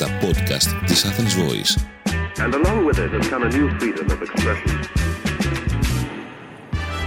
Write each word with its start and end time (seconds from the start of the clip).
τα 0.00 0.18
podcast 0.22 0.86
της 0.86 1.04
Athens 1.04 1.34
Voice. 1.42 1.72
And 2.44 2.54
along 2.54 2.78
with 2.86 2.98
it 3.04 3.10
has 3.16 3.28
come 3.32 3.42
a 3.42 3.50
new 3.56 3.68
freedom 3.78 4.06
of 4.14 4.20
expression. 4.22 4.70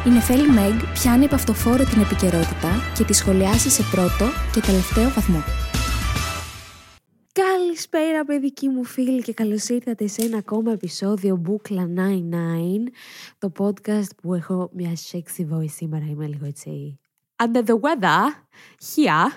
Η 0.06 0.10
Νεφέλη 0.10 0.50
Μέγ 0.50 0.74
πιάνει 0.94 1.26
από 1.26 1.36
αυτοφόρο 1.36 1.84
την 1.84 2.02
επικαιρότητα 2.02 2.70
και 2.98 3.04
τη 3.04 3.14
σχολιάσει 3.14 3.70
σε 3.70 3.84
πρώτο 3.92 4.26
και 4.54 4.60
τελευταίο 4.60 5.10
βαθμό. 5.10 5.44
Καλησπέρα 7.32 8.26
παιδικοί 8.26 8.68
μου 8.68 8.84
φίλοι 8.84 9.22
και 9.22 9.34
καλώς 9.34 9.68
ήρθατε 9.68 10.08
σε 10.08 10.22
ένα 10.22 10.38
ακόμα 10.38 10.72
επεισόδιο 10.72 11.36
Μπούκλα 11.36 11.90
99 11.96 12.00
το 13.38 13.52
podcast 13.58 14.16
που 14.22 14.34
έχω 14.34 14.70
μια 14.74 14.92
sexy 15.12 15.46
voice 15.54 15.70
σήμερα 15.70 16.06
είμαι 16.10 16.28
λίγο 16.28 16.46
έτσι 16.46 17.00
under 17.44 17.64
the 17.64 17.76
weather 17.86 18.22
here 18.96 19.28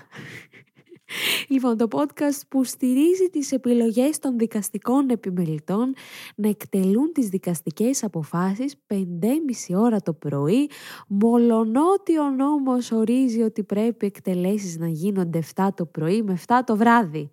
Λοιπόν, 1.49 1.77
το 1.77 1.87
podcast 1.91 2.41
που 2.49 2.65
στηρίζει 2.65 3.29
τις 3.31 3.53
επιλογές 3.53 4.19
των 4.19 4.39
δικαστικών 4.39 5.09
επιμελητών 5.11 5.95
να 6.37 6.49
εκτελούν 6.49 7.13
τις 7.13 7.29
δικαστικές 7.29 8.05
αποφάσεις 8.05 8.77
5,5 8.87 9.77
ώρα 9.77 10.01
το 10.01 10.13
πρωί, 10.13 10.71
μολονότι 11.09 12.19
ο 12.19 12.31
νόμος 12.31 12.91
ορίζει 12.93 13.43
ότι 13.43 13.65
πρέπει 13.65 14.07
εκτελέσεις 14.07 14.79
να 14.79 14.89
γίνονται 14.89 15.43
7 15.55 15.69
το 15.75 15.87
πρωί 15.87 16.23
με 16.23 16.39
7 16.47 16.55
το 16.65 16.77
βράδυ. 16.77 17.31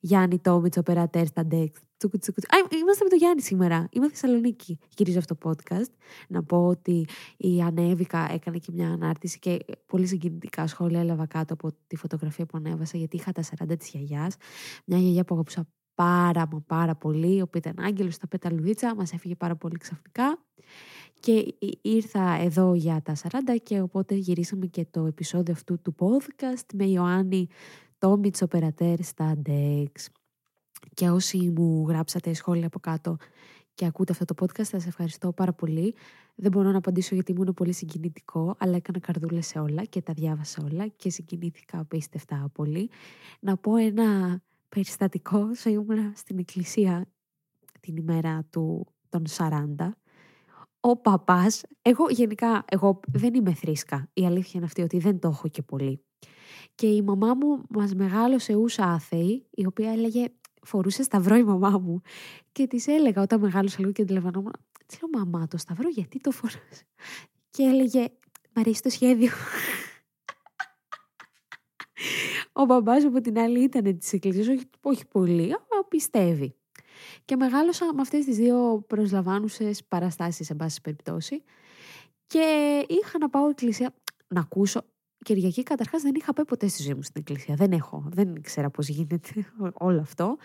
Γιάννη 0.00 0.38
Τόμιτς, 0.38 0.76
οπερατέρ 0.76 1.26
στα 1.26 1.46
Dex. 1.50 1.89
Α, 2.06 2.76
είμαστε 2.80 3.04
με 3.04 3.10
το 3.10 3.16
Γιάννη 3.16 3.42
σήμερα. 3.42 3.88
Είμαι 3.92 4.08
Θεσσαλονίκη. 4.08 4.78
Γυρίζω 4.96 5.18
αυτό 5.18 5.34
το 5.36 5.50
podcast. 5.50 5.90
Να 6.28 6.42
πω 6.42 6.66
ότι 6.66 7.06
η 7.36 7.60
Ανέβηκα 7.60 8.28
έκανε 8.32 8.58
και 8.58 8.72
μια 8.72 8.88
ανάρτηση 8.88 9.38
και 9.38 9.58
πολύ 9.86 10.06
συγκινητικά 10.06 10.66
σχόλια 10.66 11.00
έλαβα 11.00 11.26
κάτω 11.26 11.52
από 11.52 11.72
τη 11.86 11.96
φωτογραφία 11.96 12.46
που 12.46 12.56
ανέβασα 12.56 12.98
γιατί 12.98 13.16
είχα 13.16 13.32
τα 13.32 13.42
40 13.68 13.78
της 13.78 13.88
γιαγιάς. 13.88 14.36
Μια 14.84 14.98
γιαγιά 14.98 15.24
που 15.24 15.34
αγαπούσα 15.34 15.68
πάρα 15.94 16.48
μα 16.52 16.60
πάρα 16.66 16.94
πολύ, 16.94 17.36
η 17.36 17.40
οποία 17.40 17.60
ήταν 17.64 17.84
άγγελο 17.84 18.10
στα 18.10 18.26
πεταλουδίτσα, 18.26 18.94
μας 18.94 19.12
έφυγε 19.12 19.34
πάρα 19.34 19.56
πολύ 19.56 19.76
ξαφνικά. 19.76 20.44
Και 21.20 21.54
ήρθα 21.82 22.32
εδώ 22.40 22.74
για 22.74 23.02
τα 23.02 23.16
40 23.30 23.56
και 23.62 23.80
οπότε 23.80 24.14
γυρίσαμε 24.14 24.66
και 24.66 24.86
το 24.90 25.06
επεισόδιο 25.06 25.52
αυτού 25.52 25.80
του 25.80 25.94
podcast 25.98 26.66
με 26.74 26.84
Ιωάννη 26.84 27.48
Τόμιτς 27.98 28.42
Οπερατέρ 28.42 29.02
στα 29.02 29.42
Dex. 29.46 30.19
Και 30.94 31.08
όσοι 31.08 31.52
μου 31.56 31.86
γράψατε 31.88 32.32
σχόλια 32.32 32.66
από 32.66 32.78
κάτω 32.78 33.16
και 33.74 33.86
ακούτε 33.86 34.12
αυτό 34.12 34.24
το 34.24 34.34
podcast, 34.40 34.54
θα 34.54 34.64
σας 34.64 34.86
ευχαριστώ 34.86 35.32
πάρα 35.32 35.52
πολύ. 35.52 35.94
Δεν 36.34 36.50
μπορώ 36.50 36.70
να 36.70 36.78
απαντήσω 36.78 37.14
γιατί 37.14 37.32
ήμουν 37.32 37.54
πολύ 37.54 37.72
συγκινητικό, 37.72 38.54
αλλά 38.58 38.76
έκανα 38.76 38.98
καρδούλες 38.98 39.46
σε 39.46 39.58
όλα 39.58 39.84
και 39.84 40.02
τα 40.02 40.12
διάβασα 40.12 40.62
όλα 40.72 40.86
και 40.86 41.10
συγκινήθηκα 41.10 41.78
απίστευτα 41.78 42.50
πολύ. 42.52 42.90
Να 43.40 43.56
πω 43.56 43.76
ένα 43.76 44.40
περιστατικό, 44.68 45.38
όσο 45.38 45.70
ήμουν 45.70 46.12
στην 46.16 46.38
εκκλησία 46.38 47.06
την 47.80 47.96
ημέρα 47.96 48.46
του 48.50 48.86
των 49.08 49.24
40, 49.28 49.90
ο 50.80 50.96
παπάς, 50.96 51.62
εγώ 51.82 52.06
γενικά, 52.10 52.64
εγώ 52.68 53.00
δεν 53.12 53.34
είμαι 53.34 53.54
θρήσκα, 53.54 54.08
η 54.12 54.26
αλήθεια 54.26 54.52
είναι 54.54 54.64
αυτή 54.64 54.82
ότι 54.82 54.98
δεν 54.98 55.18
το 55.18 55.28
έχω 55.28 55.48
και 55.48 55.62
πολύ. 55.62 56.04
Και 56.74 56.86
η 56.86 57.02
μαμά 57.02 57.34
μου 57.34 57.62
μας 57.68 57.94
μεγάλωσε 57.94 58.54
ούσα 58.54 58.84
άθεη, 58.84 59.46
η 59.50 59.66
οποία 59.66 59.92
έλεγε 59.92 60.24
φορούσε 60.66 61.02
σταυρό 61.02 61.36
η 61.36 61.44
μαμά 61.44 61.78
μου. 61.78 62.00
Και 62.52 62.66
της 62.66 62.86
έλεγα 62.86 63.22
όταν 63.22 63.40
μεγάλωσα 63.40 63.76
λίγο 63.78 63.92
και 63.92 64.02
αντιλαμβανόμουν, 64.02 64.52
τι 64.86 64.96
λέω 65.00 65.24
μαμά 65.24 65.46
το 65.46 65.56
σταυρό 65.56 65.88
γιατί 65.88 66.20
το 66.20 66.30
φορούσε. 66.30 66.86
Και 67.50 67.62
έλεγε, 67.62 68.08
μ' 68.52 68.58
αρέσει 68.58 68.82
το 68.82 68.90
σχέδιο. 68.90 69.30
Ο 72.52 72.64
μπαμπάς 72.64 73.04
από 73.04 73.20
την 73.20 73.38
άλλη 73.38 73.62
ήταν 73.62 73.98
της 73.98 74.12
εκκλησίας, 74.12 74.48
όχι, 74.48 74.64
όχι 74.80 75.06
πολύ, 75.06 75.42
αλλά 75.42 75.84
πιστεύει. 75.88 76.54
Και 77.24 77.36
μεγάλωσα 77.36 77.94
με 77.94 78.00
αυτές 78.00 78.24
τις 78.24 78.36
δύο 78.36 78.84
προσλαμβάνουσες 78.86 79.84
παραστάσεις, 79.84 80.46
σε 80.46 80.54
πάση 80.54 80.80
περιπτώσει. 80.80 81.42
Και 82.26 82.84
είχα 82.88 83.18
να 83.18 83.28
πάω 83.28 83.48
εκκλησία 83.48 83.94
να 84.28 84.40
ακούσω. 84.40 84.82
Κυριακή 85.24 85.62
καταρχάς 85.62 86.02
δεν 86.02 86.14
είχα 86.14 86.32
πάει 86.32 86.44
ποτέ 86.44 86.68
στη 86.68 86.82
ζωή 86.82 86.94
μου 86.94 87.02
στην 87.02 87.14
εκκλησία. 87.20 87.54
Δεν 87.54 87.72
έχω. 87.72 88.04
Δεν 88.10 88.34
ήξερα 88.34 88.70
πώς 88.70 88.88
γίνεται 88.88 89.30
όλο 89.86 90.00
αυτό. 90.00 90.36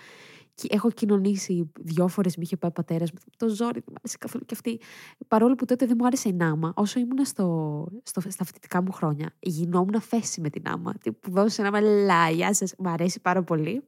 Και 0.56 0.68
έχω 0.72 0.92
κοινωνήσει 0.92 1.72
δυο 1.80 2.08
φορές, 2.08 2.38
με 2.38 2.44
είχε 2.44 2.58
πάει 2.58 2.70
ο 2.70 2.74
πατέρας 2.74 3.12
μου. 3.12 3.18
Το 3.38 3.48
ζόρι 3.48 3.74
δεν 3.74 3.84
μου 3.88 3.96
άρεσε 3.98 4.18
καθόλου 4.20 4.46
και 4.46 4.54
αυτή. 4.54 4.80
Παρόλο 5.28 5.56
που 5.56 5.66
τότε 5.66 5.86
δεν 5.86 5.96
μου 6.00 6.06
άρεσε 6.06 6.30
η 6.30 6.34
νάμα, 6.34 6.74
όσο 6.76 7.00
ήμουν 7.00 7.26
στο, 7.26 7.88
στο, 8.04 8.22
στα 8.28 8.46
φοιτητικά 8.46 8.82
μου 8.82 8.92
χρόνια, 8.92 9.34
γινόμουν 9.40 10.02
θέση 10.02 10.42
με 10.42 10.50
την 10.50 10.62
νάμα. 10.66 10.94
Που 11.20 11.32
δώσε 11.32 11.62
ένα 11.62 11.72
μαλά, 11.72 12.54
σας, 12.54 12.74
μου 12.78 12.90
αρέσει 12.90 13.22
πάρα 13.22 13.44
πολύ. 13.44 13.84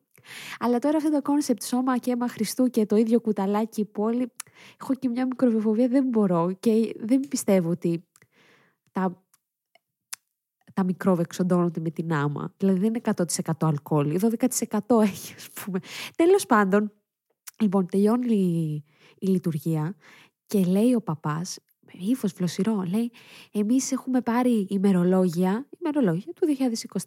Αλλά 0.60 0.80
τώρα 0.80 0.98
αυτό 0.98 1.12
το 1.12 1.22
κόνσεπτ 1.22 1.64
σώμα 1.64 1.98
και 1.98 2.12
αίμα 2.12 2.28
Χριστού 2.28 2.70
και 2.70 2.86
το 2.86 2.96
ίδιο 2.96 3.20
κουταλάκι 3.20 3.86
πόλη, 3.86 4.32
έχω 4.82 4.94
και 4.94 5.10
μια 5.10 5.26
μικροβιοφοβία, 5.26 5.88
δεν 5.88 6.08
μπορώ 6.08 6.52
και 6.60 6.96
δεν 7.00 7.20
πιστεύω 7.20 7.70
ότι 7.70 8.04
τα 8.92 9.24
τα 10.78 10.84
μικρόβια 10.84 11.24
εξοντώνονται 11.28 11.80
με 11.80 11.90
την 11.90 12.14
άμα. 12.14 12.54
Δηλαδή 12.58 12.80
δεν 12.80 12.88
είναι 12.88 13.02
100% 13.44 13.52
αλκοόλ, 13.60 14.20
12% 14.22 15.02
έχει 15.02 15.34
ας 15.36 15.48
πούμε. 15.50 15.80
Τέλος 16.16 16.46
πάντων, 16.46 16.92
λοιπόν 17.60 17.86
τελειώνει 17.88 18.36
η, 18.36 18.84
η 19.20 19.28
λειτουργία 19.28 19.96
και 20.46 20.64
λέει 20.66 20.94
ο 20.94 21.02
παπάς, 21.02 21.60
με 21.94 22.06
ύφος 22.06 22.32
φλοσιρό, 22.32 22.86
λέει 22.90 23.12
εμείς 23.52 23.92
έχουμε 23.92 24.22
πάρει 24.22 24.68
ημερολόγια, 24.70 25.68
ημερολόγια 25.80 26.34
του 26.34 26.48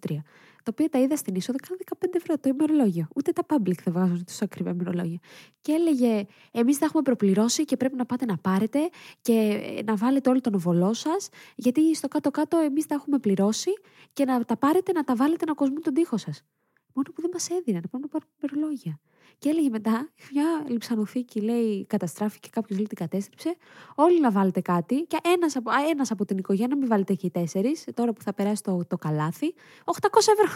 2023 0.08 0.16
τα 0.62 0.70
οποία 0.70 0.88
τα 0.88 0.98
είδα 0.98 1.16
στην 1.16 1.34
είσοδο, 1.34 1.58
κάνουν 1.58 1.80
15 1.98 2.14
ευρώ 2.14 2.38
το 2.38 2.48
ημερολόγιο. 2.48 3.08
Ούτε 3.14 3.32
τα 3.32 3.42
public 3.48 3.82
δεν 3.84 3.92
βγάζουν 3.92 4.24
τόσο 4.24 4.44
ακριβά 4.44 4.70
ημερολόγια. 4.70 5.18
Και 5.60 5.72
έλεγε, 5.72 6.24
εμείς 6.50 6.78
τα 6.78 6.84
έχουμε 6.84 7.02
προπληρώσει 7.02 7.64
και 7.64 7.76
πρέπει 7.76 7.96
να 7.96 8.06
πάτε 8.06 8.24
να 8.24 8.36
πάρετε 8.36 8.78
και 9.22 9.62
ε, 9.78 9.82
να 9.82 9.96
βάλετε 9.96 10.30
όλο 10.30 10.40
τον 10.40 10.54
οβολό 10.54 10.92
σας, 10.92 11.28
γιατί 11.54 11.94
στο 11.94 12.08
κάτω-κάτω 12.08 12.58
εμείς 12.58 12.86
τα 12.86 12.94
έχουμε 12.94 13.18
πληρώσει 13.18 13.70
και 14.12 14.24
να 14.24 14.44
τα 14.44 14.56
πάρετε 14.56 14.92
να 14.92 15.04
τα 15.04 15.14
βάλετε 15.14 15.44
να 15.44 15.54
κοσμούν 15.54 15.82
τον 15.82 15.94
τοίχο 15.94 16.16
σας. 16.16 16.44
Μόνο 16.92 17.08
που 17.14 17.20
δεν 17.20 17.30
μας 17.32 17.48
έδιναν, 17.48 17.82
να 17.92 17.98
να 17.98 18.08
πάρουμε 18.08 18.30
ημερολόγια. 18.42 19.00
Και 19.38 19.48
έλεγε 19.48 19.68
μετά, 19.68 20.08
μια 20.32 20.64
λιψανοθήκη 20.68 21.40
λέει 21.40 21.86
καταστράφηκε, 21.86 22.48
κάποιος 22.52 22.78
λέει 22.78 22.86
την 22.86 22.96
κατέστρεψε. 22.96 23.56
Όλοι 23.94 24.20
να 24.20 24.30
βάλετε 24.30 24.60
κάτι. 24.60 25.02
Και 25.02 25.16
ένας 25.34 25.56
από, 25.56 25.70
ένας 25.90 26.10
από 26.10 26.24
την 26.24 26.38
οικογένεια, 26.38 26.76
μην 26.76 26.88
βάλετε 26.88 27.12
εκεί 27.12 27.30
τέσσερις, 27.30 27.84
τώρα 27.94 28.12
που 28.12 28.22
θα 28.22 28.34
περάσει 28.34 28.62
το, 28.62 28.84
το 28.88 28.98
καλάθι, 28.98 29.54
800 29.84 29.94
ευρώ. 30.38 30.52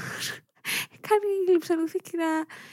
Κάνει 1.08 1.47
η 1.47 1.52
λιψανοθήκη 1.52 2.16
να 2.16 2.25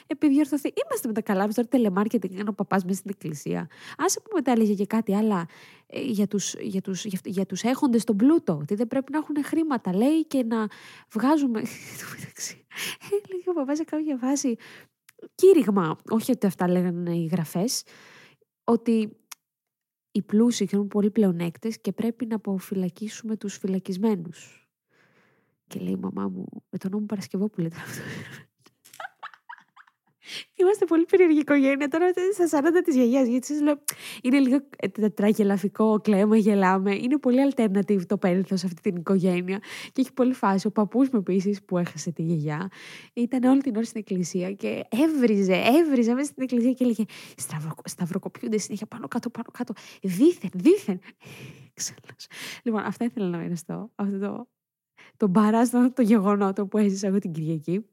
επιδιορθωθεί. 0.08 0.74
Είμαστε 0.86 1.08
με 1.08 1.14
τα 1.14 1.22
καλά 1.22 1.42
μα 1.42 1.54
τώρα 1.54 1.68
τηλεμάρκετινγκ, 1.68 2.40
είναι 2.40 2.50
ο 2.50 2.54
παπάς 2.54 2.84
μέσα 2.84 2.98
στην 2.98 3.12
εκκλησία. 3.14 3.70
Άσε 3.98 4.20
που 4.20 4.30
μετά 4.34 4.52
έλεγε 4.52 4.74
και 4.74 4.86
κάτι 4.86 5.16
άλλα 5.16 5.48
ε, 5.88 6.02
για 6.02 6.28
τους, 6.28 6.54
για 6.60 6.82
τους, 6.82 7.06
για, 7.06 7.20
για 7.24 7.46
τους 7.46 7.64
έχοντες 7.64 8.04
τον 8.04 8.16
πλούτο, 8.16 8.58
ότι 8.62 8.76
δεν 8.76 8.88
πρέπει 8.88 9.12
να 9.12 9.18
έχουν 9.18 9.44
χρήματα, 9.44 9.96
λέει, 9.96 10.26
και 10.26 10.44
να 10.44 10.68
βγάζουμε... 11.12 11.60
Έλεγε 13.12 13.50
ο 13.50 13.54
παπάς 13.54 13.78
σε 13.78 13.84
κάποια 13.84 14.18
φάση, 14.18 14.56
κήρυγμα, 15.36 15.98
όχι 16.10 16.32
ότι 16.32 16.46
αυτά 16.46 16.68
λέγανε 16.68 17.16
οι 17.16 17.26
γραφές, 17.26 17.84
ότι 18.64 19.16
οι 20.12 20.22
πλούσιοι 20.22 20.70
έχουν 20.72 20.88
πολύ 20.88 21.12
πλεονέκτες 21.12 21.82
και 21.82 21.92
πρέπει 21.92 22.26
να 22.26 22.36
αποφυλακίσουμε 22.36 23.38
τους 23.38 23.58
φυλακισμένους. 23.58 24.61
Και 25.72 25.80
λέει 25.80 25.92
η 25.92 26.00
μαμά 26.02 26.28
μου, 26.28 26.46
με 26.70 26.78
τον 26.78 26.92
νόμο 26.92 27.06
Παρασκευόπουλε 27.06 27.68
αυτό. 27.68 28.02
Είμαστε 30.56 30.86
πολύ 30.86 31.06
περίεργη 31.06 31.40
οικογένεια. 31.40 31.88
Τώρα 31.88 32.06
στα 32.34 32.60
40 32.60 32.64
της 32.84 32.96
γιαγιάς. 32.96 33.28
Γιατί 33.28 33.48
σας 33.48 33.62
λέω, 33.62 33.84
είναι 34.22 34.40
λίγο 34.40 34.60
ε, 34.78 34.88
τετραγελαφικό, 34.88 36.00
κλαίμα, 36.00 36.38
γελάμε. 36.38 36.96
Είναι 36.96 37.18
πολύ 37.18 37.54
alternative 37.54 38.06
το 38.06 38.18
πένθο 38.18 38.56
σε 38.56 38.66
αυτή 38.66 38.82
την 38.82 38.96
οικογένεια. 38.96 39.60
Και 39.92 40.02
έχει 40.02 40.14
πολύ 40.14 40.34
φάση. 40.34 40.68
Ο 40.68 40.72
παππούς 40.72 41.10
μου 41.10 41.20
επίσης 41.20 41.64
που 41.64 41.78
έχασε 41.78 42.12
τη 42.12 42.22
γιαγιά 42.24 42.72
ήταν 43.14 43.44
όλη 43.44 43.62
την 43.62 43.76
ώρα 43.76 43.86
στην 43.86 44.00
εκκλησία 44.00 44.52
και 44.52 44.84
έβριζε, 44.90 45.62
έβριζε 45.82 46.14
μέσα 46.14 46.32
στην 46.32 46.44
εκκλησία 46.44 46.72
και 46.72 46.84
έλεγε 46.84 47.04
Σταυρο, 47.36 47.74
Σταυροκοπιούνται 47.86 48.58
συνέχεια 48.58 48.88
πάνω 48.88 49.08
κάτω, 49.08 49.30
πάνω 49.30 49.48
κάτω. 49.54 49.74
Δίθεν, 50.02 50.50
δίθεν. 50.54 51.00
λοιπόν, 52.64 52.84
αυτά 52.84 53.06
ήθελα 53.06 53.28
να 53.28 53.38
μοιραστώ. 53.38 53.92
Αυτό 53.96 54.20
το, 54.20 54.48
το 55.18 55.28
μπαράστο, 55.28 55.92
το 55.94 56.02
γεγονότο 56.02 56.66
που 56.66 56.78
έζησα 56.78 57.08
εγώ 57.08 57.20
την 57.20 57.32
Κυριακή 57.32 57.86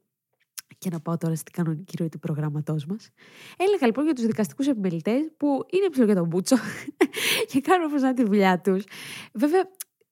και 0.77 0.89
να 0.91 0.99
πάω 0.99 1.17
τώρα 1.17 1.35
στην 1.35 1.53
κανονική 1.53 1.95
ροή 1.97 2.09
του 2.09 2.19
προγράμματός 2.19 2.85
μας. 2.85 3.09
Έλεγα 3.57 3.85
λοιπόν 3.85 4.05
για 4.05 4.13
τους 4.13 4.25
δικαστικούς 4.25 4.67
επιμελητές 4.67 5.31
που 5.37 5.47
είναι 5.47 5.89
ψηλό 5.89 6.05
για 6.05 6.15
τον 6.15 6.27
Μπούτσο 6.27 6.55
και 7.51 7.61
κάνουν 7.61 7.91
όπω 7.91 8.01
να 8.01 8.13
τη 8.13 8.23
δουλειά 8.23 8.61
τους. 8.61 8.83
Βέβαια, 9.33 9.61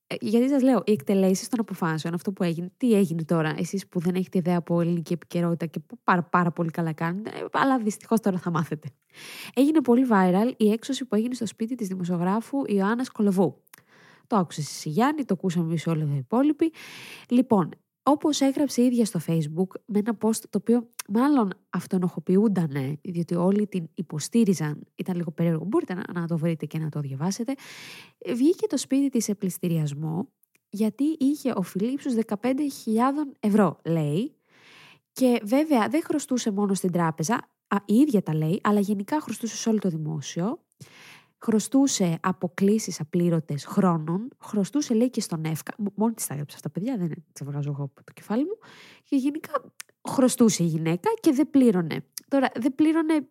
ε, 0.07 0.15
γιατί 0.19 0.49
σας 0.49 0.61
λέω, 0.61 0.81
οι 0.85 0.91
εκτελέσεις 0.91 1.47
των 1.47 1.59
αποφάσεων, 1.59 2.13
αυτό 2.13 2.31
που 2.31 2.44
έγινε, 2.44 2.71
τι 2.77 2.94
έγινε 2.94 3.23
τώρα, 3.23 3.53
εσείς 3.57 3.88
που 3.88 4.00
δεν 4.00 4.15
έχετε 4.15 4.38
ιδέα 4.38 4.57
από 4.57 4.81
ελληνική 4.81 5.13
επικαιρότητα 5.13 5.65
και 5.65 5.79
που 5.79 6.00
πάρα, 6.03 6.23
πάρα 6.23 6.51
πολύ 6.51 6.69
καλά 6.69 6.93
κάνετε, 6.93 7.29
ε, 7.29 7.45
αλλά 7.51 7.77
δυστυχώς 7.77 8.19
τώρα 8.19 8.38
θα 8.38 8.51
μάθετε. 8.51 8.88
Έγινε 9.53 9.81
πολύ 9.81 10.07
viral 10.11 10.53
η 10.57 10.71
έξωση 10.71 11.05
που 11.05 11.15
έγινε 11.15 11.33
στο 11.33 11.45
σπίτι 11.45 11.75
της 11.75 11.88
δημοσιογράφου 11.88 12.61
Ιωάννας 12.67 13.09
Κολοβού. 13.09 13.61
Το 14.27 14.35
άκουσες 14.35 14.69
εσύ 14.69 14.89
Γιάννη, 14.89 15.25
το 15.25 15.33
ακούσαμε 15.33 15.65
εμείς 15.65 15.88
όλοι 15.88 16.03
οι 16.03 16.18
υπόλοιποι. 16.18 16.74
Λοιπόν, 17.29 17.69
όπως 18.03 18.41
έγραψε 18.41 18.81
η 18.81 18.85
ίδια 18.85 19.06
στο 19.06 19.19
facebook 19.27 19.79
με 19.85 20.00
ένα 20.00 20.18
post 20.21 20.41
το 20.50 20.57
οποίο 20.57 20.89
μάλλον 21.07 21.50
αυτονοχοποιούνταν 21.69 23.00
διότι 23.01 23.35
όλοι 23.35 23.68
την 23.68 23.89
υποστήριζαν, 23.94 24.83
ήταν 24.95 25.15
λίγο 25.15 25.31
περίεργο, 25.31 25.65
μπορείτε 25.65 25.94
να, 25.94 26.03
να 26.13 26.27
το 26.27 26.38
βρείτε 26.38 26.65
και 26.65 26.77
να 26.77 26.89
το 26.89 27.00
διαβάσετε, 27.00 27.53
βγήκε 28.33 28.68
το 28.68 28.77
σπίτι 28.77 29.09
της 29.09 29.24
σε 29.24 29.35
πληστηριασμό 29.35 30.27
γιατί 30.69 31.03
είχε 31.03 31.53
οφειλή 31.56 31.91
ύψους 31.91 32.13
15.000 32.27 32.47
ευρώ, 33.39 33.79
λέει, 33.83 34.35
και 35.12 35.41
βέβαια 35.44 35.88
δεν 35.88 36.01
χρωστούσε 36.03 36.51
μόνο 36.51 36.74
στην 36.74 36.91
τράπεζα, 36.91 37.50
α, 37.68 37.77
η 37.85 37.95
ίδια 37.95 38.21
τα 38.21 38.35
λέει, 38.35 38.59
αλλά 38.63 38.79
γενικά 38.79 39.21
χρωστούσε 39.21 39.56
σε 39.56 39.69
όλο 39.69 39.79
το 39.79 39.89
δημόσιο. 39.89 40.59
Χρωστούσε 41.39 42.18
αποκλήσεις 42.22 43.00
απλήρωτες 43.00 43.66
χρόνων, 43.66 44.28
χρωστούσε 44.39 44.94
λέει 44.94 45.10
και 45.10 45.22
στον 45.22 45.45
ΕΦΚΑ. 45.45 45.74
Μόνη 45.95 46.13
της 46.13 46.28
τα 46.28 46.34
έγραψε 46.34 46.56
αυτά, 46.56 46.69
παιδιά, 46.69 46.98
δεν 46.98 47.12
τα 47.34 47.45
βγάζω 47.45 47.69
εγώ 47.69 47.84
από 47.84 48.04
το 48.04 48.13
κεφάλι 48.13 48.44
μου. 48.44 48.57
Και 49.04 49.16
γενικά 49.16 49.51
χρωστούσε 50.10 50.63
η 50.63 50.66
γυναίκα 50.66 51.10
και 51.19 51.31
δεν 51.31 51.50
πλήρωνε. 51.50 52.06
Τώρα, 52.28 52.50
δεν 52.60 52.75
πλήρωνε 52.75 53.28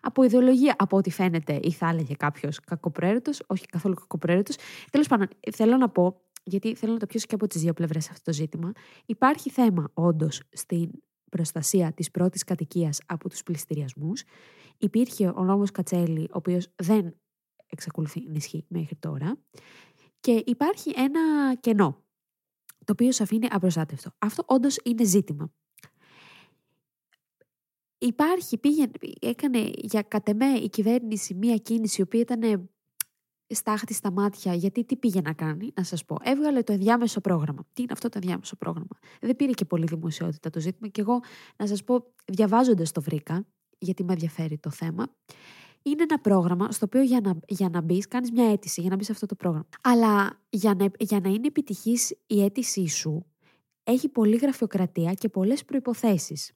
από 0.00 0.22
ιδεολογία, 0.22 0.74
από 0.78 0.96
ό,τι 0.96 1.10
φαίνεται, 1.10 1.60
ή 1.62 1.72
θα 1.72 1.88
έλεγε 1.88 2.14
κάποιος 2.14 2.60
κακοπροαίρετος, 2.60 3.42
όχι 3.46 3.66
καθόλου 3.66 3.94
κακοπροαίρετος. 3.94 4.56
Τέλος 4.90 5.08
πάντων, 5.08 5.28
θέλω 5.54 5.76
να 5.76 5.88
πω, 5.88 6.20
γιατί 6.42 6.74
θέλω 6.74 6.92
να 6.92 6.98
το 6.98 7.06
πιώσω 7.06 7.26
και 7.26 7.34
από 7.34 7.46
τις 7.46 7.60
δύο 7.60 7.72
πλευρές 7.72 8.10
αυτό 8.10 8.22
το 8.24 8.32
ζήτημα. 8.32 8.72
Υπάρχει 9.06 9.50
θέμα, 9.50 9.90
όντως, 9.94 10.42
στην 10.52 10.90
προστασία 11.30 11.92
της 11.92 12.10
πρώτης 12.10 12.44
κατοικίας 12.44 13.00
από 13.06 13.28
τους 13.28 13.42
πληστηριασμούς. 13.42 14.22
Υπήρχε 14.78 15.32
ο 15.36 15.44
νόμος 15.44 15.70
Κατσέλη, 15.70 16.22
ο 16.22 16.36
οποίος 16.36 16.68
δεν 16.76 17.14
εξακολουθεί 17.74 18.24
να 18.26 18.32
ισχύει 18.34 18.64
μέχρι 18.68 18.96
τώρα. 18.96 19.38
Και 20.20 20.42
υπάρχει 20.46 20.92
ένα 20.96 21.54
κενό, 21.54 22.04
το 22.84 22.92
οποίο 22.92 23.12
σε 23.12 23.22
αφήνει 23.22 23.46
απροστάτευτο. 23.50 24.10
Αυτό 24.18 24.42
όντως 24.46 24.76
είναι 24.84 25.04
ζήτημα. 25.04 25.52
Υπάρχει, 27.98 28.58
πήγε, 28.58 28.90
έκανε 29.20 29.70
για 29.74 30.02
κατεμέ 30.02 30.46
η 30.46 30.68
κυβέρνηση 30.68 31.34
μία 31.34 31.56
κίνηση 31.56 32.00
η 32.00 32.02
οποία 32.02 32.20
ήταν 32.20 32.70
στάχτη 33.46 33.94
στα 33.94 34.12
μάτια, 34.12 34.54
γιατί 34.54 34.84
τι 34.84 34.96
πήγε 34.96 35.20
να 35.20 35.32
κάνει, 35.32 35.72
να 35.74 35.84
σας 35.84 36.04
πω. 36.04 36.16
Έβγαλε 36.22 36.62
το 36.62 36.72
ενδιάμεσο 36.72 37.20
πρόγραμμα. 37.20 37.66
Τι 37.72 37.82
είναι 37.82 37.92
αυτό 37.92 38.08
το 38.08 38.18
ενδιάμεσο 38.22 38.56
πρόγραμμα; 38.56 38.98
Δεν 39.20 39.36
πήρε 39.36 39.52
και 39.52 39.64
πολύ 39.64 39.86
δημοσιότητα 39.86 40.50
το 40.50 40.60
ζήτημα 40.60 40.88
και 40.88 41.00
εγώ, 41.00 41.20
να 41.56 41.66
σας 41.66 41.84
πω, 41.84 42.12
διαβάζοντας 42.24 42.92
το 42.92 43.00
βρήκα, 43.00 43.46
γιατί 43.78 44.04
με 44.04 44.12
ενδιαφέρει 44.12 44.58
το 44.58 44.70
θέμα. 44.70 45.16
Είναι 45.86 46.02
ένα 46.02 46.18
πρόγραμμα 46.18 46.72
στο 46.72 46.84
οποίο 46.86 47.02
για 47.02 47.20
να, 47.20 47.38
για 47.48 47.68
να 47.68 47.80
μπεις, 47.80 48.08
κάνεις 48.08 48.30
μια 48.30 48.50
αίτηση 48.50 48.80
για 48.80 48.90
να 48.90 48.96
μπεις 48.96 49.06
σε 49.06 49.12
αυτό 49.12 49.26
το 49.26 49.34
πρόγραμμα. 49.34 49.68
Αλλά 49.80 50.40
για 50.48 50.74
να, 50.74 50.86
για 50.98 51.20
να 51.20 51.28
είναι 51.28 51.46
επιτυχής 51.46 52.16
η 52.26 52.42
αίτησή 52.42 52.86
σου, 52.86 53.26
έχει 53.84 54.08
πολλή 54.08 54.36
γραφειοκρατία 54.36 55.12
και 55.12 55.28
πολλές 55.28 55.64
προποθέσει. 55.64 56.54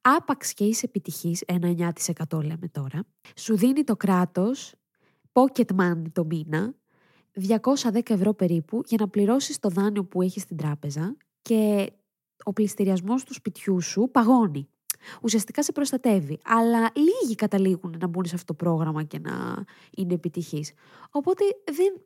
Άπαξ 0.00 0.54
και 0.54 0.64
είσαι 0.64 0.86
επιτυχής, 0.86 1.42
ένα 1.46 1.92
9% 2.28 2.42
λέμε 2.42 2.68
τώρα, 2.72 3.04
σου 3.36 3.56
δίνει 3.56 3.84
το 3.84 3.96
κράτος 3.96 4.74
pocket 5.32 5.76
money 5.80 6.02
το 6.12 6.24
μήνα, 6.24 6.74
210 7.32 8.10
ευρώ 8.10 8.34
περίπου, 8.34 8.82
για 8.86 8.96
να 9.00 9.08
πληρώσεις 9.08 9.58
το 9.58 9.68
δάνειο 9.68 10.04
που 10.04 10.22
έχεις 10.22 10.42
στην 10.42 10.56
τράπεζα 10.56 11.16
και 11.42 11.92
ο 12.42 12.52
πληστηριασμός 12.52 13.24
του 13.24 13.34
σπιτιού 13.34 13.80
σου 13.80 14.08
παγώνει. 14.12 14.68
Ουσιαστικά 15.22 15.62
σε 15.62 15.72
προστατεύει. 15.72 16.38
Αλλά 16.44 16.90
λίγοι 16.94 17.34
καταλήγουν 17.34 17.96
να 18.00 18.06
μπουν 18.06 18.24
σε 18.24 18.34
αυτό 18.34 18.54
το 18.54 18.64
πρόγραμμα 18.64 19.02
και 19.02 19.18
να 19.18 19.64
είναι 19.96 20.14
επιτυχείς. 20.14 20.72
Οπότε 21.10 21.44
δεν, 21.64 22.00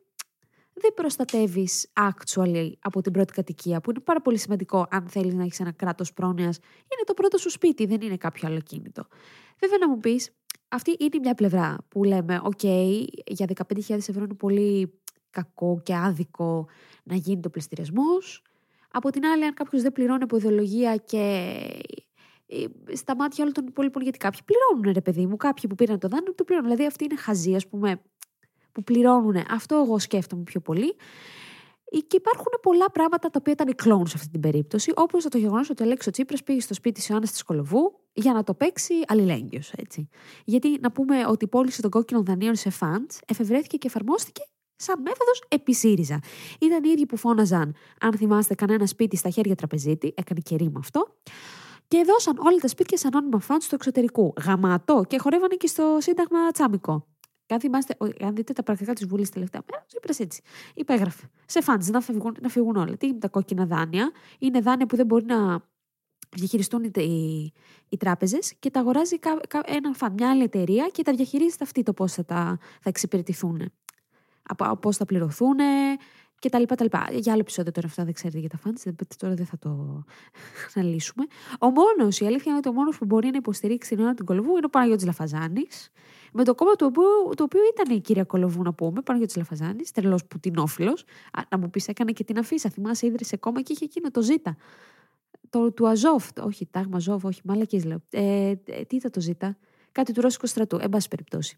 δεν 0.73 0.93
προστατεύεις 0.93 1.91
actually 1.93 2.71
από 2.79 3.01
την 3.01 3.11
πρώτη 3.11 3.33
κατοικία, 3.33 3.81
που 3.81 3.89
είναι 3.89 3.99
πάρα 3.99 4.21
πολύ 4.21 4.37
σημαντικό 4.37 4.87
αν 4.89 5.07
θέλεις 5.07 5.33
να 5.33 5.43
έχεις 5.43 5.59
ένα 5.59 5.71
κράτος 5.71 6.13
πρόνοιας. 6.13 6.57
Είναι 6.57 7.03
το 7.05 7.13
πρώτο 7.13 7.37
σου 7.37 7.49
σπίτι, 7.49 7.85
δεν 7.85 8.01
είναι 8.01 8.17
κάποιο 8.17 8.47
άλλο 8.47 8.59
κίνητο. 8.59 9.07
Βέβαια, 9.59 9.77
να 9.77 9.89
μου 9.89 9.99
πεις, 9.99 10.31
αυτή 10.67 10.95
είναι 10.99 11.19
μια 11.21 11.33
πλευρά 11.33 11.77
που 11.87 12.03
λέμε, 12.03 12.41
OK, 12.43 12.63
για 13.25 13.47
15.000 13.55 13.89
ευρώ 13.89 14.23
είναι 14.23 14.33
πολύ 14.33 14.99
κακό 15.29 15.81
και 15.83 15.95
άδικο 15.95 16.67
να 17.03 17.15
γίνει 17.15 17.39
το 17.39 17.49
πληστηριασμός. 17.49 18.41
Από 18.91 19.09
την 19.09 19.25
άλλη, 19.25 19.45
αν 19.45 19.53
κάποιος 19.53 19.81
δεν 19.81 19.91
πληρώνει 19.91 20.23
από 20.23 20.35
ιδεολογία 20.37 20.95
και 20.95 21.17
ε, 21.17 21.79
στα 22.93 23.15
μάτια 23.15 23.43
όλων 23.43 23.53
των 23.53 23.65
υπόλοιπων, 23.67 24.01
γιατί 24.01 24.17
κάποιοι 24.17 24.39
πληρώνουν, 24.45 24.93
ρε 24.93 25.01
παιδί 25.01 25.25
μου, 25.25 25.37
κάποιοι 25.37 25.69
που 25.69 25.75
πήραν 25.75 25.99
το 25.99 26.07
δάνειο 26.07 26.35
το 26.35 26.43
πληρώνουν. 26.43 26.71
Δηλαδή, 26.71 26.87
αυτοί 26.87 27.03
είναι 27.03 27.15
χαζοί, 27.15 27.55
ας 27.55 27.67
πούμε, 27.67 28.01
που 28.71 28.83
πληρώνουν. 28.83 29.35
Αυτό 29.49 29.75
εγώ 29.75 29.99
σκέφτομαι 29.99 30.43
πιο 30.43 30.59
πολύ. 30.59 30.95
Ε, 31.91 31.99
και 31.99 32.15
υπάρχουν 32.15 32.51
πολλά 32.61 32.91
πράγματα 32.91 33.29
τα 33.29 33.37
οποία 33.39 33.53
ήταν 33.53 33.75
κλόουνς 33.75 34.09
σε 34.09 34.15
αυτή 34.17 34.29
την 34.29 34.39
περίπτωση, 34.39 34.91
όπως 34.95 35.23
το 35.23 35.37
γεγονός 35.37 35.69
ότι 35.69 35.81
ο 35.81 35.85
Αλέξος 35.85 36.13
Τσίπρας 36.13 36.43
πήγε 36.43 36.59
στο 36.59 36.73
σπίτι 36.73 37.01
τη 37.01 37.07
Ιωάννα 37.09 37.27
τη 37.27 37.43
Κολοβού 37.43 37.99
για 38.13 38.33
να 38.33 38.43
το 38.43 38.53
παίξει 38.53 38.93
αλληλέγγυος. 39.07 39.73
Γιατί 40.45 40.77
να 40.81 40.91
πούμε 40.91 41.25
ότι 41.27 41.45
η 41.45 41.47
πώληση 41.47 41.81
των 41.81 41.89
κόκκινων 41.89 42.25
δανείων 42.25 42.55
σε 42.55 42.69
φαντ 42.69 43.11
εφευρέθηκε 43.27 43.77
και 43.77 43.87
εφαρμόστηκε 43.87 44.41
σαν 44.75 45.01
μέθοδος 45.01 45.43
επί 45.47 45.73
ΣΥΡΙΖΑ. 45.73 46.19
Ήταν 46.59 46.83
οι 46.83 46.89
ίδιοι 46.89 47.05
που 47.05 47.17
φώναζαν, 47.17 47.75
αν 47.99 48.13
θυμάστε, 48.13 48.55
κανένα 48.55 48.85
σπίτι 48.85 49.17
στα 49.17 49.29
χέρια 49.29 49.55
τραπεζίτη, 49.55 50.13
έκανε 50.15 50.39
και 50.43 50.55
ρήμα 50.55 50.79
αυτό. 50.79 51.15
Και 51.87 52.03
δώσαν 52.05 52.37
όλα 52.37 52.57
τα 52.57 52.67
σπίτια 52.67 52.97
σαν 52.97 53.15
ανώνυμα 53.15 53.39
φαντ 53.39 53.61
στο 53.61 53.75
εξωτερικό. 53.75 54.33
Γαματό 54.45 55.03
και 55.07 55.17
χορεύανε 55.19 55.55
και 55.55 55.67
στο 55.67 55.97
Σύνταγμα 55.99 56.51
Τσάμικο. 56.51 57.07
Αν 57.47 57.59
θυμάστε, 57.59 57.97
αν 58.21 58.35
δείτε 58.35 58.53
τα 58.53 58.63
πρακτικά 58.63 58.93
της 58.93 59.05
Βουλής 59.05 59.29
τελευταία 59.29 59.61
μέρα, 59.71 59.85
ο 59.93 60.23
έτσι. 60.23 60.41
Υπέγραφε. 60.73 61.29
Σε 61.45 61.61
φάντζ 61.61 61.89
να, 61.89 62.01
φύγουν, 62.01 62.35
να 62.41 62.49
φύγουν 62.49 62.75
όλα. 62.75 62.97
Τι 62.97 63.07
είναι 63.07 63.19
τα 63.19 63.27
κόκκινα 63.27 63.65
δάνεια. 63.65 64.11
Είναι 64.39 64.59
δάνεια 64.59 64.85
που 64.85 64.95
δεν 64.95 65.05
μπορεί 65.05 65.25
να 65.25 65.63
διαχειριστούν 66.35 66.83
οι, 66.83 66.91
οι, 67.01 67.53
οι 67.89 67.97
τράπεζες 67.97 68.55
και 68.59 68.69
τα 68.69 68.79
αγοράζει 68.79 69.19
κα, 69.19 69.39
κα, 69.47 69.61
ένα 69.65 69.93
φαν, 69.93 70.13
μια 70.13 70.29
άλλη 70.29 70.43
εταιρεία 70.43 70.89
και 70.91 71.03
τα 71.03 71.13
διαχειρίζεται 71.13 71.63
αυτή 71.63 71.83
το 71.83 71.93
πώς 71.93 72.13
θα, 72.13 72.23
θα 72.25 72.89
εξυπηρετηθούν. 72.89 73.71
Πώς 74.79 74.97
θα 74.97 75.05
πληρωθούν, 75.05 75.57
και 76.39 76.49
τα 76.49 76.59
λοιπά, 76.59 76.75
τα 76.75 76.83
λοιπά. 76.83 77.07
Για 77.11 77.31
άλλο 77.31 77.41
επεισόδιο 77.41 77.71
τώρα 77.71 77.87
αυτά 77.87 78.03
δεν 78.03 78.13
ξέρετε 78.13 78.39
για 78.39 78.49
τα 78.49 78.57
φάντς, 78.57 78.85
τώρα 79.17 79.33
δεν 79.33 79.45
θα 79.45 79.57
το 79.57 80.03
αναλύσουμε. 80.75 81.25
Ο 81.59 81.69
μόνος, 81.69 82.19
η 82.19 82.25
αλήθεια 82.25 82.45
είναι 82.47 82.57
ότι 82.57 82.69
ο 82.69 82.73
μόνος 82.73 82.97
που 82.97 83.05
μπορεί 83.05 83.29
να 83.29 83.37
υποστηρίξει 83.37 83.89
την 83.89 83.97
Ελλάδα 83.97 84.15
του 84.15 84.23
Κολοβού 84.23 84.49
είναι 84.49 84.65
ο 84.65 84.69
Παναγιώτης 84.69 85.05
Λαφαζάνης, 85.05 85.91
με 86.33 86.43
το 86.43 86.55
κόμμα 86.55 86.75
του 86.75 86.85
οποίου, 86.89 87.35
το 87.35 87.43
οποίο 87.43 87.61
ήταν 87.73 87.95
η 87.95 88.01
κυρία 88.01 88.23
Κολοβού 88.23 88.63
να 88.63 88.73
πούμε, 88.73 89.01
Παναγιώτης 89.01 89.35
Λαφαζάνης, 89.35 89.91
τρελός 89.91 90.25
πουτινόφιλος, 90.25 91.03
να 91.49 91.57
μου 91.57 91.69
πεις 91.69 91.87
έκανε 91.87 92.11
και 92.11 92.23
την 92.23 92.37
αφίσα, 92.37 92.69
θυμάσαι 92.69 93.05
ίδρυσε 93.05 93.37
κόμμα 93.37 93.61
και 93.61 93.73
είχε 93.73 93.85
εκείνο 93.85 94.11
το 94.11 94.21
ζήτα. 94.21 94.55
Το, 95.49 95.71
του 95.71 95.87
Αζόφ, 95.87 96.29
όχι, 96.41 96.65
τάγμα 96.71 96.97
Αζόφ, 96.97 97.23
όχι, 97.23 97.41
μαλακής 97.43 97.85
λέω. 97.85 98.01
Ε, 98.09 98.53
ε, 98.65 98.83
τι 98.87 98.95
ήταν 98.95 99.11
το 99.11 99.19
ζήτα, 99.19 99.57
κάτι 99.95 100.11
του 100.13 100.21
Ρώσικου 100.21 100.47
στρατού, 100.47 100.77
εν 100.81 100.89
πάση 100.89 101.07
περιπτώσει. 101.07 101.57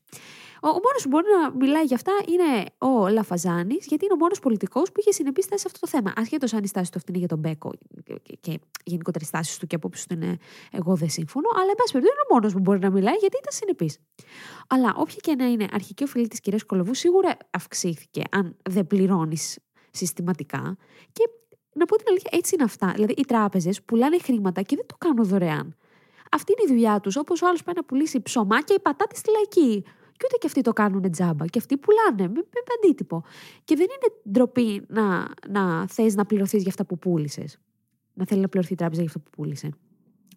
Ο, 0.61 0.67
ο 0.67 0.79
μόνος 0.85 1.01
που 1.03 1.09
μπορεί 1.09 1.25
να 1.41 1.51
μιλάει 1.65 1.83
για 1.83 1.95
αυτά 1.95 2.11
είναι 2.27 2.49
ο 2.77 3.07
Λαφαζάνης, 3.07 3.85
γιατί 3.85 4.05
είναι 4.05 4.13
ο 4.13 4.17
μόνος 4.17 4.39
πολιτικός 4.39 4.91
που 4.91 4.99
είχε 4.99 5.11
συνεπείς 5.11 5.45
σε 5.45 5.53
αυτό 5.65 5.79
το 5.79 5.87
θέμα. 5.87 6.13
Ασχέτως 6.15 6.53
αν 6.53 6.63
η 6.63 6.67
στάση 6.67 6.91
του 6.91 6.97
αυτή 6.97 7.09
είναι 7.09 7.19
για 7.19 7.27
τον 7.27 7.39
Μπέκο 7.39 7.71
και, 8.03 8.37
και 8.39 8.59
γενικότερα 8.83 9.25
οι 9.25 9.27
στάσεις 9.27 9.57
του 9.57 9.67
και 9.67 9.75
απόψεις 9.75 10.05
του 10.05 10.13
είναι 10.13 10.37
εγώ 10.71 10.95
δεν 10.95 11.09
σύμφωνο, 11.09 11.47
αλλά 11.53 11.69
εν 11.69 11.75
πάση 11.75 11.91
περιπτώσει 11.91 12.17
είναι 12.17 12.25
ο 12.29 12.33
μόνος 12.33 12.53
που 12.53 12.59
μπορεί 12.59 12.79
να 12.79 12.89
μιλάει 12.89 13.15
γιατί 13.19 13.37
ήταν 13.41 13.53
συνεπής. 13.53 13.99
Αλλά 14.67 14.93
όποια 14.97 15.17
και 15.19 15.35
να 15.35 15.45
είναι 15.45 15.67
αρχική 15.71 16.03
οφειλή 16.03 16.27
της 16.27 16.39
κυρίας 16.39 16.63
Κολοβού, 16.63 16.93
σίγουρα 16.93 17.37
αυξήθηκε 17.49 18.21
αν 18.31 18.57
δεν 18.69 18.87
πληρώνεις 18.87 19.57
συστηματικά. 19.91 20.77
Και 21.11 21.29
να 21.73 21.85
πω 21.85 21.95
την 21.95 22.05
αλήθεια, 22.09 22.29
έτσι 22.33 22.55
είναι 22.55 22.63
αυτά. 22.63 22.91
Δηλαδή, 22.95 23.13
οι 23.17 23.25
τράπεζες 23.25 23.83
πουλάνε 23.83 24.17
χρήματα 24.19 24.61
και 24.61 24.75
δεν 24.75 24.85
το 24.85 24.95
κάνουν 24.97 25.25
δωρεάν. 25.25 25.75
Αυτή 26.31 26.51
είναι 26.51 26.71
η 26.71 26.75
δουλειά 26.75 26.99
τους. 26.99 27.15
Όπως 27.15 27.41
ο 27.41 27.47
άλλος 27.47 27.63
πάει 27.63 27.75
να 27.75 27.83
πουλήσει 27.83 28.21
ψωμά 28.21 28.61
και 28.61 28.73
η 28.73 28.79
πατάτη 28.79 29.17
στη 29.17 29.31
λαϊκή. 29.31 29.81
Και 30.17 30.25
ούτε 30.25 30.37
και 30.39 30.47
αυτοί 30.47 30.61
το 30.61 30.73
κάνουν 30.73 31.11
τζάμπα. 31.11 31.45
Και 31.45 31.59
αυτοί 31.59 31.77
πουλάνε 31.77 32.33
με, 32.33 32.39
με 32.39 32.73
αντίτυπο. 32.77 33.23
Και 33.63 33.75
δεν 33.75 33.85
είναι 33.85 34.31
ντροπή 34.31 34.85
να, 34.87 35.27
να 35.49 35.87
θες 35.87 36.15
να 36.15 36.25
πληρωθείς 36.25 36.61
για 36.61 36.69
αυτά 36.69 36.85
που 36.85 36.97
πούλησες. 36.97 37.59
Να 38.13 38.25
θέλει 38.25 38.41
να 38.41 38.47
πληρωθεί 38.49 38.73
η 38.73 38.75
τράπεζα 38.75 39.01
για 39.01 39.09
αυτό 39.09 39.19
που 39.19 39.29
πούλησε. 39.29 39.69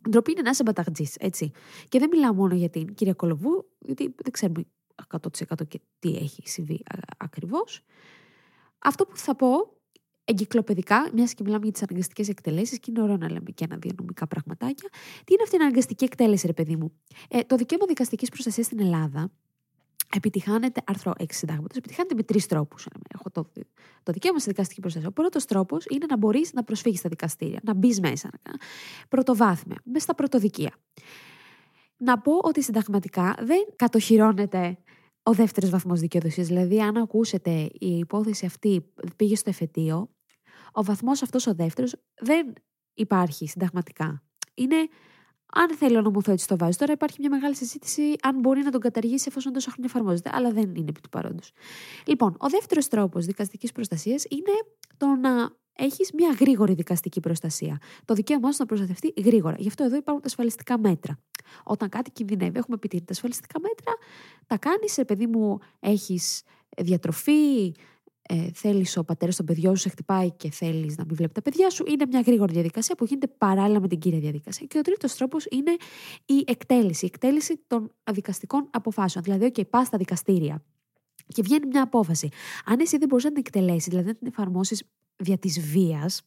Ντροπή 0.09 0.31
είναι 0.31 0.43
να 0.43 0.51
είσαι 0.51 0.63
μπαταγτζής, 0.63 1.17
έτσι. 1.17 1.51
Και 1.89 1.99
δεν 1.99 2.09
μιλάω 2.13 2.35
μόνο 2.35 2.55
για 2.55 2.69
την 2.69 2.95
κυρία 2.95 3.15
Κολοβού, 3.15 3.67
γιατί 3.79 4.15
δεν 4.23 4.33
ξέρουμε 4.33 4.65
100% 5.11 5.67
και 5.69 5.81
τι 5.99 6.17
έχει 6.17 6.49
συμβεί 6.49 6.83
ακριβώς. 7.17 7.85
Αυτό 8.79 9.07
που 9.07 9.17
θα 9.17 9.37
πω 9.37 9.49
εγκυκλοπαιδικά, 10.25 11.11
μιας 11.15 11.35
και 11.35 11.43
μιλάμε 11.43 11.63
για 11.63 11.73
τις 11.73 11.83
αναγκαστικές 11.83 12.29
εκτελέσεις, 12.29 12.79
και 12.79 12.91
είναι 12.91 13.03
ωραίο 13.03 13.17
να 13.17 13.31
λέμε 13.31 13.51
και 13.51 13.65
ένα 13.65 13.77
διανομικά 13.77 14.27
πραγματάκια. 14.27 14.89
Τι 15.25 15.33
είναι 15.33 15.43
αυτή 15.43 15.57
η 15.57 15.59
αναγκαστική 15.59 16.05
εκτέλεση, 16.05 16.47
ρε 16.47 16.53
παιδί 16.53 16.77
μου; 16.77 16.93
Ε, 17.29 17.41
το 17.41 17.57
δικαίωμα 17.57 17.85
δικαστικής 17.87 18.29
προστασίας 18.29 18.67
στην 18.67 18.81
Ελλάδα 18.81 19.31
επιτυχάνεται, 20.17 20.81
άρθρο 20.87 21.13
6 21.19 21.25
συντάγματο, 21.29 21.75
επιτυχάνεται 21.77 22.15
με 22.15 22.23
τρεις 22.23 22.47
τρόπους. 22.47 22.87
Έχω 23.15 23.31
το, 23.31 23.51
το 24.03 24.13
δικαίωμα 24.13 24.39
στη 24.39 24.49
δικαστική 24.49 24.81
προστασία. 24.81 25.09
Ο 25.09 25.13
πρώτος 25.13 25.45
τρόπος 25.45 25.87
είναι 25.89 26.07
να 26.09 26.17
μπορείς 26.17 26.53
να 26.53 26.65
προσφύγεις 26.65 26.99
στα 26.99 27.09
δικαστήρια, 27.09 27.61
να 27.63 27.75
μπεις 27.75 28.01
μέσα, 28.01 28.31
πρωτοβάθμια, 29.09 29.81
μέσα 29.85 30.05
στα 30.05 30.15
πρωτοδικεία. 30.15 30.75
Να 31.97 32.19
πω 32.19 32.33
ότι 32.43 32.63
συνταγματικά 32.63 33.35
δεν 33.41 33.67
κατοχυρώνεται 33.77 34.79
ο 35.23 35.33
δεύτερος 35.33 35.71
βαθμός 35.71 36.01
δικαιοδοσίας. 36.01 36.47
Δηλαδή, 36.47 36.81
αν 36.83 36.97
ακούσετε 36.97 37.51
η 37.73 37.99
υπόθεση 37.99 38.47
αυτή 38.47 38.93
πήγε 39.17 39.37
στο 39.37 39.51
εφετείο, 39.51 40.11
ο 40.73 40.85
βαθμός 40.85 41.23
αυτός 41.23 41.47
ο 41.47 41.55
δεύτερος 41.55 41.95
δεν 42.21 42.53
υπάρχει 42.95 43.49
συνταγματικά. 43.49 44.23
Είναι 44.55 44.89
αν 45.53 45.77
θέλει 45.77 45.97
ο 45.97 46.01
νομοθέτης 46.01 46.47
το 46.47 46.57
βάζει. 46.57 46.77
Τώρα 46.77 46.93
υπάρχει 46.93 47.17
μια 47.21 47.31
μεγάλη 47.31 47.55
συζήτηση 47.57 48.15
αν 48.23 48.39
μπορεί 48.41 48.63
να 48.63 48.71
τον 48.71 48.81
καταργήσει 48.81 49.25
εφόσον 49.29 49.53
τόσο 49.53 49.71
χρόνια 49.71 49.91
εφαρμόζεται, 49.95 50.31
αλλά 50.33 50.51
δεν 50.51 50.75
είναι 50.75 50.89
επί 50.89 51.01
του 51.01 51.09
παρόντος. 51.09 51.53
Λοιπόν, 52.07 52.37
ο 52.39 52.49
δεύτερος 52.49 52.89
τρόπος 52.89 53.27
δικαστικής 53.27 53.73
προστασίας 53.73 54.25
είναι 54.29 54.53
το 54.97 55.07
να 55.07 55.59
έχεις 55.73 56.13
μια 56.13 56.37
γρήγορη 56.41 56.75
δικαστική 56.75 57.21
προστασία. 57.21 57.81
Το 58.05 58.15
δικαίωμά 58.15 58.53
σου 58.53 58.57
να 58.59 58.67
προστατευτεί 58.67 59.13
γρήγορα. 59.17 59.57
Γι' 59.59 59.69
αυτό 59.69 59.85
εδώ 59.85 59.97
υπάρχουν 59.97 60.23
τα 60.23 60.29
ασφαλιστικά 60.29 60.79
μέτρα. 60.79 61.19
Όταν 61.65 61.89
κάτι 61.89 62.11
κινδυνεύει, 62.11 62.59
έχουμε 62.59 62.77
πει 62.77 62.89
τα 62.89 63.05
ασφαλιστικά 63.09 63.61
μέτρα, 63.61 63.93
τα 64.47 64.59
κάνεις, 64.59 64.93
σε 64.93 65.05
παιδί 65.05 65.27
μου, 65.27 65.59
έχεις 65.81 66.43
διατροφή, 66.77 67.73
ε, 68.33 68.51
θέλεις 68.55 68.97
ο 68.97 69.05
πατέρας 69.05 69.37
των 69.37 69.47
παιδιών 69.47 69.77
σου 69.77 69.83
σε 69.83 69.89
χτυπάει 69.89 70.31
και 70.31 70.51
θέλεις 70.51 70.97
να 70.97 71.05
μην 71.05 71.17
βλέπει 71.17 71.33
τα 71.33 71.43
παιδιά 71.43 71.71
σου, 71.71 71.85
είναι 71.87 72.07
μια 72.07 72.21
γρήγορη 72.21 72.53
διαδικασία 72.53 72.95
που 72.95 73.05
γίνεται 73.05 73.27
παράλληλα 73.27 73.81
με 73.81 73.89
την 73.89 73.99
κύρια 73.99 74.19
διαδικασία. 74.19 74.67
Και 74.67 74.79
ο 74.79 74.81
τρίτος 74.81 75.15
τρόπος 75.15 75.47
είναι 75.51 75.77
η 76.27 76.45
εκτέλεση. 76.47 77.05
Η 77.05 77.09
εκτέλεση 77.13 77.61
των 77.67 77.93
δικαστικών 78.13 78.69
αποφάσεων. 78.71 79.25
Δηλαδή, 79.25 79.53
OK, 79.55 79.69
πας 79.71 79.87
στα 79.87 79.99
δικαστήρια 79.99 80.65
και 81.27 81.43
βγαίνει 81.43 81.67
μια 81.67 81.83
απόφαση. 81.83 82.29
Αν 82.65 82.81
εσύ 82.81 82.99
δεν 82.99 83.09
μπορείς 83.09 83.25
να 83.25 83.33
την 83.33 83.43
εκτελέσεις, 83.47 83.87
δηλαδή 83.87 84.07
να 84.07 84.15
την 84.15 84.27
εφαρμόσεις 84.27 84.83
δια 85.21 85.39
της 85.39 85.61
βίας, 85.61 86.23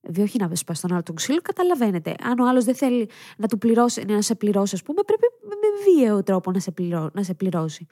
δηλαδή 0.00 0.22
όχι 0.22 0.38
να 0.38 0.54
σπάσει 0.54 0.80
τον 0.80 0.92
άλλο 0.92 1.02
τον 1.02 1.14
ξύλο, 1.14 1.40
καταλαβαίνετε. 1.40 2.14
Αν 2.22 2.38
ο 2.38 2.48
άλλος 2.48 2.64
δεν 2.64 2.74
θέλει 2.74 3.08
να 3.36 3.48
του 3.48 3.58
πληρώσει, 3.58 4.04
να 4.04 4.22
σε 4.22 4.34
πληρώσει, 4.34 4.74
ας 4.74 4.82
πούμε, 4.82 5.02
πρέπει 5.02 5.26
με 5.42 5.54
βίαιο 5.84 6.22
τρόπο 6.22 6.50
να 6.50 6.60
σε, 6.60 6.70
πληρώ, 6.70 7.10
να 7.12 7.22
σε 7.22 7.34
πληρώσει. 7.34 7.86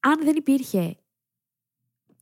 Αν 0.00 0.24
δεν 0.24 0.36
υπήρχε 0.36 0.96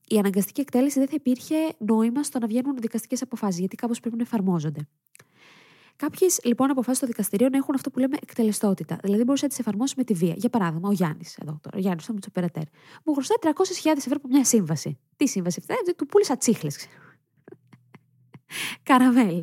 η 0.08 0.18
αναγκαστική 0.18 0.60
εκτέλεση, 0.60 0.98
δεν 0.98 1.08
θα 1.08 1.14
υπήρχε 1.16 1.54
νόημα 1.78 2.22
στο 2.22 2.38
να 2.38 2.46
βγαίνουν 2.46 2.76
δικαστικές 2.80 3.22
αποφάσεις, 3.22 3.58
γιατί 3.58 3.76
κάπως 3.76 4.00
πρέπει 4.00 4.16
να 4.16 4.22
εφαρμόζονται. 4.22 4.88
Κάποιες 5.96 6.40
λοιπόν 6.44 6.70
αποφάσεις 6.70 6.98
των 6.98 7.08
δικαστηρίων 7.08 7.54
έχουν 7.54 7.74
αυτό 7.74 7.90
που 7.90 7.98
λέμε 7.98 8.16
εκτελεστότητα. 8.22 8.98
Δηλαδή, 9.02 9.24
μπορείς 9.24 9.42
να 9.42 9.48
τις 9.48 9.58
εφαρμόσεις 9.58 9.96
με 9.96 10.04
τη 10.04 10.14
βία. 10.14 10.34
Για 10.36 10.48
παράδειγμα, 10.48 10.88
ο 10.88 10.92
Γιάννης, 10.92 11.36
εδώ 11.36 11.58
τώρα, 11.62 11.76
ο 11.76 11.80
Γιάννης, 11.80 12.06
το 12.06 12.12
Μητσοπερατέρ, 12.12 12.62
μου 13.04 13.12
χρωστάει 13.12 13.38
300.000 13.40 13.96
ευρώ 13.96 14.16
από 14.16 14.28
μια 14.28 14.44
σύμβαση. 14.44 14.98
Τι 15.16 15.26
σύμβαση 15.26 15.62
αυτή, 15.68 15.94
του 15.94 16.06
πούλησα 16.06 16.36
τσίχλες, 16.36 16.86
Καραβέλε. 18.82 19.42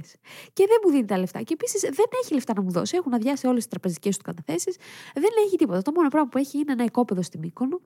Και 0.53 0.65
δεν 0.67 0.77
μου 0.83 0.91
δίνει 0.91 1.05
τα 1.05 1.17
λεφτά. 1.17 1.41
Και 1.41 1.53
επίσης 1.53 1.81
δεν 1.81 2.05
έχει 2.23 2.33
λεφτά 2.33 2.53
να 2.55 2.61
μου 2.61 2.71
δώσει. 2.71 2.97
Έχουν 2.97 3.13
αδειάσει 3.13 3.47
όλες 3.47 3.57
τις 3.57 3.67
τραπεζικές 3.67 4.17
του 4.17 4.23
καταθέσεις. 4.23 4.75
Δεν 5.13 5.29
έχει 5.45 5.55
τίποτα. 5.55 5.81
Το 5.81 5.91
μόνο 5.91 6.07
πράγμα 6.07 6.29
που 6.29 6.37
έχει 6.37 6.57
είναι 6.57 6.71
ένα 6.71 6.83
οικόπεδο 6.83 7.21
στην 7.21 7.39
Μύκονο 7.39 7.81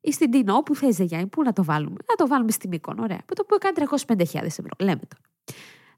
ή 0.00 0.12
στην 0.12 0.30
Τίνο, 0.30 0.54
όπου 0.54 0.74
θες, 0.74 0.98
Γιάννη, 0.98 1.26
πού 1.26 1.42
να 1.42 1.52
το 1.52 1.64
βάλουμε. 1.64 1.96
Να 2.08 2.14
το 2.14 2.26
βάλουμε 2.26 2.50
στην 2.50 2.68
Μύκονο, 2.70 3.02
ωραία. 3.02 3.20
Που 3.26 3.34
το 3.34 3.42
οποίο 3.44 3.58
κάνει 3.58 3.76
305.000 4.34 4.44
ευρώ. 4.44 4.68
Λέμε 4.78 5.00
το. 5.08 5.16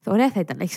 Ωραία 0.06 0.30
θα 0.30 0.40
ήταν 0.40 0.56
να 0.56 0.62
έχει 0.62 0.76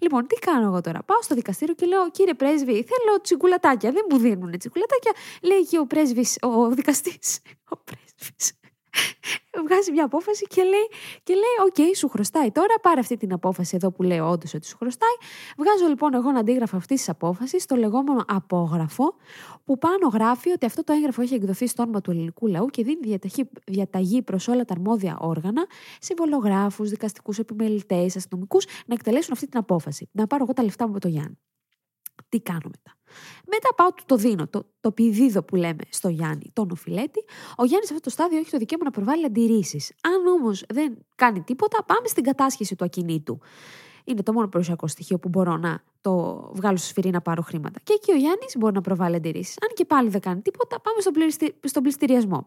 Λοιπόν, 0.00 0.26
τι 0.26 0.34
κάνω 0.34 0.66
εγώ 0.66 0.80
τώρα; 0.80 1.02
Πάω 1.02 1.22
στο 1.22 1.34
δικαστήριο 1.34 1.74
και 1.74 1.86
λέω, 1.86 2.10
κύριε 2.10 2.34
πρέσβη, 2.34 2.72
θέλω 2.72 3.20
τσιγκουλατάκια. 3.22 3.92
Δεν 3.92 4.04
μου 4.10 4.18
δίνουν 4.18 4.58
τσιγκουλατάκια. 4.58 5.12
Λέει 5.42 5.66
και 5.66 5.78
ο 5.78 5.86
πρέσβης, 5.86 6.38
ο 6.40 6.70
δικαστής. 6.70 7.40
Ο 7.68 7.76
πρέσβης 7.76 8.59
βγάζει 9.66 9.90
μια 9.92 10.04
απόφαση 10.04 10.44
και 10.46 10.62
λέει, 10.62 10.86
και 11.22 11.34
λέει 11.34 11.86
οκ, 11.88 11.96
σου 11.96 12.08
χρωστάει 12.08 12.50
τώρα, 12.50 12.74
πάρε 12.82 13.00
αυτή 13.00 13.16
την 13.16 13.32
απόφαση 13.32 13.76
εδώ 13.76 13.90
που 13.90 14.02
λέω 14.02 14.28
όντως 14.30 14.54
ότι 14.54 14.66
σου 14.66 14.76
χρωστάει. 14.76 15.16
Βγάζω 15.56 15.86
λοιπόν 15.88 16.14
εγώ 16.14 16.28
ένα 16.28 16.38
αντίγραφο 16.38 16.76
αυτής 16.76 16.98
της 16.98 17.08
απόφασης 17.08 17.62
στο 17.62 17.76
λεγόμενο 17.76 18.24
απόγραφο, 18.28 19.14
που 19.64 19.78
πάνω 19.78 20.08
γράφει 20.12 20.50
ότι 20.50 20.66
αυτό 20.66 20.84
το 20.84 20.92
έγγραφο 20.92 21.22
έχει 21.22 21.34
εκδοθεί 21.34 21.66
στο 21.66 21.82
όνομα 21.82 22.00
του 22.00 22.10
ελληνικού 22.10 22.46
λαού 22.46 22.66
και 22.66 22.82
δίνει 22.82 23.00
διαταγή, 23.02 23.50
διαταγή 23.66 24.22
προς 24.22 24.48
όλα 24.48 24.64
τα 24.64 24.74
αρμόδια 24.74 25.16
όργανα, 25.20 25.66
συμβολαιογράφους, 26.00 26.90
δικαστικούς 26.90 27.38
επιμελητές, 27.38 28.16
αστυνομικούς, 28.16 28.64
να 28.86 28.94
εκτελέσουν 28.94 29.32
αυτή 29.32 29.46
την 29.46 29.58
απόφαση. 29.58 30.08
Να 30.12 30.26
πάρω 30.26 30.42
εγώ 30.42 30.52
τα 30.52 30.62
λεφτά 30.62 30.86
μου 30.86 30.92
με 30.92 31.00
το 31.00 31.08
Γιάννη. 31.08 31.38
Τι 32.28 32.40
κάνω 32.40 32.70
μετά; 32.70 32.96
Μετά 33.46 33.74
πάω 33.76 33.92
του 33.92 34.02
το 34.06 34.16
δίνω, 34.16 34.46
το, 34.46 34.66
το 34.80 34.92
πηδίδο 34.92 35.42
που 35.42 35.56
λέμε 35.56 35.82
στο 35.88 36.08
Γιάννη, 36.08 36.50
τον 36.52 36.70
οφειλέτη. 36.70 37.24
Ο 37.56 37.64
Γιάννης 37.64 37.88
σε 37.88 37.94
αυτό 37.94 38.00
το 38.00 38.10
στάδιο 38.10 38.38
έχει 38.38 38.50
το 38.50 38.58
δικαίωμα 38.58 38.84
να 38.84 38.90
προβάλλει 38.90 39.24
αντιρρήσεις. 39.24 39.92
Αν 40.02 40.26
όμως 40.26 40.64
δεν 40.68 40.96
κάνει 41.14 41.40
τίποτα, 41.40 41.84
πάμε 41.84 42.08
στην 42.08 42.24
κατάσχεση 42.24 42.76
του 42.76 42.84
ακινήτου 42.84 43.40
είναι 44.04 44.22
το 44.22 44.32
μόνο 44.32 44.48
περιουσιακό 44.48 44.86
στοιχείο 44.86 45.18
που 45.18 45.28
μπορώ 45.28 45.56
να 45.56 45.82
το 46.00 46.12
βγάλω 46.54 46.76
στο 46.76 46.86
σφυρί 46.86 47.10
να 47.10 47.20
πάρω 47.20 47.42
χρήματα. 47.42 47.80
Και 47.82 47.92
εκεί 47.92 48.12
ο 48.12 48.16
Γιάννης 48.16 48.56
μπορεί 48.58 48.74
να 48.74 48.80
προβάλλει 48.80 49.16
αντιρρήσεις. 49.16 49.56
Αν 49.62 49.68
και 49.74 49.84
πάλι 49.84 50.08
δεν 50.08 50.20
κάνει 50.20 50.40
τίποτα, 50.40 50.80
πάμε 50.80 51.00
στον, 51.00 51.12
πληριστη... 51.12 51.54
στον 51.64 51.82
πληστηριασμό. 51.82 52.46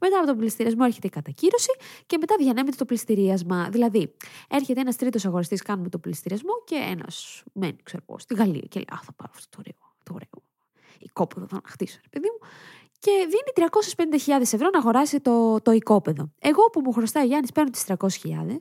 Μετά 0.00 0.18
από 0.18 0.26
τον 0.26 0.36
πληστηριασμό 0.36 0.82
έρχεται 0.86 1.06
η 1.06 1.10
κατακύρωση 1.10 1.70
και 2.06 2.16
μετά 2.18 2.34
διανέμεται 2.38 2.76
το 2.76 2.84
πληστηρίασμα. 2.84 3.68
Δηλαδή, 3.70 4.14
έρχεται 4.48 4.80
ένας 4.80 4.96
τρίτος 4.96 5.24
αγοραστή, 5.24 5.56
κάνουμε 5.56 5.88
το 5.88 5.98
πληστηριασμό 5.98 6.52
και 6.64 6.74
ένας 6.74 7.42
μένει, 7.52 7.76
ξέρω 7.82 8.02
εγώ, 8.08 8.18
στη 8.18 8.34
Γαλλία 8.34 8.66
και 8.68 8.78
λέει 8.78 8.98
Α, 8.98 9.00
θα 9.04 9.12
πάρω 9.12 9.32
αυτό 9.34 9.48
το 9.50 9.56
ωραίο. 9.58 9.87
Το 10.08 10.14
ωραίο. 10.14 10.46
Οικόπεδο 10.98 11.46
θα 11.46 11.60
χτίσω, 11.64 12.00
παιδί 12.10 12.28
μου 12.30 12.48
και 12.98 13.10
δίνει 13.28 13.68
350.000 14.26 14.40
ευρώ 14.40 14.68
να 14.72 14.78
αγοράσει 14.78 15.20
το, 15.20 15.60
το 15.60 15.70
οικόπεδο. 15.70 16.32
Εγώ 16.38 16.62
που 16.72 16.80
μου 16.80 16.92
χρωστάει 16.92 17.24
ο 17.24 17.26
Γιάννης 17.26 17.52
παίρνω 17.52 17.70
τις 17.70 17.84
300.000 17.86 17.96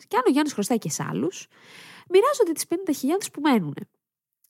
και 0.08 0.16
αν 0.16 0.24
ο 0.28 0.32
Γιάννης 0.32 0.54
χρωστάει 0.54 0.78
και 0.78 0.90
σε 0.90 1.06
άλλους, 1.10 1.48
μοιράζονται 2.10 2.52
τις 2.52 2.66
50.000 2.70 3.32
που 3.34 3.42
μένουν. 3.42 3.76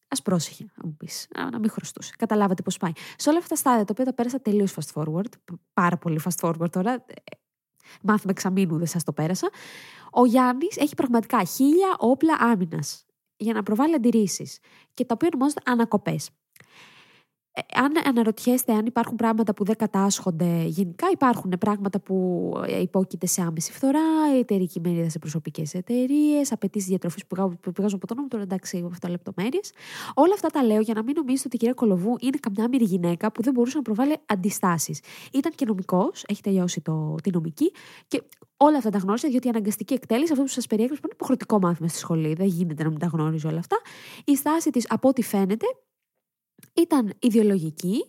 Α 0.07 0.21
πρόσεχε, 0.21 0.71
να 0.75 0.87
μου 0.87 0.95
πεις, 0.97 1.27
να 1.51 1.59
μην 1.59 1.69
χρωστούσε. 1.69 2.13
Καταλάβατε 2.17 2.61
πώς 2.61 2.77
πάει. 2.77 2.91
Σε 3.15 3.29
όλα 3.29 3.37
αυτά 3.37 3.49
τα 3.49 3.55
στάδια, 3.55 3.85
τα 3.85 3.89
οποία 3.91 4.05
τα 4.05 4.13
πέρασα 4.13 4.41
τελείως 4.41 4.75
fast 4.75 5.01
forward, 5.01 5.31
πάρα 5.73 5.97
πολύ 5.97 6.19
fast 6.23 6.47
forward 6.47 6.71
τώρα, 6.71 6.93
ε, 6.93 7.03
μάθημα 8.01 8.31
εξαμήνου 8.31 8.77
δεν 8.77 8.87
σας 8.87 9.03
το 9.03 9.13
πέρασα. 9.13 9.49
Ο 10.11 10.25
Γιάννης 10.25 10.77
έχει 10.77 10.95
πραγματικά 10.95 11.43
χίλια 11.43 11.95
όπλα 11.97 12.37
άμυνας 12.39 13.05
για 13.37 13.53
να 13.53 13.63
προβάλλει 13.63 13.95
αντιρρήσεις 13.95 14.59
και 14.93 15.05
τα 15.05 15.13
οποία 15.13 15.29
ονομάζονται 15.33 15.61
ανακοπές. 15.65 16.29
Ε, 17.57 17.79
αν 17.79 17.91
αναρωτιέστε 18.05 18.73
αν 18.73 18.85
υπάρχουν 18.85 19.15
πράγματα 19.15 19.53
που 19.53 19.63
δεν 19.63 19.75
κατάσχονται, 19.75 20.63
γενικά 20.65 21.07
υπάρχουν 21.11 21.53
πράγματα 21.59 21.99
που 21.99 22.51
ε, 22.67 22.81
υπόκειται 22.81 23.25
σε 23.25 23.41
άμεση 23.41 23.71
φθορά, 23.71 23.99
εταιρική 24.39 24.79
μερίδα 24.79 25.09
σε 25.09 25.19
προσωπικές 25.19 25.73
εταιρείες, 25.73 26.51
απαιτήσεις 26.51 26.87
διατροφής 26.87 27.25
που 27.25 27.71
βγάζουν 27.75 27.95
από 27.95 28.07
τον 28.07 28.15
νόμο, 28.15 28.27
τώρα 28.27 28.43
εντάξει, 28.43 28.87
αυτά 28.91 29.09
λεπτομέρειες. 29.09 29.71
Όλα 30.13 30.33
αυτά 30.33 30.47
τα 30.47 30.63
λέω 30.63 30.81
για 30.81 30.93
να 30.93 31.03
μην 31.03 31.13
νομίζετε 31.15 31.43
ότι 31.45 31.55
η 31.55 31.59
κυρία 31.59 31.73
Κολοβού 31.73 32.15
είναι 32.19 32.37
καμιά 32.39 32.63
άμυρη 32.63 32.83
γυναίκα 32.83 33.31
που 33.31 33.41
δεν 33.41 33.53
μπορούσε 33.53 33.77
να 33.77 33.81
προβάλλει 33.81 34.15
αντιστάσεις. 34.25 34.99
Ήταν 35.33 35.51
και 35.55 35.65
νομικός, 35.65 36.23
έχει 36.27 36.41
τελειώσει 36.41 36.81
το, 36.81 37.15
τη 37.23 37.31
νομική 37.31 37.71
και 38.07 38.23
όλα 38.57 38.77
αυτά 38.77 38.89
τα 38.89 38.97
γνώρισε, 38.97 39.27
διότι 39.27 39.47
η 39.47 39.49
αναγκαστική 39.49 39.93
εκτέλεση, 39.93 40.31
αυτό 40.31 40.43
που 40.43 40.49
σας 40.49 40.67
περιέγραψα, 40.67 41.01
είναι 41.03 41.13
υποχρεωτικό 41.13 41.59
μάθημα 41.59 41.87
στη 41.87 41.97
σχολή. 41.97 42.33
Δεν 42.33 42.47
γίνεται 42.47 42.83
να 42.83 42.89
μην 42.89 42.99
τα 42.99 43.07
γνώριζε 43.07 43.47
όλα 43.47 43.59
αυτά. 43.59 43.77
Η 44.25 44.35
στάση 44.35 44.69
της, 44.69 44.85
από 44.89 45.07
ό,τι 45.07 45.21
φαίνεται, 45.21 45.65
ήταν 46.81 47.13
ιδεολογική 47.19 48.03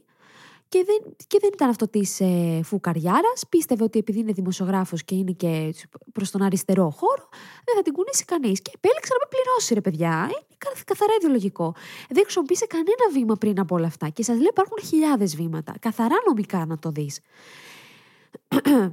και 0.68 0.84
δεν, 0.86 1.14
και 1.26 1.38
δεν 1.40 1.50
ήταν 1.52 1.68
αυτό 1.68 1.88
της 1.88 2.20
ε, 2.20 2.60
φουκαριάρας. 2.64 3.44
Πίστευε 3.48 3.84
ότι 3.84 3.98
επειδή 3.98 4.18
είναι 4.18 4.32
δημοσιογράφος 4.32 5.04
και 5.04 5.14
είναι 5.14 5.32
και 5.32 5.74
προς 6.12 6.30
τον 6.30 6.42
αριστερό 6.42 6.90
χώρο, 6.90 7.28
δεν 7.64 7.74
θα 7.76 7.82
την 7.82 7.92
κουνήσει 7.92 8.24
κανείς. 8.24 8.62
Και 8.62 8.70
επέλεξε 8.74 9.12
να 9.12 9.18
με 9.18 9.28
πληρώσει, 9.28 9.74
ρε 9.74 9.80
παιδιά. 9.80 10.24
Είναι 10.24 10.82
καθαρά 10.84 11.12
ιδεολογικό. 11.18 11.74
Δεν 12.08 12.22
χρησιμοποίησε 12.22 12.66
κανένα 12.66 13.10
βήμα 13.12 13.34
πριν 13.34 13.60
από 13.60 13.74
όλα 13.74 13.86
αυτά. 13.86 14.08
Και 14.08 14.22
σας 14.22 14.36
λέω 14.36 14.48
υπάρχουν 14.48 14.78
χιλιάδες 14.84 15.36
βήματα. 15.36 15.74
Καθαρά 15.80 16.16
νομικά 16.26 16.66
να 16.66 16.78
το 16.78 16.90
δεις. 16.90 17.20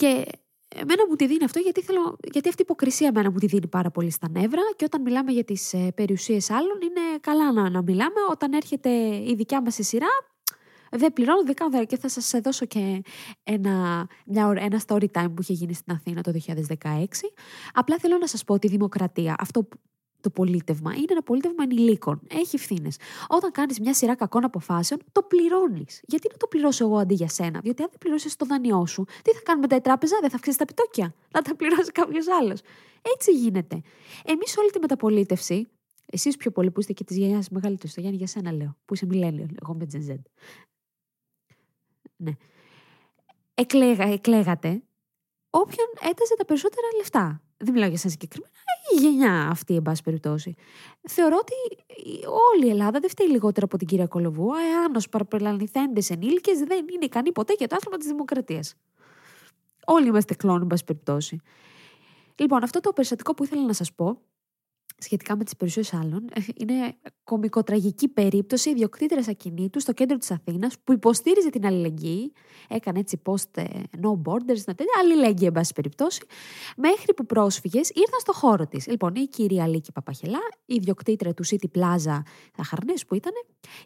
και 0.00 0.26
Εμένα 0.76 1.06
μου 1.08 1.16
τη 1.16 1.26
δίνει 1.26 1.44
αυτό 1.44 1.58
γιατί, 1.58 1.82
θέλω, 1.82 2.16
γιατί 2.32 2.48
αυτή 2.48 2.62
η 2.62 2.64
υποκρισία 2.68 3.08
εμένα 3.08 3.30
μου 3.30 3.38
τη 3.38 3.46
δίνει 3.46 3.66
πάρα 3.66 3.90
πολύ 3.90 4.10
στα 4.10 4.28
νεύρα 4.30 4.62
και 4.76 4.84
όταν 4.84 5.02
μιλάμε 5.02 5.32
για 5.32 5.44
τις 5.44 5.72
ε, 5.72 5.92
περιουσίες 5.94 6.50
άλλων 6.50 6.78
είναι 6.82 7.18
καλά 7.20 7.52
να, 7.52 7.70
να 7.70 7.82
μιλάμε. 7.82 8.20
Όταν 8.30 8.52
έρχεται 8.52 8.90
η 9.26 9.34
δικιά 9.36 9.62
μας 9.62 9.78
η 9.78 9.82
σειρά 9.82 10.08
δεν 10.90 11.12
πληρώνω, 11.12 11.42
δεν 11.44 11.54
κάνω 11.54 11.84
και 11.84 11.96
θα 11.96 12.08
σας 12.08 12.30
δώσω 12.42 12.66
και 12.66 13.02
ένα, 13.42 14.06
μια, 14.26 14.52
ένα 14.56 14.80
story 14.86 15.06
time 15.12 15.32
που 15.34 15.42
είχε 15.42 15.52
γίνει 15.52 15.74
στην 15.74 15.92
Αθήνα 15.92 16.22
το 16.22 16.32
2016. 16.46 17.04
Απλά 17.72 17.98
θέλω 17.98 18.18
να 18.18 18.26
σας 18.26 18.44
πω 18.44 18.54
ότι 18.54 18.66
η 18.66 18.70
δημοκρατία, 18.70 19.34
αυτό 19.38 19.68
το 20.20 20.30
πολίτευμα 20.30 20.94
είναι 20.94 21.06
ένα 21.08 21.22
πολίτευμα 21.22 21.62
ενηλίκων. 21.62 22.20
Έχει 22.30 22.56
ευθύνες. 22.56 22.96
Όταν 23.28 23.50
κάνεις 23.50 23.80
μια 23.80 23.94
σειρά 23.94 24.14
κακών 24.14 24.44
αποφάσεων, 24.44 25.00
το 25.12 25.22
πληρώνεις. 25.22 26.00
Γιατί 26.06 26.28
να 26.30 26.36
το 26.36 26.46
πληρώσω 26.46 26.84
εγώ 26.84 26.98
αντί 26.98 27.14
για 27.14 27.28
σένα, 27.28 27.60
Διότι 27.60 27.82
αν 27.82 27.88
δεν 27.90 27.98
πληρώσεις 27.98 28.36
το 28.36 28.46
δάνειό 28.46 28.86
σου, 28.86 29.04
τι 29.22 29.30
θα 29.32 29.40
κάνουμε 29.42 29.66
τα 29.66 29.76
η 29.76 29.80
τράπεζα, 29.80 30.16
δεν 30.20 30.30
θα 30.30 30.36
αυξήσεις 30.36 30.58
τα 30.58 30.64
επιτόκια. 30.68 31.14
Να 31.30 31.42
τα 31.42 31.56
πληρώσει 31.56 31.92
κάποιος 31.92 32.28
άλλος. 32.28 32.60
Έτσι 33.16 33.32
γίνεται. 33.32 33.80
Εμείς 34.24 34.56
όλη 34.56 34.70
τη 34.70 34.78
μεταπολίτευση, 34.78 35.68
εσείς 36.06 36.36
πιο 36.36 36.50
πολύ 36.50 36.70
που 36.70 36.80
είστε 36.80 36.92
και 36.92 37.04
της 37.04 37.16
γενιάς 37.16 37.48
μεγαλύτερης, 37.48 37.94
το 37.94 38.00
Γιάννη 38.00 38.18
για 38.18 38.26
σένα 38.26 38.52
λέω, 38.52 38.76
που 38.84 38.94
είσαι 38.94 39.06
μιλένιο, 39.06 39.46
εγώ 39.62 39.74
με 39.74 39.86
Gen 39.92 40.10
Z. 40.10 40.16
Ναι. 42.16 42.32
Εκλέγα, 43.54 44.04
εκλέγατε 44.04 44.82
όποιον 45.50 45.88
έταζε 46.00 46.34
τα 46.36 46.44
περισσότερα 46.44 46.86
λεφτά. 46.96 47.42
Δεν 47.56 47.72
μιλάω 47.72 47.88
για 47.88 47.98
εσά 47.98 48.08
συγκεκριμένα, 48.08 48.52
η 48.52 48.69
γενιά 48.98 49.48
αυτή, 49.50 49.74
εν 49.74 49.82
πάση 49.82 50.02
περιπτώσει. 50.02 50.54
Θεωρώ 51.08 51.36
ότι 51.40 51.82
όλη 52.54 52.66
η 52.66 52.70
Ελλάδα 52.70 53.00
δεν 53.00 53.10
φταίει 53.10 53.28
λιγότερο 53.28 53.66
από 53.66 53.76
την 53.78 53.86
κυρία 53.86 54.06
Κολοβού, 54.06 54.50
εάν 54.54 54.96
ως 54.96 55.08
παραπελανηθέντε 55.08 56.00
ενήλικες 56.08 56.58
δεν 56.58 56.86
είναι 56.92 57.04
ικανοί 57.04 57.32
ποτέ 57.32 57.54
για 57.58 57.68
το 57.68 57.76
άθλημα 57.76 57.96
της 57.96 58.06
δημοκρατίας. 58.06 58.74
Όλοι 59.86 60.06
είμαστε 60.06 60.34
κλόνοι, 60.34 60.62
εν 60.62 60.66
πάση 60.66 60.84
περιπτώσει. 60.84 61.40
Λοιπόν, 62.36 62.62
αυτό 62.62 62.80
το 62.80 62.92
περιστατικό 62.92 63.34
που 63.34 63.44
ήθελα 63.44 63.66
να 63.66 63.72
σας 63.72 63.92
πω 63.92 64.20
σχετικά 65.00 65.36
με 65.36 65.44
τις 65.44 65.56
περιουσίες 65.56 65.94
άλλων, 65.94 66.28
ε, 66.32 66.40
είναι 66.56 66.94
κομικοτραγική 67.24 68.08
περίπτωση 68.08 68.70
ιδιοκτήτριας 68.70 69.28
ακινήτου 69.28 69.80
στο 69.80 69.92
κέντρο 69.92 70.16
της 70.16 70.30
Αθήνας 70.30 70.78
που 70.84 70.92
υποστήριζε 70.92 71.50
την 71.50 71.66
αλληλεγγύη. 71.66 72.32
Έκανε 72.68 72.98
έτσι 72.98 73.22
post 73.24 73.56
ε, 73.56 73.64
no 74.02 74.10
borders, 74.24 74.62
να 74.66 74.74
τέτοια, 74.74 74.94
αλληλεγγύη, 75.00 75.46
εν 75.46 75.52
πάση 75.52 75.72
περιπτώσει, 75.72 76.20
μέχρι 76.76 77.14
που 77.14 77.26
πρόσφυγες 77.26 77.88
ήρθαν 77.88 78.20
στο 78.20 78.32
χώρο 78.32 78.66
της. 78.66 78.86
Λοιπόν, 78.86 79.14
η 79.14 79.26
κυρία 79.26 79.66
Λίκη 79.66 79.92
Παπαχελά, 79.92 80.40
η 80.64 80.74
ιδιοκτήτρια 80.74 81.34
του 81.34 81.44
City 81.46 81.78
Plaza, 81.78 82.22
τα 82.56 82.62
χαρνές 82.62 83.04
που 83.06 83.14
ήταν, 83.14 83.32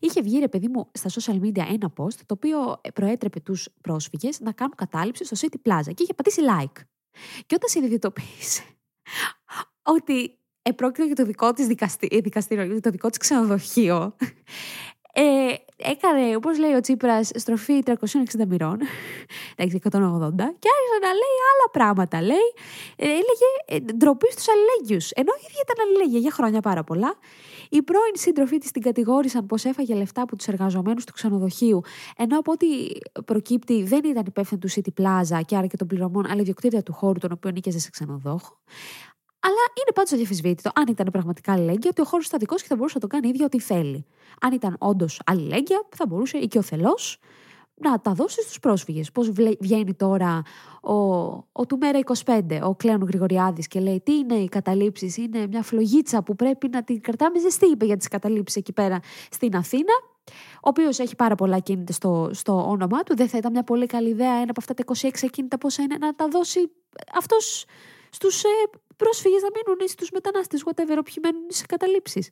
είχε 0.01 0.23
βγει 0.23 0.39
ρε 0.39 0.49
παιδί 0.49 0.69
μου 0.69 0.91
στα 0.93 1.11
social 1.11 1.41
media 1.41 1.65
ένα 1.73 1.93
post 1.97 2.19
το 2.27 2.35
οποίο 2.35 2.81
προέτρεπε 2.95 3.41
τους 3.41 3.69
πρόσφυγες 3.81 4.41
να 4.41 4.53
κάνουν 4.53 4.75
κατάληψη 4.77 5.25
στο 5.25 5.37
City 5.41 5.71
Plaza 5.71 5.95
και 5.95 6.03
είχε 6.03 6.15
πατήσει 6.15 6.41
like. 6.43 6.83
Και 7.47 7.55
όταν 7.55 7.69
συνειδητοποίησε 7.69 8.63
ότι 9.83 10.39
επρόκειτο 10.67 11.07
για 11.07 11.15
το 11.15 11.25
δικό 11.25 11.53
της 11.53 11.67
δικαστή, 11.67 12.09
ε, 12.11 12.19
δικαστήριο, 12.19 12.65
για 12.65 12.81
το 12.81 12.91
δικό 12.91 13.09
της 13.09 13.19
ξενοδοχείο. 13.19 14.17
Ε, 15.17 15.55
έκανε, 15.77 16.37
όπως 16.37 16.59
λέει 16.59 16.73
ο 16.73 16.81
Τσίπρας, 16.81 17.31
στροφή 17.35 17.83
360 17.83 18.47
μοιρών, 18.47 18.79
εντάξει, 19.57 19.77
180, 19.77 20.37
και 20.37 20.69
άρχισε 20.77 20.99
να 21.03 21.13
λέει 21.21 21.37
άλλα 21.51 21.67
πράγματα. 21.73 22.23
Λέει, 22.23 22.49
ε, 22.97 23.07
έλεγε 23.07 23.49
ε, 23.67 23.79
ντροπή 23.81 24.33
στους 24.33 24.47
αλληλέγγυους. 24.49 25.11
Ενώ 25.11 25.33
η 25.41 25.45
ίδια 25.49 25.61
ήταν 25.63 25.87
αλληλέγγυα 25.87 26.19
για 26.19 26.31
χρόνια 26.31 26.61
πάρα 26.61 26.85
πολλά. 26.85 27.15
Οι 27.69 27.83
πρώην 27.83 28.13
σύντροφοί 28.15 28.59
της 28.59 28.71
την 28.71 28.83
κατηγόρησαν 28.83 29.47
πως 29.47 29.65
έφαγε 29.65 29.95
λεφτά 29.95 30.23
από 30.23 30.37
τους 30.37 30.47
εργαζομένους 30.47 31.05
του 31.05 31.13
ξενοδοχείου, 31.13 31.81
ενώ 32.17 32.39
από 32.39 32.53
ό,τι 32.53 32.67
προκύπτει 33.25 33.83
δεν 33.83 34.05
ήταν 34.05 34.25
υπεύθυνο 34.27 34.61
του 34.61 34.71
City 34.71 35.03
Plaza 35.03 35.41
και 35.47 35.57
άρα 35.57 35.67
και 35.67 35.77
των 35.77 35.87
πληρωμών, 35.87 36.27
αλλά 36.27 36.41
ιδιοκτήτρια 36.41 36.83
του 36.83 36.93
χώρου, 36.93 37.19
τον 37.19 37.33
οποίο 37.33 37.51
νίκιαζε 37.51 37.79
σε 37.79 37.91
ξενοδόχο. 37.91 38.59
Αλλά 39.47 39.65
είναι 39.81 39.93
πάντως 39.95 40.13
αδιαφυσβήτητο, 40.13 40.71
αν 40.75 40.85
ήταν 40.89 41.09
πραγματικά 41.13 41.53
αλληλέγγυα, 41.53 41.91
ότι 41.91 42.01
ο 42.01 42.05
χώρος 42.05 42.27
ήταν 42.27 42.39
δικός 42.39 42.63
και 42.63 42.69
θα 42.69 42.77
μπορούσε 42.77 42.95
να 42.95 43.01
το 43.01 43.07
κάνει 43.07 43.29
ίδια 43.29 43.45
ό,τι 43.45 43.61
θέλει. 43.61 44.07
Αν 44.41 44.53
ήταν 44.53 44.77
όντως 44.79 45.21
αλληλέγγυα, 45.27 45.83
θα 45.97 46.07
μπορούσε 46.07 46.39
ή 46.39 46.47
και 46.47 46.59
ο 46.59 46.63
θελός 46.63 47.19
να 47.75 48.01
τα 48.01 48.13
δώσει 48.13 48.43
στους 48.43 48.59
πρόσφυγες. 48.61 49.13
Πώς 49.13 49.31
βγαίνει 49.61 49.95
τώρα 49.95 50.43
ο, 50.83 50.95
ο 51.53 51.67
του 51.69 51.79
Μέρα 51.79 51.99
25, 52.25 52.41
ο 52.63 52.75
Κλέον 52.75 53.03
Γρηγοριάδης, 53.03 53.69
και 53.69 53.81
λέει: 53.81 54.01
Τι 54.05 54.13
είναι 54.13 54.35
οι 54.35 54.49
καταλήψεις, 54.49 55.17
Είναι 55.17 55.47
μια 55.47 55.63
φλογίτσα 55.63 56.23
που 56.23 56.37
πρέπει 56.37 56.69
να 56.69 56.85
την 56.85 57.01
κρατάμε 57.01 57.39
ζεστή, 57.39 57.67
είπε 57.67 57.85
για 57.85 57.97
τις 57.97 58.09
καταλήψεις 58.09 58.57
εκεί 58.57 58.73
πέρα 58.73 59.01
στην 59.31 59.57
Αθήνα. 59.57 59.93
Ο 60.57 60.69
οποίος 60.69 60.99
έχει 60.99 61.17
πάρα 61.17 61.35
πολλά 61.35 61.59
κίνητα 61.59 61.93
στο, 61.93 62.31
στο 62.33 62.71
όνομά 62.71 63.03
του. 63.03 63.17
Δεν 63.17 63.29
θα 63.29 63.39
ήταν 63.39 63.53
μια 63.53 63.65
πολύ 63.65 63.87
καλή 63.87 64.09
ιδέα 64.09 64.33
ένα 64.33 64.51
από 64.51 64.61
αυτά 64.61 64.75
τα 64.75 64.85
26 65.09 65.09
ακίνητα 65.25 65.59
πόσα 65.59 65.83
είναι 65.83 65.97
να 66.01 66.15
τα 66.15 66.29
δώσει 66.29 66.71
αυτός 67.15 67.65
στους 68.11 68.45
ε, 68.45 68.49
πρόσφυγες 68.97 69.43
να 69.43 69.49
μείνουν 69.55 69.81
ή 69.85 69.89
στου 69.89 70.07
μετανάστες, 70.13 70.63
whatever, 70.67 70.97
όποιοι 70.99 71.15
μένουν 71.23 71.47
σε 71.49 71.67
καταλήψει 71.67 72.31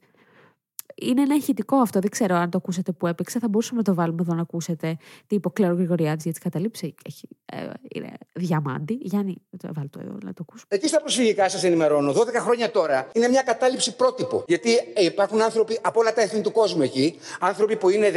είναι 0.94 1.22
ένα 1.22 1.34
ηχητικό 1.34 1.76
αυτό. 1.76 2.00
Δεν 2.00 2.10
ξέρω 2.10 2.36
αν 2.36 2.50
το 2.50 2.58
ακούσατε 2.58 2.92
που 2.92 3.06
έπαιξε. 3.06 3.38
Θα 3.38 3.48
μπορούσαμε 3.48 3.78
να 3.78 3.84
το 3.84 3.94
βάλουμε 3.94 4.22
εδώ 4.22 4.34
να 4.34 4.40
ακούσετε 4.40 4.96
τι 5.26 5.34
είπε 5.34 5.46
ο 5.46 5.50
Κλέρο 5.50 5.74
Γρηγοριάδη 5.74 6.20
για 6.22 6.32
τι 6.32 6.40
καταλήψει. 6.40 6.94
Έχει, 7.06 7.28
ε, 7.44 7.56
είναι 7.94 8.12
διαμάντη. 8.32 8.98
Γιάννη, 9.00 9.36
βάλω 9.72 9.88
το 9.90 9.98
εδώ 10.02 10.12
να 10.22 10.32
το 10.32 10.44
ακούσουμε. 10.48 10.66
Εκεί 10.68 10.88
στα 10.88 11.00
προσφυγικά 11.00 11.48
σας 11.48 11.64
ενημερώνω. 11.64 12.12
12 12.12 12.16
χρόνια 12.40 12.70
τώρα 12.70 13.08
είναι 13.12 13.28
μια 13.28 13.42
κατάληψη 13.42 13.96
πρότυπο. 13.96 14.44
Γιατί 14.46 14.74
ε, 14.94 15.04
υπάρχουν 15.04 15.42
άνθρωποι 15.42 15.78
από 15.82 16.00
όλα 16.00 16.12
τα 16.12 16.20
έθνη 16.20 16.40
του 16.40 16.52
κόσμου 16.52 16.82
εκεί. 16.82 17.18
Άνθρωποι 17.40 17.76
που 17.76 17.88
είναι 17.88 18.10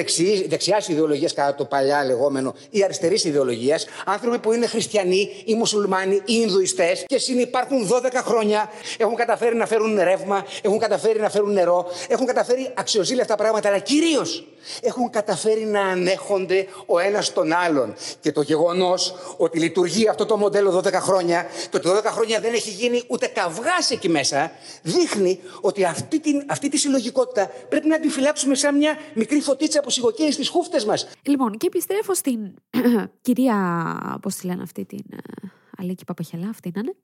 δεξιάς 0.48 0.88
ιδεολογία 0.88 1.30
κατά 1.36 1.56
το 1.56 1.66
παλιά 1.66 2.06
λεγόμενο 2.06 2.54
ή 2.70 2.84
αριστερής 2.84 3.24
ιδεολογία. 3.24 3.80
Άνθρωποι 4.06 4.40
που 4.40 4.52
είναι 4.52 4.68
χριστιανοί 4.68 5.30
ή 5.46 5.56
μουσουλμάνοι 5.56 6.16
ή 6.16 6.22
Ινδουιστές. 6.26 7.04
Και 7.06 7.18
συνυπάρχουν 7.18 7.88
12 7.88 8.12
χρόνια. 8.14 8.70
Έχουν 8.98 9.16
καταφέρει 9.16 9.56
να 9.56 9.66
φέρουν 9.66 10.00
ρεύμα, 10.00 10.46
έχουν 10.62 10.80
καταφέρει 10.80 11.20
να 11.20 11.30
φέρουν 11.30 11.54
νερό, 11.54 11.86
έχουν 12.08 12.26
καταφέρει 12.26 12.65
αξιοζήλευτα 12.74 13.36
πράγματα, 13.36 13.68
αλλά 13.68 13.80
κυρίως 13.80 14.48
έχουν 14.82 15.10
καταφέρει 15.10 15.66
να 15.66 15.82
ανέχονται 15.82 16.68
ο 16.86 17.00
ένας 17.00 17.34
τον 17.34 17.54
άλλον. 17.54 17.94
Και 18.20 18.32
το 18.32 18.42
γεγονός 18.42 19.16
ότι 19.38 19.60
λειτουργεί 19.60 20.08
αυτό 20.08 20.26
το 20.26 20.38
μοντέλο 20.38 20.78
12 20.78 20.92
χρόνια, 20.94 21.46
το 21.70 21.78
ότι 21.78 21.90
12 21.90 22.04
χρόνια 22.06 22.40
δεν 22.40 22.54
έχει 22.54 22.70
γίνει 22.70 23.04
ούτε 23.08 23.28
καυγάς 23.28 23.92
εκεί 23.92 24.10
μέσα, 24.10 24.52
δείχνει 24.82 25.40
ότι 25.62 25.86
αυτή, 25.86 26.20
την, 26.20 26.44
αυτή 26.48 26.70
τη 26.70 26.78
συλλογικότητα 26.78 27.52
πρέπει 27.70 27.88
να 27.88 28.00
την 28.00 28.10
φυλάξουμε 28.10 28.56
σαν 28.56 28.78
μια 28.78 28.98
μικρή 29.14 29.42
φωτίτσα 29.42 29.82
που 29.82 29.90
σιγοκαίει 29.90 30.32
στις 30.32 30.50
χούφτες 30.50 30.86
μας. 30.86 31.08
Λοιπόν, 31.22 31.58
και 31.58 31.68
επιστρέφω 31.68 32.14
στην 32.14 32.40
κυρία, 33.22 34.20
πώς 34.22 34.36
τη 34.36 34.46
λένε 34.48 34.62
αυτή 34.62 34.86
την. 34.86 35.04
Ε, 35.12 35.48
Αλίκη 35.78 36.06
Παπαχελά, 36.06 36.50
αυτή 36.50 36.72
είναι. 36.76 36.96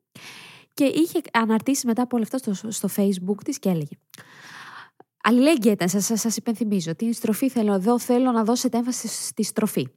Και 0.73 0.83
είχε 0.83 1.21
αναρτήσει 1.33 1.87
μετά 1.87 2.01
από 2.01 2.15
όλα 2.15 2.25
αυτά 2.31 2.53
στο, 2.53 2.71
στο 2.71 2.89
facebook 2.97 3.43
της 3.43 3.59
και 3.59 3.69
έλεγε 3.69 3.95
Αλληλέγγυα 5.23 5.71
ήταν, 5.71 5.89
σας, 5.89 6.11
σας 6.13 6.37
υπενθυμίζω. 6.37 6.95
Την 6.95 7.13
στροφή 7.13 7.49
θέλω 7.49 7.73
εδώ, 7.73 7.99
θέλω 7.99 8.31
να 8.31 8.43
δώσετε 8.43 8.77
έμφαση 8.77 9.07
στη 9.07 9.43
στροφή. 9.43 9.87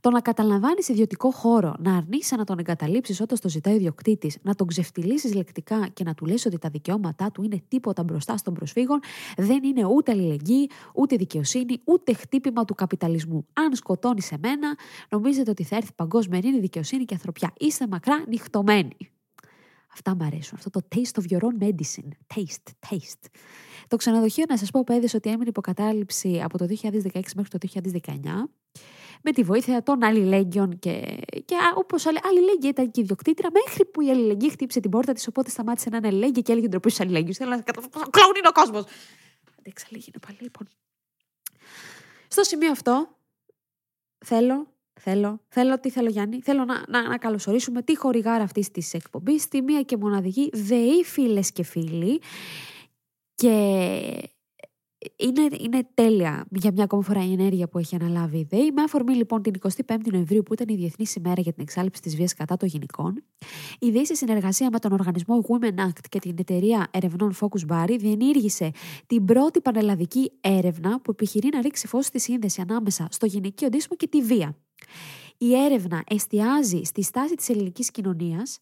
Το 0.00 0.10
να 0.10 0.20
καταλαμβάνεις 0.20 0.88
ιδιωτικό 0.88 1.30
χώρο, 1.30 1.74
να 1.78 1.96
αρνείσαι 1.96 2.36
να 2.36 2.44
τον 2.44 2.58
εγκαταλείψεις 2.58 3.20
όταν 3.20 3.38
το 3.40 3.48
ζητάει 3.48 3.74
ο 3.74 3.76
ιδιοκτήτης, 3.76 4.38
να 4.42 4.54
τον 4.54 4.66
ξεφτυλίσεις 4.66 5.34
λεκτικά 5.34 5.88
και 5.88 6.04
να 6.04 6.14
του 6.14 6.26
λες 6.26 6.46
ότι 6.46 6.58
τα 6.58 6.68
δικαιώματά 6.68 7.30
του 7.30 7.42
είναι 7.42 7.62
τίποτα 7.68 8.02
μπροστά 8.02 8.36
στον 8.36 8.54
προσφύγων, 8.54 9.00
δεν 9.36 9.64
είναι 9.64 9.84
ούτε 9.84 10.12
αλληλεγγύη, 10.12 10.70
ούτε 10.94 11.16
δικαιοσύνη, 11.16 11.80
ούτε 11.84 12.12
χτύπημα 12.12 12.64
του 12.64 12.74
καπιταλισμού. 12.74 13.46
Αν 13.52 13.74
σκοτώνεις 13.74 14.32
εμένα, 14.32 14.76
νομίζετε 15.08 15.50
ότι 15.50 15.64
θα 15.64 15.76
έρθει 15.76 15.92
παγκόσμια 15.94 16.40
δικαιοσύνη 16.60 17.04
και 17.04 17.14
ανθρωπιά. 17.14 17.52
Είστε 17.58 17.86
μακρά 17.90 18.24
νυχτωμένοι. 18.28 18.96
Αυτά 19.98 20.16
μου 20.16 20.24
αρέσουν. 20.24 20.56
Αυτό 20.56 20.70
το 20.70 20.80
taste 20.94 21.22
of 21.22 21.32
your 21.32 21.40
own 21.40 21.64
medicine. 21.64 22.08
Taste, 22.34 22.88
taste. 22.88 23.30
Το 23.88 23.96
ξενοδοχείο, 23.96 24.44
να 24.48 24.56
σας 24.56 24.70
πω, 24.70 24.84
πέδε 24.84 25.08
ότι 25.14 25.28
έμεινε 25.28 25.48
υποκατάληψη 25.48 26.40
από 26.44 26.58
το 26.58 26.66
2016 26.82 26.94
μέχρι 27.12 27.58
το 27.58 27.58
2019 28.04 28.10
με 29.22 29.32
τη 29.32 29.42
βοήθεια 29.42 29.82
των 29.82 30.02
αλληλέγγυων 30.02 30.78
και, 30.78 31.18
και 31.44 31.54
όπως 31.74 32.06
αλληλέγγυα 32.06 32.68
ήταν 32.68 32.90
και 32.90 33.00
η 33.00 33.02
ιδιοκτήτρια, 33.02 33.50
μέχρι 33.52 33.84
που 33.84 34.00
η 34.00 34.10
αλληλεγγύη 34.10 34.50
χτύπησε 34.50 34.80
την 34.80 34.90
πόρτα 34.90 35.12
της, 35.12 35.28
οπότε 35.28 35.50
σταμάτησε 35.50 35.90
να 35.90 35.96
είναι 35.96 36.06
αλληλέγγυα 36.06 36.42
και 36.42 36.52
έλεγε 36.52 36.68
ντροπή 36.68 36.90
στους 36.90 37.04
αλληλέγγυους. 37.04 37.36
Θέλω 37.36 37.50
να 37.50 37.60
καταλάβω. 37.60 38.10
Κλάουν 38.10 38.34
είναι 38.36 38.48
ο 38.48 38.52
κόσμος. 38.52 38.84
Αντέξα 39.58 39.86
λίγη 39.88 40.04
είναι 40.08 40.26
πάλι, 40.26 40.38
λοιπόν. 40.40 40.68
Στο 42.28 42.42
σημείο 42.42 42.70
αυτό, 42.70 43.08
θέλω 44.24 44.77
Θέλω, 45.00 45.40
θέλω, 45.48 45.80
τι 45.80 45.90
θέλω 45.90 46.08
Γιάννη, 46.08 46.40
θέλω 46.40 46.64
να, 46.64 46.84
να, 46.88 47.08
να 47.08 47.18
καλωσορίσουμε 47.18 47.82
τη 47.82 47.96
χορηγάρα 47.96 48.42
αυτής 48.44 48.70
της 48.70 48.94
εκπομπής, 48.94 49.48
τη 49.48 49.62
μία 49.62 49.82
και 49.82 49.96
μοναδική 49.96 50.50
ΔΕΗ 50.52 51.04
φίλες 51.04 51.52
και 51.52 51.62
φίλοι. 51.62 52.20
Και 53.34 53.52
είναι, 55.16 55.48
είναι 55.58 55.88
τέλεια 55.94 56.46
για 56.50 56.72
μια 56.72 56.84
ακόμα 56.84 57.02
φορά 57.02 57.24
η 57.24 57.32
ενέργεια 57.32 57.68
που 57.68 57.78
έχει 57.78 57.94
αναλάβει 57.94 58.38
η 58.38 58.46
ΔΕΗ. 58.50 58.72
Με 58.72 58.82
αφορμή 58.82 59.14
λοιπόν 59.14 59.42
την 59.42 59.52
25η 59.86 60.10
Νοεμβρίου, 60.12 60.42
που 60.42 60.52
ήταν 60.52 60.68
η 60.68 60.74
Διεθνής 60.74 61.14
ημέρα 61.14 61.40
για 61.40 61.52
την 61.52 61.62
εξάλληψη 61.62 62.02
της 62.02 62.16
βίας 62.16 62.34
κατά 62.34 62.56
των 62.56 62.68
γυναικών, 62.68 63.24
η 63.78 63.90
ΔΕΗ 63.90 64.06
σε 64.06 64.14
συνεργασία 64.14 64.68
με 64.72 64.78
τον 64.78 64.92
οργανισμό 64.92 65.44
Women 65.48 65.86
Act 65.86 66.06
και 66.08 66.18
την 66.18 66.34
εταιρεία 66.38 66.88
ερευνών 66.90 67.34
Focus 67.40 67.72
Bari 67.72 67.96
διενήργησε 67.98 68.70
την 69.06 69.24
πρώτη 69.24 69.60
πανελλαδική 69.60 70.32
έρευνα 70.40 71.00
που 71.00 71.10
επιχειρεί 71.10 71.48
να 71.52 71.60
ρίξει 71.60 71.86
φως 71.86 72.06
στη 72.06 72.20
σύνδεση 72.20 72.60
ανάμεσα 72.60 73.08
στο 73.10 73.26
γυναικείο 73.26 73.68
ντύσιμο 73.68 73.96
και 73.96 74.08
τη 74.08 74.22
βία. 74.22 74.56
Η 75.38 75.54
έρευνα 75.54 76.04
εστιάζει 76.06 76.82
στη 76.84 77.02
στάση 77.02 77.34
της 77.34 77.48
ελληνικής 77.48 77.90
κοινωνίας 77.90 78.58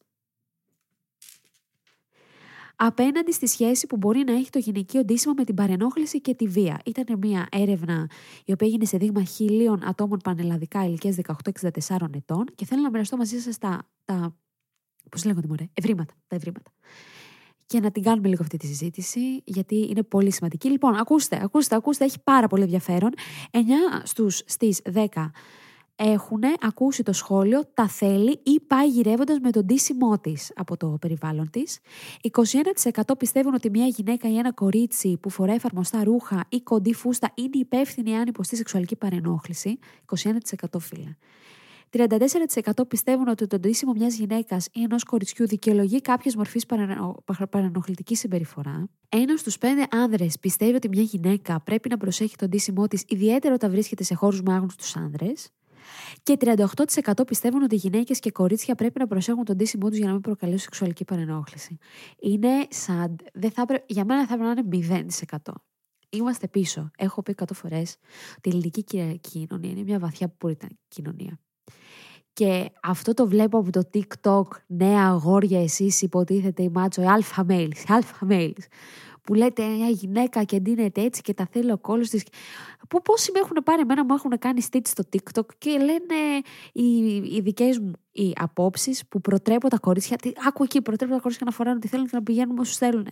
απέναντι 2.76 3.32
στη 3.32 3.46
σχέση 3.46 3.86
που 3.86 3.96
μπορεί 3.96 4.24
να 4.26 4.32
έχει 4.32 4.50
το 4.50 4.58
γυναικείο 4.58 5.04
ντύσιμο 5.04 5.34
με 5.36 5.44
την 5.44 5.54
παρενόχληση 5.54 6.20
και 6.20 6.34
τη 6.34 6.46
βία. 6.46 6.80
Ήταν 6.84 7.18
μια 7.18 7.46
έρευνα 7.50 8.10
η 8.44 8.52
οποία 8.52 8.66
έγινε 8.66 8.84
σε 8.84 8.96
δείγμα 8.96 9.24
χίλιων 9.24 9.84
ατόμων 9.84 10.18
πανελλαδικά 10.24 10.84
ηλικίας 10.84 11.16
18-64 11.90 11.96
ετών 12.14 12.44
και 12.54 12.64
θέλω 12.64 12.82
να 12.82 12.90
μοιραστώ 12.90 13.16
μαζί 13.16 13.38
σας 13.38 13.58
τα, 13.58 13.88
τα 14.04 14.36
πώς 15.10 15.24
λέγονται 15.24 15.46
μωρέ, 15.46 15.68
ευρήματα, 15.72 16.14
τα 16.26 16.36
ευρήματα. 16.36 16.70
Και 17.66 17.80
να 17.80 17.90
την 17.90 18.02
κάνουμε 18.02 18.28
λίγο 18.28 18.42
αυτή 18.42 18.56
τη 18.56 18.66
συζήτηση, 18.66 19.42
γιατί 19.44 19.86
είναι 19.90 20.02
πολύ 20.02 20.32
σημαντική. 20.32 20.70
Λοιπόν, 20.70 20.94
ακούστε, 20.94 21.40
ακούστε, 21.42 21.74
ακούστε, 21.74 22.04
έχει 22.04 22.22
πάρα 22.24 22.46
πολύ 22.46 22.62
ενδιαφέρον. 22.62 23.10
9 23.50 23.58
στους 24.02 24.42
στις 24.46 24.80
10 24.94 25.06
έχουν 25.96 26.40
ακούσει 26.60 27.02
το 27.02 27.12
σχόλιο 27.12 27.64
«τα 27.74 27.88
θέλει» 27.88 28.40
ή 28.42 28.60
πάει 28.66 28.88
γυρεύοντας 28.88 29.38
με 29.38 29.50
τον 29.50 29.64
ντύσιμό 29.64 30.18
της 30.18 30.52
από 30.54 30.76
το 30.76 30.96
περιβάλλον 31.00 31.50
της. 31.50 31.78
21% 32.20 33.00
πιστεύουν 33.18 33.54
ότι 33.54 33.70
μια 33.70 33.86
γυναίκα 33.86 34.28
ή 34.28 34.38
ένα 34.38 34.52
κορίτσι 34.52 35.16
που 35.20 35.30
φοράει 35.30 35.56
εφαρμοστά 35.56 36.04
ρούχα 36.04 36.44
ή 36.48 36.60
κοντή 36.60 36.94
φούστα 36.94 37.30
είναι 37.34 37.50
υπεύθυνη 37.52 38.16
αν 38.16 38.26
υποστεί 38.26 38.56
σεξουαλική 38.56 38.96
παρενόχληση. 38.96 39.78
21% 40.16 40.78
φίλε. 40.78 41.16
34% 41.90 42.88
πιστεύουν 42.88 43.28
ότι 43.28 43.46
το 43.46 43.58
ντύσιμο 43.58 43.92
μιας 43.92 44.14
γυναίκας 44.14 44.68
ή 44.72 44.82
ενός 44.82 45.04
κοριτσιού 45.04 45.46
δικαιολογεί 45.46 46.00
κάποια 46.00 46.32
μορφή 46.36 46.60
παρενοχλητικής 47.50 48.18
συμπεριφορά. 48.18 48.88
Ένας 49.08 49.40
στους 49.40 49.58
πέντε 49.58 49.86
άνδρες 49.90 50.38
πιστεύει 50.38 50.74
ότι 50.74 50.88
μια 50.88 51.02
γυναίκα 51.02 51.60
πρέπει 51.60 51.88
να 51.88 51.96
προσέχει 51.96 52.36
τον 52.36 52.48
ντύσιμό 52.48 52.86
της, 52.86 53.04
ιδιαίτερα 53.08 53.54
όταν 53.54 53.70
βρίσκεται 53.70 54.04
σε 54.04 54.14
χώρους 54.14 54.42
με 54.42 54.52
άγνωστου 54.52 55.00
άνδρες. 55.00 55.50
Και 56.22 56.36
38% 56.40 57.26
πιστεύουν 57.26 57.62
ότι 57.62 57.74
οι 57.74 57.78
γυναίκες 57.78 58.18
και 58.18 58.30
κορίτσια 58.30 58.74
πρέπει 58.74 58.98
να 58.98 59.06
προσέχουν 59.06 59.44
τον 59.44 59.56
τίσιμό 59.56 59.88
τους 59.88 59.96
για 59.96 60.06
να 60.06 60.12
μην 60.12 60.20
προκαλέσουν 60.20 60.60
σεξουαλική 60.62 61.04
παρενόχληση. 61.04 61.76
Είναι 62.18 62.66
σαν. 62.70 63.16
Δεν 63.34 63.50
θα 63.50 63.62
έπρεπε- 63.62 63.90
για 63.92 64.04
μένα 64.04 64.26
θα 64.26 64.34
έπρεπε 64.34 64.54
να 64.54 64.60
είναι 64.60 64.68
0%. 64.68 65.52
Είμαστε 66.10 66.48
πίσω. 66.48 66.90
Έχω 66.98 67.22
πει 67.22 67.30
100 67.30 67.54
φορές 67.54 67.96
ότι 68.36 68.48
η 68.48 68.50
ελληνική 68.52 68.84
κυ- 68.84 69.20
κοινωνία 69.20 69.70
είναι 69.70 69.82
μια 69.82 69.98
βαθιά 69.98 70.28
πουριτανική 70.28 70.80
κοινωνία. 70.88 71.38
Και 72.32 72.70
αυτό 72.82 73.14
το 73.14 73.28
βλέπω 73.28 73.58
από 73.58 73.70
το 73.70 73.82
TikTok, 73.92 74.42
νέα 74.66 75.06
αγόρια 75.06 75.62
εσείς 75.62 76.02
υποτίθεται 76.02 76.62
η 76.62 76.68
μάτσο, 76.68 77.02
οι 77.02 77.06
αλφα 77.06 77.46
males, 77.48 77.76
οι 77.76 77.84
αλφα 77.88 78.26
males, 78.30 78.64
που 79.26 79.34
λέτε 79.34 79.66
μια 79.66 79.88
γυναίκα 79.88 80.44
και 80.44 80.58
ντύνεται 80.60 81.00
έτσι 81.00 81.22
και 81.22 81.34
τα 81.34 81.48
θέλει 81.50 81.72
ο 81.72 81.78
κόλος 81.78 82.08
της. 82.08 82.22
Που 82.88 83.02
πόσοι 83.02 83.30
με 83.34 83.38
έχουν 83.38 83.56
πάρει 83.64 83.80
εμένα, 83.80 84.04
μου 84.04 84.14
έχουν 84.14 84.38
κάνει 84.38 84.62
stitch 84.70 84.86
στο 84.86 85.04
TikTok 85.12 85.46
και 85.58 85.70
λένε 85.70 86.42
οι, 86.72 87.16
οι 87.16 87.40
δικές 87.40 87.78
μου 87.78 87.92
οι 88.12 88.32
απόψεις 88.36 89.06
που 89.08 89.20
προτρέπω 89.20 89.68
τα 89.68 89.78
κορίτσια, 89.78 90.16
τι, 90.16 90.32
άκου 90.46 90.62
εκεί, 90.62 90.82
προτρέπω 90.82 91.14
τα 91.14 91.20
κορίτσια 91.20 91.46
να 91.46 91.52
φοράνε 91.52 91.78
τι 91.78 91.88
θέλουν 91.88 92.06
και 92.06 92.16
να 92.16 92.22
πηγαίνουν 92.22 92.58
όσους 92.58 92.76
θέλουν. 92.76 93.06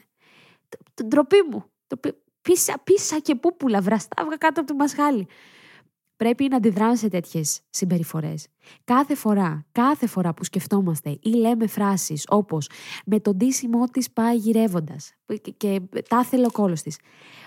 Την 0.95 1.09
ντροπή 1.09 1.37
μου. 1.51 1.65
Ντροπή- 1.89 2.23
Πίσα, 2.43 2.75
πίσα 2.85 3.19
και 3.19 3.35
πούπουλα, 3.35 3.81
βραστά, 3.81 4.27
κάτω 4.39 4.61
από 4.61 4.69
το 4.71 4.75
μασχάλι 4.75 5.27
πρέπει 6.17 6.49
να 6.51 6.57
αντιδράμε 6.57 6.97
σε 6.97 7.09
τέτοιες 7.09 7.61
συμπεριφορές. 7.71 8.47
Κάθε 8.85 9.15
φορά, 9.15 9.67
κάθε 9.73 10.07
φορά 10.07 10.35
που 10.35 10.45
σκεφτόμαστε 10.45 11.19
ή 11.23 11.29
λέμε 11.29 11.67
φράσεις 11.67 12.25
όπως 12.29 12.69
με 13.07 13.21
τον 13.21 13.39
τίσιμό 13.39 13.85
της 13.85 14.11
πάει 14.11 14.37
γυρεύοντας 14.37 15.13
και, 15.27 15.51
και 15.57 15.81
τα 16.09 16.25
θέλει 16.25 16.45
ο 16.45 16.51
κόλος 16.51 16.83
της, 16.83 16.99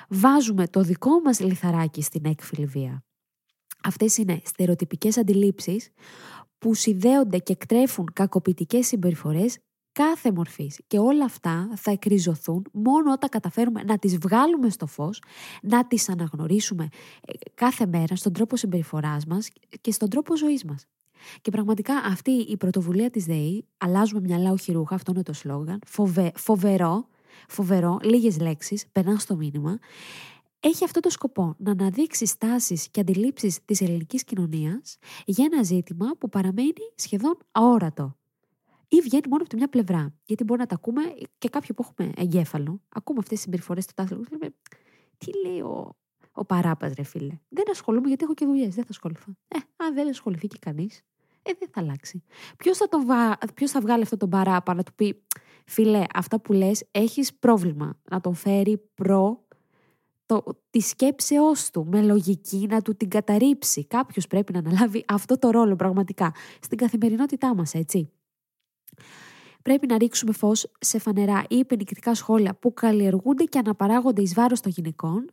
βάζουμε 0.09 0.67
το 0.67 0.81
δικό 0.81 1.21
μας 1.23 1.39
λιθαράκι 1.39 2.01
στην 2.01 2.25
έκφυλη 2.25 2.65
βία. 2.65 3.03
Αυτές 3.83 4.17
είναι 4.17 4.41
στερεοτυπικές 4.45 5.17
αντιλήψεις 5.17 5.89
που 6.57 6.73
συνδέονται 6.73 7.37
και 7.37 7.51
εκτρέφουν 7.51 8.09
κακοποιητικές 8.13 8.87
συμπεριφορές 8.87 9.57
κάθε 9.97 10.31
μορφής. 10.31 10.79
Και 10.87 10.99
όλα 10.99 11.25
αυτά 11.25 11.69
θα 11.75 11.91
εκριζωθούν 11.91 12.65
μόνο 12.71 13.11
όταν 13.11 13.29
καταφέρουμε 13.29 13.83
να 13.83 13.97
τις 13.97 14.17
βγάλουμε 14.17 14.69
στο 14.69 14.85
φως, 14.85 15.21
να 15.61 15.87
τις 15.87 16.09
αναγνωρίσουμε 16.09 16.87
ε, 17.21 17.33
κάθε 17.53 17.85
μέρα 17.85 18.15
στον 18.15 18.33
τρόπο 18.33 18.55
συμπεριφοράς 18.55 19.25
μας 19.25 19.49
και 19.81 19.91
στον 19.91 20.09
τρόπο 20.09 20.37
ζωής 20.37 20.63
μας. 20.63 20.85
Και 21.41 21.51
πραγματικά 21.51 21.93
αυτή 21.95 22.31
η 22.31 22.57
πρωτοβουλία 22.57 23.09
της 23.09 23.25
ΔΕΗ, 23.25 23.65
αλλάζουμε 23.77 24.21
μυαλά 24.21 24.51
όχι 24.51 24.71
ρούχα, 24.71 24.95
αυτό 24.95 25.11
είναι 25.11 25.23
το 25.23 25.33
σλόγκαν, 25.33 25.79
φοβε, 25.85 26.31
φοβερό, 26.35 27.07
φοβερό, 27.47 27.99
λίγες 28.03 28.39
λέξεις, 28.39 28.87
περνάς 28.91 29.21
το 29.21 29.35
μήνυμα, 29.35 29.79
έχει 30.59 30.83
αυτό 30.83 30.99
το 30.99 31.09
σκοπό, 31.09 31.55
να 31.57 31.71
αναδείξει 31.71 32.25
στάσεις 32.25 32.89
και 32.89 32.99
αντιλήψεις 32.99 33.65
της 33.65 33.81
ελληνικής 33.81 34.23
κοινωνίας 34.23 34.97
για 35.25 35.47
ένα 35.51 35.63
ζήτημα 35.63 36.05
που 36.19 36.29
παραμένει 36.29 36.73
σχεδόν 36.95 37.37
αόρατο. 37.51 38.16
Ή 38.87 39.01
βγαίνει 39.01 39.27
μόνο 39.29 39.41
από 39.41 39.49
τη 39.49 39.55
μια 39.55 39.67
πλευρά. 39.67 40.13
Γιατί 40.25 40.43
μπορεί 40.43 40.59
να 40.59 40.65
τα 40.65 40.75
ακούμε 40.75 41.01
και 41.37 41.49
κάποιοι 41.49 41.69
που 41.75 41.85
έχουμε 41.89 42.11
εγκέφαλο, 42.15 42.81
ακούμε 42.89 43.19
αυτές 43.19 43.33
τις 43.33 43.43
συμπεριφορές 43.43 43.85
του 43.85 43.93
τάθλου 43.95 44.21
και 44.21 44.29
λέμε, 44.31 44.55
τι 45.17 45.31
λέει 45.45 45.59
ο, 45.59 45.95
ο 46.31 46.45
παράπας 46.45 46.93
ρε 46.93 47.03
φίλε. 47.03 47.39
Δεν 47.49 47.65
ασχολούμαι 47.71 48.07
γιατί 48.07 48.23
έχω 48.23 48.33
και 48.33 48.45
δουλειές, 48.45 48.75
δεν 48.75 48.83
θα 48.83 48.89
ασχοληθώ. 48.89 49.31
Ε, 49.47 49.57
αν 49.75 49.93
δεν 49.93 50.09
ασχοληθεί 50.09 50.47
και 50.47 50.57
κανείς, 50.61 51.01
ε, 51.41 51.51
δεν 51.59 51.69
θα 51.71 51.81
αλλάξει. 51.81 52.23
Ποιος 52.57 52.77
θα, 52.77 52.87
τον 52.87 53.05
βα... 53.05 53.37
Ποιος 53.53 53.71
θα 53.71 53.81
βγάλει 53.81 54.03
αυτό 54.03 54.17
τον 54.17 54.29
παράπα 54.29 54.73
να 54.73 54.83
του 54.83 54.93
πει, 54.93 55.23
φίλε, 55.65 56.03
αυτά 56.13 56.39
που 56.39 56.53
λες 56.53 56.87
έχεις 56.91 57.33
πρόβλημα. 57.33 57.99
Να 58.09 58.19
τον 58.21 58.33
φέρει 58.33 58.77
προ 58.93 59.45
το, 60.25 60.43
τη 60.69 60.79
σκέψεώς 60.79 61.69
του 61.69 61.85
με 61.85 62.01
λογική 62.01 62.67
να 62.69 62.81
του 62.81 62.95
την 62.95 63.09
καταρρύψει. 63.09 63.85
Κάποιος 63.85 64.27
πρέπει 64.27 64.53
να 64.53 64.59
αναλάβει 64.59 65.03
αυτό 65.07 65.39
το 65.39 65.49
ρόλο 65.49 65.75
πραγματικά 65.75 66.33
στην 66.61 66.77
καθημερινότητά 66.77 67.55
μας, 67.55 67.73
έτσι. 67.73 68.11
Πρέπει 69.61 69.87
να 69.87 69.97
ρίξουμε 69.97 70.31
φως 70.31 70.71
σε 70.79 70.99
φανερά 70.99 71.43
ή 71.49 71.57
υπενικτικά 71.57 72.15
σχόλια 72.15 72.55
που 72.55 72.73
καλλιεργούνται 72.73 73.43
και 73.43 73.59
αναπαράγονται 73.59 74.21
εις 74.21 74.33
βάρος 74.33 74.59
των 74.61 74.71
γυναικών 74.75 75.29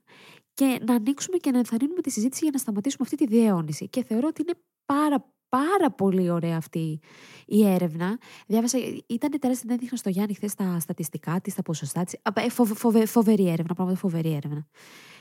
και 0.54 0.78
να 0.86 0.94
ανοίξουμε 0.94 1.36
και 1.36 1.50
να 1.50 1.58
ενθαρρύνουμε 1.58 2.00
τη 2.00 2.10
συζήτηση 2.10 2.42
για 2.42 2.52
να 2.52 2.58
σταματήσουμε 2.58 3.08
αυτή 3.10 3.16
τη 3.16 3.26
διαιώνιση. 3.26 3.88
Και 3.88 4.04
θεωρώ 4.04 4.26
ότι 4.28 4.42
είναι 4.42 4.54
πάρα 4.84 5.34
πάρα 5.56 5.90
πολύ 5.90 6.30
ωραία 6.30 6.56
αυτή 6.56 7.00
η 7.46 7.66
έρευνα. 7.66 8.18
Διάβασα, 8.46 8.78
ήταν 9.06 9.38
τεράστια, 9.38 9.64
δεν 9.66 9.76
έδειχνα 9.76 9.96
στο 9.96 10.08
Γιάννη 10.08 10.34
χθες 10.34 10.54
τα 10.54 10.78
στατιστικά 10.80 11.40
της, 11.40 11.54
τα 11.54 11.62
ποσοστά 11.62 12.04
της. 12.04 12.20
Φοβε, 12.50 12.74
φοβε, 12.74 13.06
φοβερή 13.06 13.48
έρευνα, 13.48 13.74
πράγματι 13.74 13.98
φοβερή 13.98 14.32
έρευνα. 14.32 14.66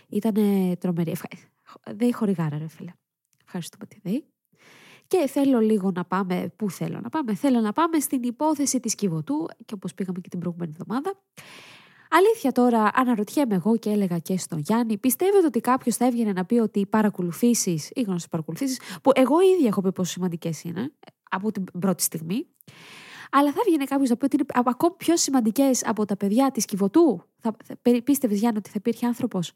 Ήταν 0.09 0.35
τρομερή. 0.79 1.11
Ευχα... 1.11 1.27
Δεν 1.91 2.13
χορηγάρα, 2.13 2.57
ρε 2.57 2.67
φίλε. 2.67 2.91
Ευχαριστούμε 3.45 3.85
τη 3.85 3.99
ΔΕΗ. 4.03 4.32
Και 5.17 5.27
θέλω 5.27 5.59
λίγο 5.59 5.91
να 5.95 6.05
πάμε. 6.05 6.53
Πού 6.55 6.69
θέλω 6.69 6.99
να 6.99 7.09
πάμε; 7.09 7.35
Θέλω 7.35 7.59
να 7.59 7.71
πάμε 7.71 7.99
στην 7.99 8.23
υπόθεση 8.23 8.79
της 8.79 8.95
Κιβωτού 8.95 9.47
και 9.65 9.73
όπως 9.73 9.93
πήγαμε 9.93 10.19
και 10.19 10.29
την 10.29 10.39
προηγούμενη 10.39 10.71
εβδομάδα. 10.79 11.13
Αλήθεια 12.09 12.51
τώρα, 12.51 12.91
αναρωτιέμαι 12.93 13.55
εγώ 13.55 13.77
και 13.77 13.89
έλεγα 13.89 14.17
και 14.17 14.37
στον 14.37 14.59
Γιάννη, 14.59 14.97
πιστεύετε 14.97 15.45
ότι 15.45 15.59
κάποιος 15.59 15.95
θα 15.95 16.05
έβγαινε 16.05 16.31
να 16.31 16.45
πει 16.45 16.55
ότι 16.55 16.79
οι 16.79 16.85
παρακολουθήσεις, 16.85 17.89
οι 17.93 18.01
γνωστές 18.01 18.27
παρακολουθήσεις, 18.29 18.79
που 19.03 19.11
εγώ 19.15 19.41
ίδια 19.41 19.67
έχω 19.67 19.81
πει 19.81 19.91
πόσο 19.91 20.11
σημαντικές 20.11 20.63
είναι 20.63 20.91
από 21.29 21.51
την 21.51 21.63
πρώτη 21.79 22.03
στιγμή, 22.03 22.47
αλλά 23.31 23.51
θα 23.51 23.59
έβγαινε 23.65 23.83
κάποιος 23.83 24.09
να 24.09 24.17
πει 24.17 24.25
ότι 24.25 24.35
είναι 24.35 24.45
ακόμη 24.63 24.93
πιο 24.97 25.17
σημαντικές 25.17 25.85
από 25.85 26.05
τα 26.05 26.17
παιδιά 26.17 26.51
της 26.51 26.65
Κιβωτού; 26.65 27.23
Θα, 27.39 27.55
θα, 27.63 28.01
πίστευες, 28.03 28.39
Γιάννη, 28.39 28.57
ότι 28.57 28.69
θα 28.69 28.75
υπήρχε 28.77 29.05
άνθρωπος; 29.05 29.53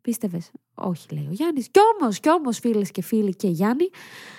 Πίστευες; 0.00 0.50
Όχι, 0.74 1.06
λέει 1.10 1.26
ο 1.30 1.32
Γιάννης. 1.32 1.68
Κι 1.70 1.80
όμως, 1.94 2.20
κι 2.20 2.30
όμως, 2.30 2.58
φίλες 2.58 2.90
και 2.90 3.02
φίλοι 3.02 3.34
και 3.36 3.48
Γιάννη, 3.48 3.88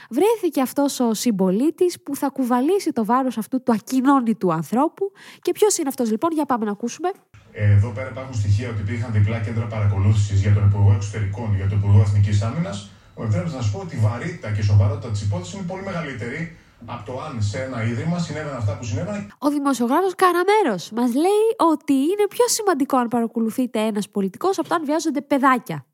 βρέθηκε 0.09 0.61
αυτός 0.61 0.99
ο 0.99 1.13
συμπολίτης 1.13 2.01
που 2.03 2.15
θα 2.15 2.29
κουβαλήσει 2.29 2.91
το 2.91 3.05
βάρος 3.05 3.37
αυτού 3.37 3.63
του 3.63 3.71
ακοινώνητου 3.71 4.53
ανθρώπου. 4.53 5.11
Και 5.41 5.51
ποιος 5.51 5.77
είναι 5.77 5.87
αυτός 5.87 6.09
λοιπόν, 6.11 6.31
για 6.31 6.45
πάμε 6.45 6.65
να 6.65 6.71
ακούσουμε. 6.71 7.09
Εδώ 7.51 7.91
πέρα 7.91 8.09
υπάρχουν 8.09 8.33
στοιχεία 8.33 8.69
ότι 8.69 8.81
υπήρχαν 8.81 9.11
διπλά 9.11 9.39
κέντρα 9.39 9.65
παρακολούθησης 9.65 10.41
για 10.41 10.53
τον 10.53 10.65
Υπουργό 10.67 10.91
Εξωτερικών, 10.91 11.55
για 11.55 11.67
τον 11.67 11.77
Υπουργό 11.77 11.99
Εθνικής 12.01 12.41
Άμυνας. 12.41 12.89
Μου 13.15 13.23
επιτρέπετε 13.23 13.55
να 13.55 13.61
σα 13.61 13.71
πω 13.71 13.79
ότι 13.79 13.95
η 13.95 13.99
βαρύτητα 13.99 14.51
και 14.51 14.59
η 14.59 14.63
σοβαρότητα 14.63 15.09
της 15.11 15.21
υπόθεσης 15.21 15.53
είναι 15.53 15.63
πολύ 15.67 15.83
μεγαλύτερη 15.83 16.57
από 16.85 17.11
το 17.11 17.21
αν 17.21 17.41
σε 17.41 17.61
ένα 17.63 17.83
ίδρυμα 17.83 18.19
συνέβαιναν 18.19 18.57
αυτά 18.57 18.77
που 18.77 18.83
συνέβαιναν. 18.83 19.33
Ο 19.37 19.49
δημοσιογράφος 19.49 20.15
Καραμέρο 20.15 20.75
μας 20.91 21.13
λέει 21.13 21.47
ότι 21.57 21.93
είναι 21.93 22.25
πιο 22.29 22.47
σημαντικό 22.47 22.97
αν 22.97 23.07
παρακολουθείτε 23.07 23.79
ένας 23.79 24.09
πολιτικός 24.09 24.59
από 24.59 24.69
το 24.69 24.75
αν 24.75 24.85
βιάζονται 24.85 25.21
παιδάκια. 25.21 25.85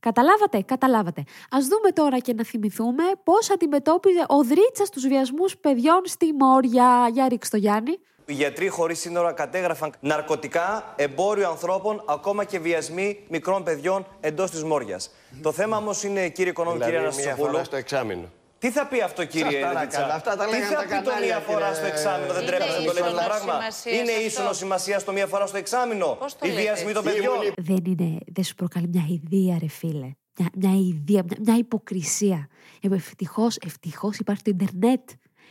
Καταλάβατε, 0.00 0.62
καταλάβατε. 0.62 1.20
Α 1.50 1.58
δούμε 1.60 1.90
τώρα 1.94 2.18
και 2.18 2.34
να 2.34 2.44
θυμηθούμε 2.44 3.02
πώς 3.24 3.50
αντιμετώπιζε 3.50 4.24
ο 4.28 4.42
Δρίτσας 4.44 4.90
τους 4.90 5.06
βιασμούς 5.06 5.56
παιδιών 5.56 6.00
στη 6.04 6.32
Μόρια. 6.38 7.08
Για 7.12 7.28
ρίξ 7.28 7.48
το 7.48 7.56
Γιάννη. 7.56 7.98
Οι 8.26 8.32
γιατροί 8.32 8.68
χωρίς 8.68 8.98
σύνορα 8.98 9.32
κατέγραφαν 9.32 9.92
ναρκωτικά, 10.00 10.94
εμπόριο 10.96 11.48
ανθρώπων, 11.48 12.02
ακόμα 12.08 12.44
και 12.44 12.58
βιασμοί 12.58 13.24
μικρών 13.28 13.62
παιδιών 13.62 14.06
εντός 14.20 14.50
της 14.50 14.64
Μόριας. 14.64 15.10
Το 15.42 15.52
θέμα 15.52 15.76
όμως 15.76 16.02
είναι, 16.02 16.28
κύριε 16.28 16.50
Οικονόμη, 16.50 16.76
δηλαδή, 16.76 16.92
κύριε 16.92 17.06
μία 17.08 17.12
Αναστασοπούλου. 17.16 17.50
φορά 17.52 17.64
στο 17.64 17.76
εξάμεινο. 17.76 18.28
Τι 18.64 18.70
θα 18.70 18.86
πει 18.86 19.00
αυτό, 19.00 19.24
κύριε 19.24 19.62
Αυτά 19.64 19.72
τα 19.74 19.80
Ρετζά; 19.80 19.98
καλά, 20.00 20.14
αυτά 20.14 20.36
τα 20.36 20.44
Τι 20.44 20.50
λέγανε 20.50 20.74
θα 20.74 20.74
τα 20.74 20.82
πει 20.82 20.88
το 20.88 20.94
κανάλια, 21.10 21.26
μία 21.26 21.38
φορά 21.48 21.58
κύριε- 21.58 21.74
στο 21.74 21.86
εξάμεινο, 21.86 22.32
δεν 22.32 22.42
Είναι 22.42 22.50
τρέπεται 22.50 22.70
να 22.70 22.84
το 22.84 22.92
λέτε 22.92 23.00
αυτό 23.00 23.10
το 23.10 23.16
ίσονος 23.16 23.24
πράγμα. 23.26 23.52
σημασίας 23.52 23.94
Είναι 24.00 24.12
αυτό. 24.12 24.26
ίσονος 24.26 24.56
σημασίας 24.56 25.00
στο 25.02 25.12
μία 25.12 25.26
φορά 25.26 25.46
στο 25.46 25.56
εξάμεινο; 25.56 26.06
Πώς 26.20 26.32
το 26.38 26.46
Οι 26.46 26.48
λέτε; 26.48 26.60
βιασμοί 26.60 26.92
των 26.92 27.02
έτσι; 27.06 27.16
παιδιών. 27.20 27.38
Δεν, 27.70 27.82
είναι, 27.92 28.18
δεν 28.36 28.44
σου 28.44 28.54
προκαλεί 28.54 28.88
μια 28.94 29.04
ιδέα, 29.18 29.54
ρε 29.64 29.68
φίλε. 29.68 30.10
Μια, 30.38 30.48
μια 30.60 30.70
ιδέα, 30.90 31.22
μια, 31.28 31.36
μια 31.46 31.56
υποκρισία. 31.64 32.40
Ευτυχώς, 32.80 33.56
ευτυχώς 33.56 34.18
υπάρχει 34.18 34.42
το 34.42 34.50
Ιντερνετ. 34.54 35.04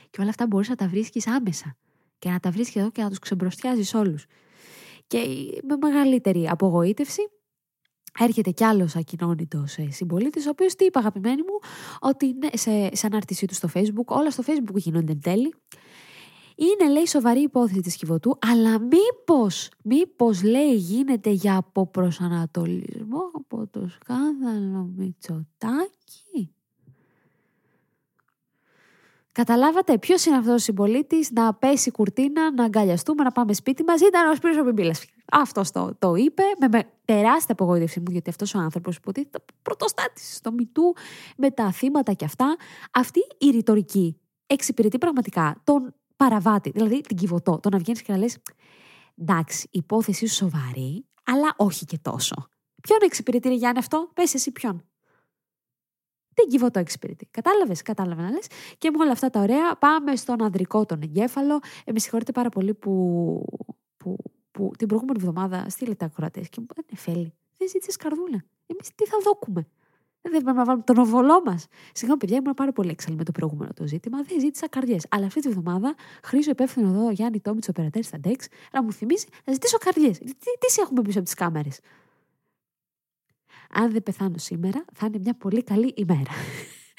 Και 0.09 0.17
όλα 0.21 0.29
αυτά 0.29 0.47
μπορείς 0.47 0.69
να 0.69 0.75
τα 0.75 0.87
βρίσκεις 0.87 1.27
άμεσα. 1.27 1.75
Και 2.19 2.29
να 2.29 2.39
τα 2.39 2.49
βρίσκεις 2.51 2.75
εδώ 2.81 2.89
και 2.91 3.01
να 3.01 3.09
τους 3.09 3.19
ξεμπροστιάζεις 3.19 3.93
όλους. 3.93 4.25
Και 5.07 5.17
με 5.67 5.75
μεγαλύτερη 5.87 6.47
απογοήτευση 6.49 7.21
έρχεται 8.19 8.51
κι 8.51 8.63
άλλος 8.63 8.95
ακοινώνητος 8.95 9.77
συμπολίτης, 9.89 10.45
ο 10.45 10.49
οποίος 10.49 10.75
τι 10.75 10.85
είπε, 10.85 10.99
αγαπημένη 10.99 11.41
μου, 11.41 11.59
ότι 11.99 12.33
ναι, 12.33 12.47
σε, 12.53 12.95
σε 12.95 13.05
ανάρτησή 13.05 13.45
του 13.45 13.53
στο 13.53 13.69
Facebook, 13.73 14.05
όλα 14.05 14.31
στο 14.31 14.43
Facebook 14.47 14.75
γίνονται 14.75 15.11
εν 15.11 15.21
τέλει. 15.21 15.53
Είναι, 16.55 16.91
λέει, 16.91 17.07
σοβαρή 17.07 17.41
υπόθεση 17.41 17.79
της 17.79 17.95
Κιβωτού, 17.95 18.37
αλλά 18.51 18.79
μήπως, 18.79 19.69
μήπως, 19.83 20.43
λέει, 20.43 20.75
γίνεται 20.75 21.29
για 21.29 21.57
αποπροσανατολισμό 21.57 23.31
από 23.33 23.67
το 23.71 23.87
σκάνδαλο 23.87 24.89
Μητσοτάκη; 24.95 26.53
Καταλάβατε 29.33 29.97
ποιος 29.97 30.25
είναι 30.25 30.35
αυτός 30.35 30.53
ο 30.53 30.57
συμπολίτης 30.57 31.31
να 31.31 31.53
πέσει 31.53 31.91
κουρτίνα, 31.91 32.53
να 32.53 32.63
αγκαλιαστούμε, 32.63 33.23
να 33.23 33.31
πάμε 33.31 33.53
σπίτι 33.53 33.83
μας. 33.83 34.01
Ήταν 34.01 34.29
ο 34.29 34.35
Σπύρος 34.35 34.57
ο 34.57 34.63
Μπιμπίλας. 34.63 35.05
Αυτός 35.35 35.71
το, 35.71 35.95
το 35.99 36.15
είπε 36.15 36.43
με, 36.59 36.67
με 36.67 36.83
τεράστια 37.05 37.53
απογοήτευση 37.53 37.99
μου, 37.99 38.05
γιατί 38.09 38.29
αυτός 38.29 38.55
ο 38.55 38.59
άνθρωπος 38.59 38.95
υποτίθεται 38.95 39.39
πρωτοστάτη 39.61 40.21
στο 40.21 40.51
Μητού 40.51 40.93
με 41.37 41.51
τα 41.51 41.71
θύματα 41.71 42.13
και 42.13 42.25
αυτά. 42.25 42.55
Αυτή 42.91 43.19
η 43.37 43.49
ρητορική 43.49 44.19
εξυπηρετεί 44.47 44.97
πραγματικά 44.97 45.61
τον 45.63 45.93
παραβάτη, 46.15 46.69
δηλαδή 46.69 47.01
την 47.01 47.17
κυβωτό. 47.17 47.59
Το 47.59 47.69
να 47.69 47.77
βγαίνεις 47.77 48.01
και 48.01 48.11
να 48.11 48.17
λες: 48.17 48.37
Εντάξει, 49.21 49.67
η 49.71 49.77
υπόθεση 49.77 50.27
σου 50.27 50.35
σοβαρή, 50.35 51.05
αλλά 51.23 51.53
όχι 51.57 51.85
και 51.85 51.97
τόσο. 52.01 52.47
Ποιον 52.81 52.99
εξυπηρετεί, 53.01 53.47
ρε 53.47 53.55
Γιάννη, 53.55 53.79
αυτό, 53.79 54.09
πες 54.13 54.33
εσύ 54.33 54.51
ποιον. 54.51 54.85
Δεν 56.33 56.45
give 56.51 56.71
το 56.71 56.79
εξυπηρετεί. 56.79 57.25
Κατάλαβες, 57.31 57.81
κατάλαβε 57.81 58.21
να 58.21 58.29
λες. 58.31 58.47
Και 58.77 58.91
με 58.91 59.03
όλα 59.03 59.11
αυτά 59.11 59.29
τα 59.29 59.39
ωραία, 59.39 59.75
πάμε 59.75 60.15
στον 60.15 60.43
ανδρικό 60.43 60.85
τον 60.85 61.01
εγκέφαλο. 61.01 61.59
Ε, 61.85 61.91
με 61.91 61.99
συγχωρείτε 61.99 62.31
πάρα 62.31 62.49
πολύ 62.49 62.73
που, 62.73 63.45
που, 63.97 64.15
που 64.53 64.71
την 64.77 64.87
προηγούμενη 64.87 65.19
εβδομάδα 65.21 65.69
στείλετε 65.69 66.05
ακροατές 66.05 66.49
και 66.49 66.55
μου 66.59 66.65
είπατε 66.69 66.87
Νεφέλη, 66.89 67.33
δεν 67.57 67.67
ζήτησες 67.67 67.95
καρδούλα. 67.95 68.43
Εμείς 68.65 68.95
τι 68.95 69.05
θα 69.05 69.17
δόκουμε. 69.23 69.67
Δεν 70.21 70.31
πρέπει 70.31 70.45
να 70.57 70.65
βάλουμε 70.65 70.83
τον 70.83 70.97
οβολό 70.97 71.41
μας. 71.45 71.67
Συγγνώμη, 71.93 72.19
παιδιά, 72.19 72.37
ήμουν 72.37 72.53
πάρα 72.53 72.71
πολύ 72.71 72.89
έξαλλη 72.89 73.15
με 73.15 73.23
το 73.23 73.31
προηγούμενο 73.31 73.73
το 73.73 73.87
ζήτημα. 73.87 74.23
Δεν 74.23 74.39
ζήτησα 74.39 74.69
καρδιές. 74.69 75.05
Αλλά 75.09 75.25
αυτή 75.25 75.39
τη 75.39 75.49
βδομάδα 75.49 75.95
χρήζω 76.23 76.49
υπεύθυνο 76.49 76.87
εδώ 76.87 77.11
Γιάννη 77.11 77.39
Τόμιτς, 77.39 77.67
οπερατέρ 77.67 78.03
στα 78.03 78.19
Dex, 78.23 78.35
να 78.71 78.83
μου 78.83 78.91
θυμίσει 78.91 79.27
να 79.45 79.53
ζητήσω 79.53 79.77
καρδιές. 79.77 80.17
Τι, 80.17 80.57
τι 80.59 80.71
σε 80.71 80.81
έχουμε 80.81 81.01
πίσω 81.01 81.17
από 81.17 81.27
τις 81.27 81.35
κάμερες; 81.35 81.79
Αν 83.69 83.91
δεν 83.91 84.03
πεθάνω 84.03 84.37
σήμερα, 84.37 84.85
θα 84.93 85.05
είναι 85.05 85.17
μια 85.19 85.33
πολύ 85.33 85.63
καλή 85.63 85.93
ημέρα. 85.95 86.31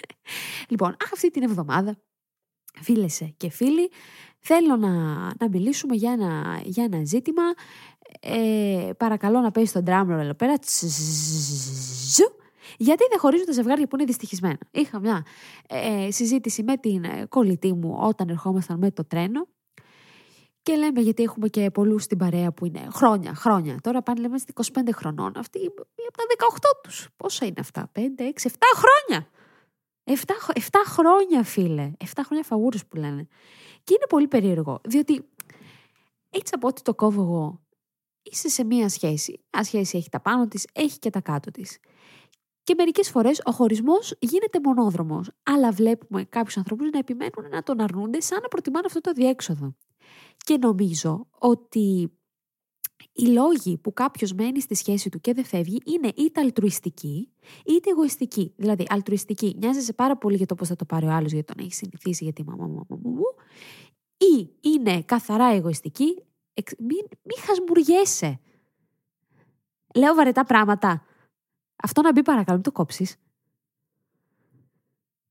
λοιπόν, 0.71 0.97
αυτή 1.13 1.31
την 1.31 1.43
εβδομάδα, 1.43 1.97
φίλες 2.81 3.33
και 3.37 3.51
φίλοι, 3.51 3.91
θέλω 4.45 4.77
να, 4.77 4.91
να 5.39 5.49
μιλήσουμε 5.51 5.95
για 5.95 6.13
ένα, 6.13 6.61
για 6.65 6.85
ένα 6.85 7.05
ζήτημα. 7.05 7.43
Ε, 8.21 8.91
παρακαλώ 8.97 9.41
να 9.41 9.51
πέσει 9.51 9.73
τον 9.73 9.85
drumroll 9.87 10.19
εδώ 10.19 10.35
πέρα. 10.35 10.55
Γιατί 12.77 13.05
δεν 13.11 13.19
χωρίζουν 13.19 13.47
τα 13.47 13.53
ζευγάρια 13.53 13.87
που 13.87 13.97
είναι 13.97 14.05
δυστυχισμένα. 14.05 14.59
Είχα 14.71 15.01
μια 15.01 15.25
ε, 15.69 16.11
συζήτηση 16.11 16.63
με 16.63 16.77
την 16.77 17.05
ε, 17.05 17.27
κολλητή 17.29 17.73
μου 17.73 17.99
όταν 18.01 18.29
ερχόμασταν 18.29 18.79
με 18.79 18.91
το 18.91 19.05
τρένο 19.05 19.47
και 20.63 20.75
λέμε 20.75 21.01
γιατί 21.01 21.23
έχουμε 21.23 21.49
και 21.49 21.71
πολλούς 21.71 22.03
στην 22.03 22.19
παρέα 22.19 22.53
που 22.53 22.67
είναι 22.67 22.87
χρόνια, 22.93 23.35
χρόνια. 23.35 23.79
Τώρα 23.81 24.03
πάνε 24.03 24.21
λέμε 24.21 24.39
στις 24.39 24.71
25 24.73 24.81
χρονών. 24.93 25.33
Αυτοί 25.37 25.67
από 25.67 26.17
τα 26.17 26.25
18 26.39 26.59
τους. 26.83 27.09
Πόσα 27.17 27.47
είναι 27.47 27.61
αυτά, 27.61 27.91
5, 27.95 27.99
6, 27.99 28.03
7 28.03 28.51
χρόνια. 28.75 29.29
7, 30.05 30.15
7 30.55 30.61
χρόνια, 30.87 31.43
φίλε. 31.43 31.93
7 31.99 32.07
χρόνια 32.25 32.45
φαγούρου 32.45 32.79
που 32.89 32.97
λένε. 32.97 33.27
Και 33.85 33.95
είναι 33.95 34.07
πολύ 34.09 34.29
περίεργο, 34.29 34.81
διότι 34.85 35.29
έτσι 36.31 36.53
από 36.55 36.67
ό,τι 36.67 36.83
το 36.83 36.95
κόβω 36.95 37.23
εγώ, 37.23 37.61
είσαι 38.23 38.49
σε 38.49 38.65
μία 38.65 38.89
σχέση. 38.89 39.45
Μια 39.53 39.65
σχέση 39.65 39.97
έχει 39.97 40.09
τα 40.09 40.21
πάνω 40.21 40.49
της, 40.49 40.67
έχει 40.73 40.99
και 40.99 41.11
τα 41.11 41.21
κάτω 41.21 41.51
της. 41.51 41.79
Και 42.63 42.75
μερικές 42.77 43.11
φορές 43.11 43.41
ο 43.45 43.51
χωρισμός 43.51 44.15
γίνεται 44.19 44.61
μονόδρομος. 44.65 45.31
Αλλά 45.43 45.71
βλέπουμε 45.71 46.25
κάποιους 46.25 46.57
ανθρώπους 46.57 46.91
να 46.91 46.99
επιμένουν 46.99 47.49
να 47.51 47.63
τον 47.63 47.81
αρνούνται 47.81 48.21
σαν 48.21 48.39
να 48.43 48.49
προτιμάνε 48.49 48.87
αυτό 48.87 49.01
το 49.01 49.13
διέξοδο. 49.13 49.75
Και 50.37 50.59
νομίζω 50.61 51.29
ότι 51.39 52.13
οι 53.13 53.27
λόγοι 53.27 53.79
που 53.79 53.93
κάποιος 53.93 54.33
μένει 54.33 54.61
στη 54.61 54.75
σχέση 54.75 55.09
του 55.09 55.21
και 55.21 55.33
δεν 55.33 55.45
φεύγει 55.45 55.81
είναι 55.85 56.13
είτε 56.17 56.41
αλτρουιστικοί 56.41 57.29
είτε 57.67 57.91
εγωιστικοί. 57.91 58.53
Δηλαδή, 58.57 58.85
αλτρουιστική 58.89 59.57
νοιάζεσαι 59.59 59.93
πάρα 59.93 60.17
πολύ 60.17 60.37
για 60.37 60.47
το 60.47 60.55
πώς 60.55 60.69
θα 60.69 60.77
το 60.77 60.85
πάρει 60.85 61.07
ο 61.07 61.11
άλλος, 61.11 61.33
γιατί 61.33 61.55
τον 61.55 61.65
έχεις 61.65 61.77
συνηθίσει, 61.77 62.25
γιατί 62.25 62.45
μαμά 62.45 62.67
μου, 62.67 62.87
μου, 62.89 63.23
ή 64.17 64.51
είναι 64.61 65.03
καθαρά 65.03 65.47
εγωιστική, 65.47 66.23
μην, 66.79 67.07
μην 67.23 67.39
χασμουριέσαι. 67.47 68.41
Λέω 69.95 70.15
βαρετά 70.15 70.45
πράγματα. 70.45 71.05
Αυτό 71.83 72.03
να 72.03 72.13
μπει 72.13 72.23
παρακαλώ, 72.23 72.55
μην 72.57 72.63
το 72.63 72.73
κόψεις. 72.73 73.17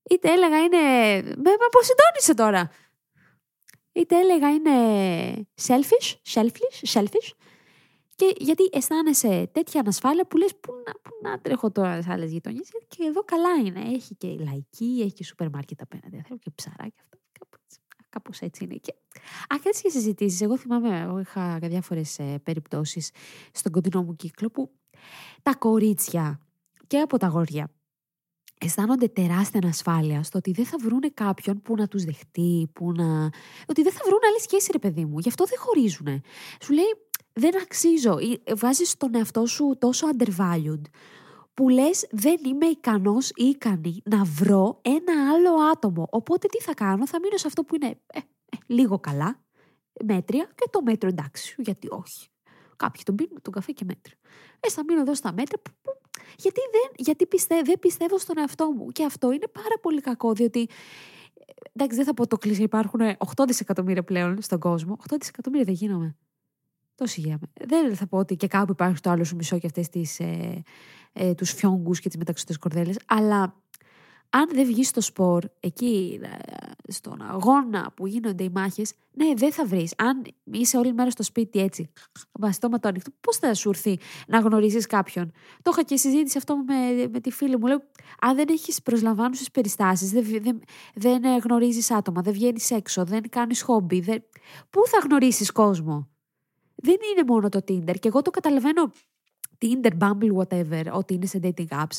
Είτε 0.09 0.31
έλεγα 0.31 0.57
είναι. 0.57 0.77
Με 1.21 1.51
αποσυντώνησε 1.67 2.33
τώρα. 2.36 2.71
Είτε 3.91 4.19
έλεγα 4.19 4.53
είναι 4.53 4.71
selfish, 5.62 6.15
selfish, 6.33 6.99
selfish. 6.99 7.31
Και 8.15 8.36
γιατί 8.38 8.69
αισθάνεσαι 8.71 9.49
τέτοια 9.52 9.80
ανασφάλεια 9.80 10.26
που 10.26 10.38
λες 10.38 10.56
πού 10.60 10.73
να, 10.86 10.91
πού 10.91 11.12
να 11.21 11.39
τρέχω 11.39 11.71
τώρα 11.71 12.02
σε 12.02 12.12
άλλες 12.12 12.32
γειτονιές 12.32 12.69
και 12.88 13.04
εδώ 13.04 13.23
καλά 13.23 13.56
είναι. 13.65 13.82
Έχει 13.93 14.15
και 14.15 14.28
λαϊκή, 14.28 14.99
έχει 15.02 15.13
και 15.13 15.23
σούπερ 15.23 15.49
μάρκετ 15.49 15.82
απέναντι. 15.82 16.21
Θέλω 16.28 16.39
και 16.39 16.52
ψαράκι 16.56 16.99
αυτό. 17.02 17.17
Κάπως 18.10 18.39
έτσι 18.39 18.63
είναι. 18.63 18.76
Και 18.76 18.93
αυτέ 19.49 19.69
και 19.82 19.89
συζητήσεις, 19.89 20.41
εγώ 20.41 20.58
θυμάμαι, 20.58 20.99
εγώ 20.99 21.19
είχα 21.19 21.60
διάφορες 21.62 22.19
περιπτώσεις 22.43 23.12
στον 23.52 23.71
κοντινό 23.71 24.04
μου 24.04 24.15
κύκλο 24.15 24.49
που 24.49 24.71
τα 25.41 25.56
κορίτσια 25.56 26.39
και 26.88 26.99
από 26.99 27.17
τα 27.17 27.28
γόρια 27.28 27.71
αισθάνονται 28.58 29.08
τεράστια 29.08 29.60
ανασφάλεια 29.63 30.23
στο 30.23 30.38
ότι 30.38 30.52
δεν 30.52 30.65
θα 30.65 30.78
βρούνε 30.82 31.10
κάποιον 31.13 31.62
που 31.62 31.76
να 31.76 31.88
τους 31.88 32.04
δεχτεί, 32.04 32.69
που 32.73 32.91
να... 32.91 33.26
ότι 33.67 33.82
δεν 33.82 33.91
θα 33.91 33.99
βρουν 34.06 34.19
άλλη 34.28 34.39
σχέση 34.39 34.69
ρε 34.71 34.80
παιδί 34.80 35.06
μου, 35.06 35.19
γι' 35.19 35.30
αυτό 35.30 35.45
δεν 35.45 35.60
χωρίζουν. 35.60 36.23
Σου 36.63 36.73
λέει 36.73 36.86
δεν 37.34 37.62
αξίζω, 37.62 38.17
βάζεις 38.56 38.98
τον 38.98 39.15
εαυτό 39.15 39.46
σου 39.46 39.76
τόσο 39.80 40.08
undervalued, 40.17 40.82
που 41.54 41.69
λες 41.69 42.08
δεν 42.12 42.38
είμαι 42.46 42.65
ικανός 42.65 43.30
ή 43.30 43.43
ικανή 43.43 44.02
να 44.06 44.24
βρω 44.24 44.80
ένα 44.82 45.32
άλλο 45.34 45.56
άτομο. 45.72 46.08
Οπότε 46.10 46.48
τι 46.48 46.62
θα 46.62 46.74
κάνω, 46.74 47.08
θα 47.08 47.19
μείνω 47.19 47.38
σε 47.38 47.48
αυτό 47.48 47.63
που 47.63 47.76
είναι 47.76 47.88
ε, 47.88 48.19
ε, 48.19 48.58
λίγο 48.65 49.00
καλά, 49.00 49.43
μέτρια 50.06 50.50
και 50.56 50.67
το 50.72 50.82
μέτρο 50.82 51.10
εντάξει, 51.10 51.56
γιατί 51.58 51.88
όχι. 51.91 52.28
Κάποιοι 52.76 53.04
τον 53.06 53.15
πίνουν 53.15 53.41
τον 53.41 53.54
καφέ 53.54 53.72
και 53.72 53.86
μέτριο. 53.86 54.17
Ε, 54.60 54.69
θα 54.69 54.84
μείνω 54.84 55.00
εδώ 55.00 55.15
στα 55.15 55.34
μέτρα. 55.34 55.62
γιατί 56.38 56.60
δεν, 56.72 56.91
γιατί 56.96 57.28
δεν 57.63 57.80
πιστεύω 57.80 58.17
στον 58.17 58.38
εαυτό 58.38 58.72
μου. 58.72 58.88
Και 58.88 59.06
αυτό 59.06 59.32
είναι 59.32 59.48
πάρα 59.48 59.76
πολύ 59.82 60.02
κακό, 60.02 60.34
διότι. 60.34 60.69
Εντάξει, 61.74 61.98
δεν 61.98 62.06
θα 62.06 62.13
πω 62.13 62.28
το 62.28 62.38
κλείσει. 62.38 62.63
Υπάρχουν 62.63 63.00
8 63.36 63.43
δισεκατομμύρια 63.48 64.04
πλέον 64.04 64.41
στον 64.41 64.60
κόσμο. 64.60 64.98
8 65.10 65.15
δισεκατομμύρια 65.19 65.65
δεν 65.65 65.74
γίνομαι. 65.74 66.15
Τόσο 66.95 67.21
γίναμε. 67.21 67.45
Δεν 67.67 67.95
θα 67.95 68.08
πω 68.08 68.17
ότι 68.17 68.36
και 68.36 68.47
κάπου 68.47 68.71
υπάρχει 68.71 68.99
το 68.99 69.10
άλλο 69.10 69.23
σου 69.23 69.36
μισό 69.36 69.60
και 69.60 69.65
αυτές 69.65 70.19
ε, 70.19 70.63
ε, 71.13 71.34
τους 71.34 71.51
φιόγκους 71.51 71.99
και 71.99 72.08
τις 72.08 72.17
μεταξωτέ 72.17 72.53
κορδέλες. 72.60 72.99
Αλλά 73.06 73.56
αν 74.36 74.49
δεν 74.53 74.65
βγεις 74.65 74.88
στο 74.88 75.01
σπορ, 75.01 75.43
εκεί 75.60 76.19
ε, 76.23 76.27
στον 76.88 77.21
αγώνα 77.21 77.91
που 77.95 78.08
γίνονται 78.08 78.43
οι 78.43 78.49
μάχες, 78.49 78.93
ναι, 79.12 79.34
δεν 79.36 79.51
θα 79.51 79.65
βρεις. 79.65 79.93
Αν 79.97 80.21
είσαι 80.43 80.77
όλη 80.77 80.93
μέρα 80.93 81.10
στο 81.10 81.23
σπίτι 81.23 81.60
έτσι, 81.60 81.89
με 82.69 82.79
το 82.79 82.88
ανοιχτό, 82.88 83.12
πώς 83.21 83.38
θα 83.38 83.53
σου 83.53 83.69
έρθει 83.69 83.99
να 84.27 84.39
γνωρίζεις 84.39 84.86
κάποιον; 84.86 85.32
Το 85.62 85.71
είχα 85.73 85.84
και 85.84 85.97
συζήτηση 85.97 86.38
αυτό 86.38 86.58
με, 86.58 87.08
με 87.12 87.19
τη 87.19 87.32
φίλη 87.32 87.58
μου. 87.58 87.67
Λέω, 87.67 87.84
αν 88.19 88.36
δεν 88.36 88.45
έχεις 88.49 88.82
προσλαμβάνουσες 88.82 89.51
περιστάσεις, 89.51 90.12
δεν, 90.12 90.25
δεν, 90.41 90.62
δεν 90.95 91.38
γνωρίζεις 91.43 91.91
άτομα, 91.91 92.21
δεν 92.21 92.34
βγαίνεις 92.34 92.71
έξω, 92.71 93.06
δεν 93.06 93.29
κάνεις 93.29 93.62
χόμπι, 93.62 93.99
δεν... 93.99 94.23
πού 94.69 94.82
θα 94.88 94.97
γνωρίσεις 95.03 95.51
κόσμο; 95.51 96.08
Δεν 96.75 96.95
είναι 97.12 97.23
μόνο 97.27 97.49
το 97.49 97.59
Tinder. 97.67 97.99
Και 97.99 98.07
εγώ 98.07 98.21
το 98.21 98.31
καταλαβαίνω 98.31 98.91
Tinder, 99.59 99.91
Bumble, 99.99 100.36
whatever, 100.36 100.83
ότι 100.91 101.13
είναι 101.13 101.25
σε 101.25 101.39
dating 101.43 101.67
apps. 101.67 101.97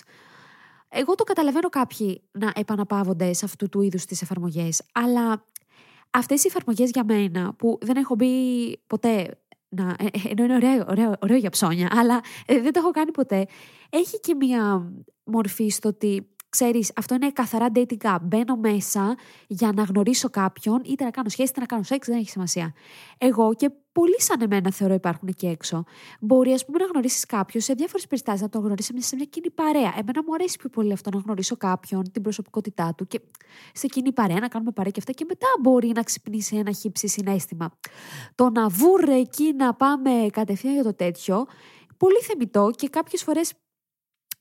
Εγώ 0.88 1.14
το 1.14 1.24
καταλαβαίνω 1.24 1.68
κάποιοι 1.68 2.22
να 2.30 2.52
επαναπαύονται 2.54 3.32
σε 3.32 3.44
αυτού 3.44 3.68
του 3.68 3.82
είδους 3.82 4.04
τις 4.04 4.22
εφαρμογές, 4.22 4.82
αλλά 4.92 5.46
αυτές 6.10 6.44
οι 6.44 6.46
εφαρμογές 6.46 6.90
για 6.90 7.04
μένα 7.04 7.54
που 7.54 7.78
δεν 7.80 7.96
έχω 7.96 8.14
μπει 8.14 8.76
ποτέ 8.86 9.38
να, 9.68 9.96
ε, 9.98 10.04
ε, 10.04 10.20
ενώ 10.28 10.44
είναι 10.44 10.54
ωραίο, 10.54 10.84
ωραίο, 10.88 11.12
ωραίο 11.22 11.36
για 11.36 11.50
ψώνια, 11.50 11.88
αλλά 11.92 12.20
ε, 12.46 12.60
δεν 12.60 12.72
το 12.72 12.80
έχω 12.80 12.90
κάνει 12.90 13.10
ποτέ, 13.10 13.46
έχει 13.90 14.20
και 14.20 14.34
μια 14.34 14.92
μορφή 15.24 15.68
στο 15.68 15.88
ότι 15.88 16.33
ξέρεις, 16.56 16.92
αυτό 16.96 17.14
είναι 17.14 17.30
καθαρά 17.30 17.66
dating 17.74 18.14
app. 18.14 18.18
Μπαίνω 18.22 18.56
μέσα 18.56 19.16
για 19.46 19.72
να 19.74 19.82
γνωρίσω 19.82 20.30
κάποιον, 20.30 20.82
είτε 20.84 21.04
να 21.04 21.10
κάνω 21.10 21.28
σχέση, 21.28 21.50
είτε 21.50 21.60
να 21.60 21.66
κάνω 21.66 21.82
σεξ, 21.82 22.06
δεν 22.06 22.18
έχει 22.18 22.28
σημασία. 22.30 22.74
Εγώ 23.18 23.54
και 23.54 23.70
πολλοί 23.92 24.20
σαν 24.20 24.40
εμένα 24.40 24.72
θεωρώ 24.72 24.94
υπάρχουν 24.94 25.28
εκεί 25.28 25.46
έξω. 25.46 25.84
Μπορεί, 26.20 26.52
ας 26.52 26.64
πούμε, 26.64 26.78
να 26.78 26.84
γνωρίσεις 26.84 27.26
κάποιον 27.26 27.62
σε 27.62 27.72
διάφορες 27.72 28.06
περιστάσεις, 28.06 28.40
να 28.40 28.48
τον 28.48 28.62
γνωρίσεις 28.62 28.92
μέσα 28.92 29.06
σε 29.06 29.16
μια 29.16 29.24
κοινή 29.24 29.50
παρέα. 29.50 29.92
Εμένα 29.98 30.22
μου 30.26 30.34
αρέσει 30.34 30.56
πιο 30.58 30.68
πολύ 30.68 30.92
αυτό 30.92 31.10
να 31.10 31.18
γνωρίσω 31.18 31.56
κάποιον, 31.56 32.12
την 32.12 32.22
προσωπικότητά 32.22 32.94
του 32.96 33.06
και 33.06 33.20
σε 33.72 33.86
κοινή 33.86 34.12
παρέα 34.12 34.38
να 34.40 34.48
κάνουμε 34.48 34.70
παρέα 34.70 34.90
και 34.90 35.00
αυτά. 35.00 35.12
Και 35.12 35.24
μετά 35.28 35.46
μπορεί 35.60 35.92
να 35.94 36.02
ξυπνήσει 36.02 36.56
ένα 36.56 36.72
χύψη 36.72 37.08
συνέστημα. 37.08 37.78
Το 38.34 38.50
να 38.50 38.68
βούρε 38.68 39.14
εκεί 39.14 39.52
να 39.56 39.74
πάμε 39.74 40.10
κατευθείαν 40.32 40.74
για 40.74 40.82
το 40.82 40.94
τέτοιο, 40.94 41.44
πολύ 41.96 42.20
θεμητό 42.20 42.70
και 42.76 42.88
κάποιες 42.88 43.22
φορές 43.22 43.52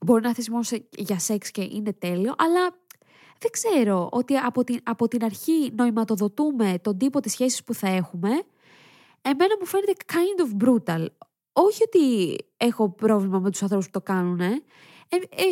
μπορεί 0.04 0.22
να 0.22 0.34
θες 0.34 0.50
μόνο 0.50 0.64
για 0.98 1.20
σεξ 1.20 1.52
και 1.52 1.62
είναι 1.72 1.94
τέλειο, 1.94 2.34
αλλά 2.38 2.76
δεν 3.40 3.52
ξέρω 3.52 4.10
ότι 4.12 4.36
από 4.36 4.64
την, 4.64 4.80
από 4.84 5.08
την 5.08 5.24
αρχή 5.24 5.72
νοηματοδοτούμε 5.76 6.80
τον 6.82 6.98
τύπο 6.98 7.20
της 7.20 7.32
σχέσης 7.32 7.64
που 7.64 7.74
θα 7.74 7.88
έχουμε, 7.88 8.30
εμένα 9.22 9.56
μου 9.60 9.66
φαίνεται 9.66 9.94
kind 10.06 10.42
of 10.42 10.68
brutal. 10.68 11.06
Όχι 11.54 11.84
ότι 11.86 12.36
έχω 12.58 12.90
πρόβλημα 12.90 13.40
με 13.40 13.52
τους 13.52 13.62
ανθρώπους 13.62 13.86
που 13.86 13.92
το 13.92 14.02
κάνουν, 14.02 14.40
ε, 14.40 14.62
ε, 15.10 15.46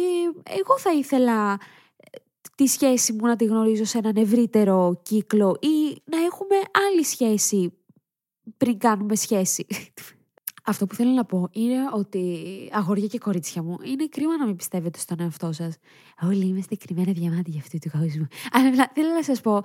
εγώ 0.43 0.79
θα 0.79 0.91
ήθελα 0.91 1.53
ε, 1.53 2.17
τη 2.55 2.67
σχέση 2.67 3.13
μου 3.13 3.25
να 3.25 3.35
τη 3.35 3.45
γνωρίζω 3.45 3.83
σε 3.83 3.97
έναν 3.97 4.15
ευρύτερο 4.15 5.01
κύκλο 5.03 5.57
ή 5.59 6.01
να 6.03 6.17
έχουμε 6.17 6.55
άλλη 6.89 7.03
σχέση 7.03 7.73
πριν 8.57 8.77
κάνουμε 8.77 9.15
σχέση. 9.15 9.65
Αυτό 10.63 10.85
που 10.85 10.95
θέλω 10.95 11.11
να 11.11 11.25
πω 11.25 11.49
είναι 11.51 11.75
ότι 11.93 12.45
αγόρια 12.71 13.07
και 13.07 13.17
κορίτσια 13.17 13.63
μου, 13.63 13.77
είναι 13.83 14.07
κρίμα 14.07 14.37
να 14.37 14.45
μην 14.45 14.55
πιστεύετε 14.55 14.99
στον 14.99 15.19
εαυτό 15.19 15.51
σας. 15.51 15.77
Όλοι 16.23 16.45
είμαστε 16.45 16.75
κρυμμένα 16.75 17.11
διαμάτια 17.11 17.59
αυτού 17.59 17.77
του 17.77 17.89
κόσμου. 17.91 18.27
Αλλά 18.51 18.91
θέλω 18.93 19.09
να 19.15 19.23
σας 19.23 19.41
πω, 19.41 19.61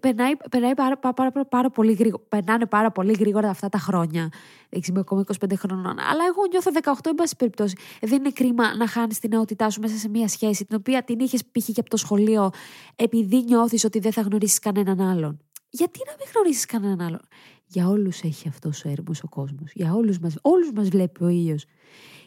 περνάει, 0.00 0.32
περνάει 0.50 0.74
πάρα, 0.74 0.98
πάρα, 0.98 1.12
πάρα, 1.14 1.46
πάρα, 1.46 1.70
πολύ 1.70 1.92
γρήγορα, 1.92 2.22
περνάνε 2.28 2.66
πάρα 2.66 2.90
πολύ 2.90 3.12
γρήγορα 3.12 3.48
αυτά 3.48 3.68
τα 3.68 3.78
χρόνια. 3.78 4.28
Δεν 4.68 4.80
είμαι 4.88 5.00
ακόμα 5.00 5.24
25 5.40 5.52
χρονών. 5.56 5.98
Αλλά 5.98 6.24
εγώ 6.28 6.46
νιώθω 6.50 6.70
18, 6.82 6.92
εν 7.04 7.14
πάση 7.14 7.36
περιπτώσει. 7.36 7.76
Δεν 8.00 8.18
είναι 8.18 8.30
κρίμα 8.30 8.76
να 8.76 8.86
χάνεις 8.86 9.18
την 9.18 9.30
νεότητά 9.30 9.70
σου 9.70 9.80
μέσα 9.80 9.96
σε 9.96 10.08
μια 10.08 10.28
σχέση, 10.28 10.64
την 10.64 10.76
οποία 10.76 11.02
την 11.02 11.18
είχες 11.18 11.42
π.χ. 11.44 11.64
και 11.64 11.80
από 11.80 11.90
το 11.90 11.96
σχολείο, 11.96 12.50
επειδή 12.96 13.44
νιώθεις 13.44 13.84
ότι 13.84 13.98
δεν 13.98 14.12
θα 14.12 14.20
γνωρίσεις 14.20 14.58
κανέναν 14.58 15.00
άλλον. 15.00 15.40
Γιατί 15.70 16.00
να 16.06 16.12
μην 16.18 16.26
γνωρίσεις 16.34 16.66
κανέναν 16.66 17.00
άλλον; 17.00 17.20
Για 17.72 17.88
όλους 17.88 18.20
έχει 18.20 18.48
αυτός 18.48 18.84
ο 18.84 18.88
έρμος 18.88 19.22
ο 19.22 19.28
κόσμος. 19.28 19.72
Για 19.74 19.94
όλους 19.94 20.18
μας, 20.18 20.36
όλους 20.40 20.72
μας 20.72 20.88
βλέπει 20.88 21.24
ο 21.24 21.28
ήλιος. 21.28 21.64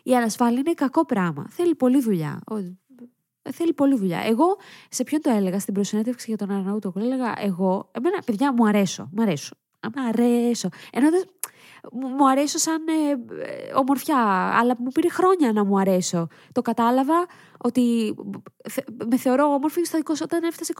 Η 0.03 0.15
ανασφάλεια 0.15 0.59
είναι 0.59 0.73
κακό 0.73 1.05
πράγμα. 1.05 1.45
Θέλει 1.49 1.75
πολλή 1.75 2.01
δουλειά. 2.01 2.41
Θέλει 3.51 3.73
πολλή 3.73 3.97
δουλειά. 3.97 4.19
Εγώ, 4.19 4.57
σε 4.89 5.03
ποιον 5.03 5.21
το 5.21 5.29
έλεγα, 5.29 5.59
στην 5.59 5.73
προσυνέντευξη 5.73 6.25
για 6.27 6.37
τον 6.37 6.51
Αρναούτο, 6.51 6.93
έλεγα 6.95 7.33
εγώ, 7.37 7.89
εμένα, 7.91 8.21
παιδιά, 8.25 8.53
μου 8.53 8.67
αρέσω. 8.67 9.09
Μου 9.11 9.21
αρέσω. 9.21 9.55
Μου 9.95 10.07
αρέσω. 10.07 10.69
Ενώ 10.91 11.07
μου 11.91 12.29
αρέσω 12.29 12.57
σαν 12.57 12.85
ε, 12.87 13.09
ε, 13.11 13.73
ομορφιά, 13.75 14.17
αλλά 14.59 14.75
μου 14.79 14.87
πήρε 14.93 15.09
χρόνια 15.09 15.51
να 15.53 15.65
μου 15.65 15.79
αρέσω. 15.79 16.27
Το 16.51 16.61
κατάλαβα 16.61 17.25
ότι 17.57 18.15
με 19.09 19.17
θεωρώ 19.17 19.53
όμορφη 19.53 19.83
στο 19.83 19.99
20, 20.05 20.13
όταν 20.21 20.43
έφτασε 20.43 20.73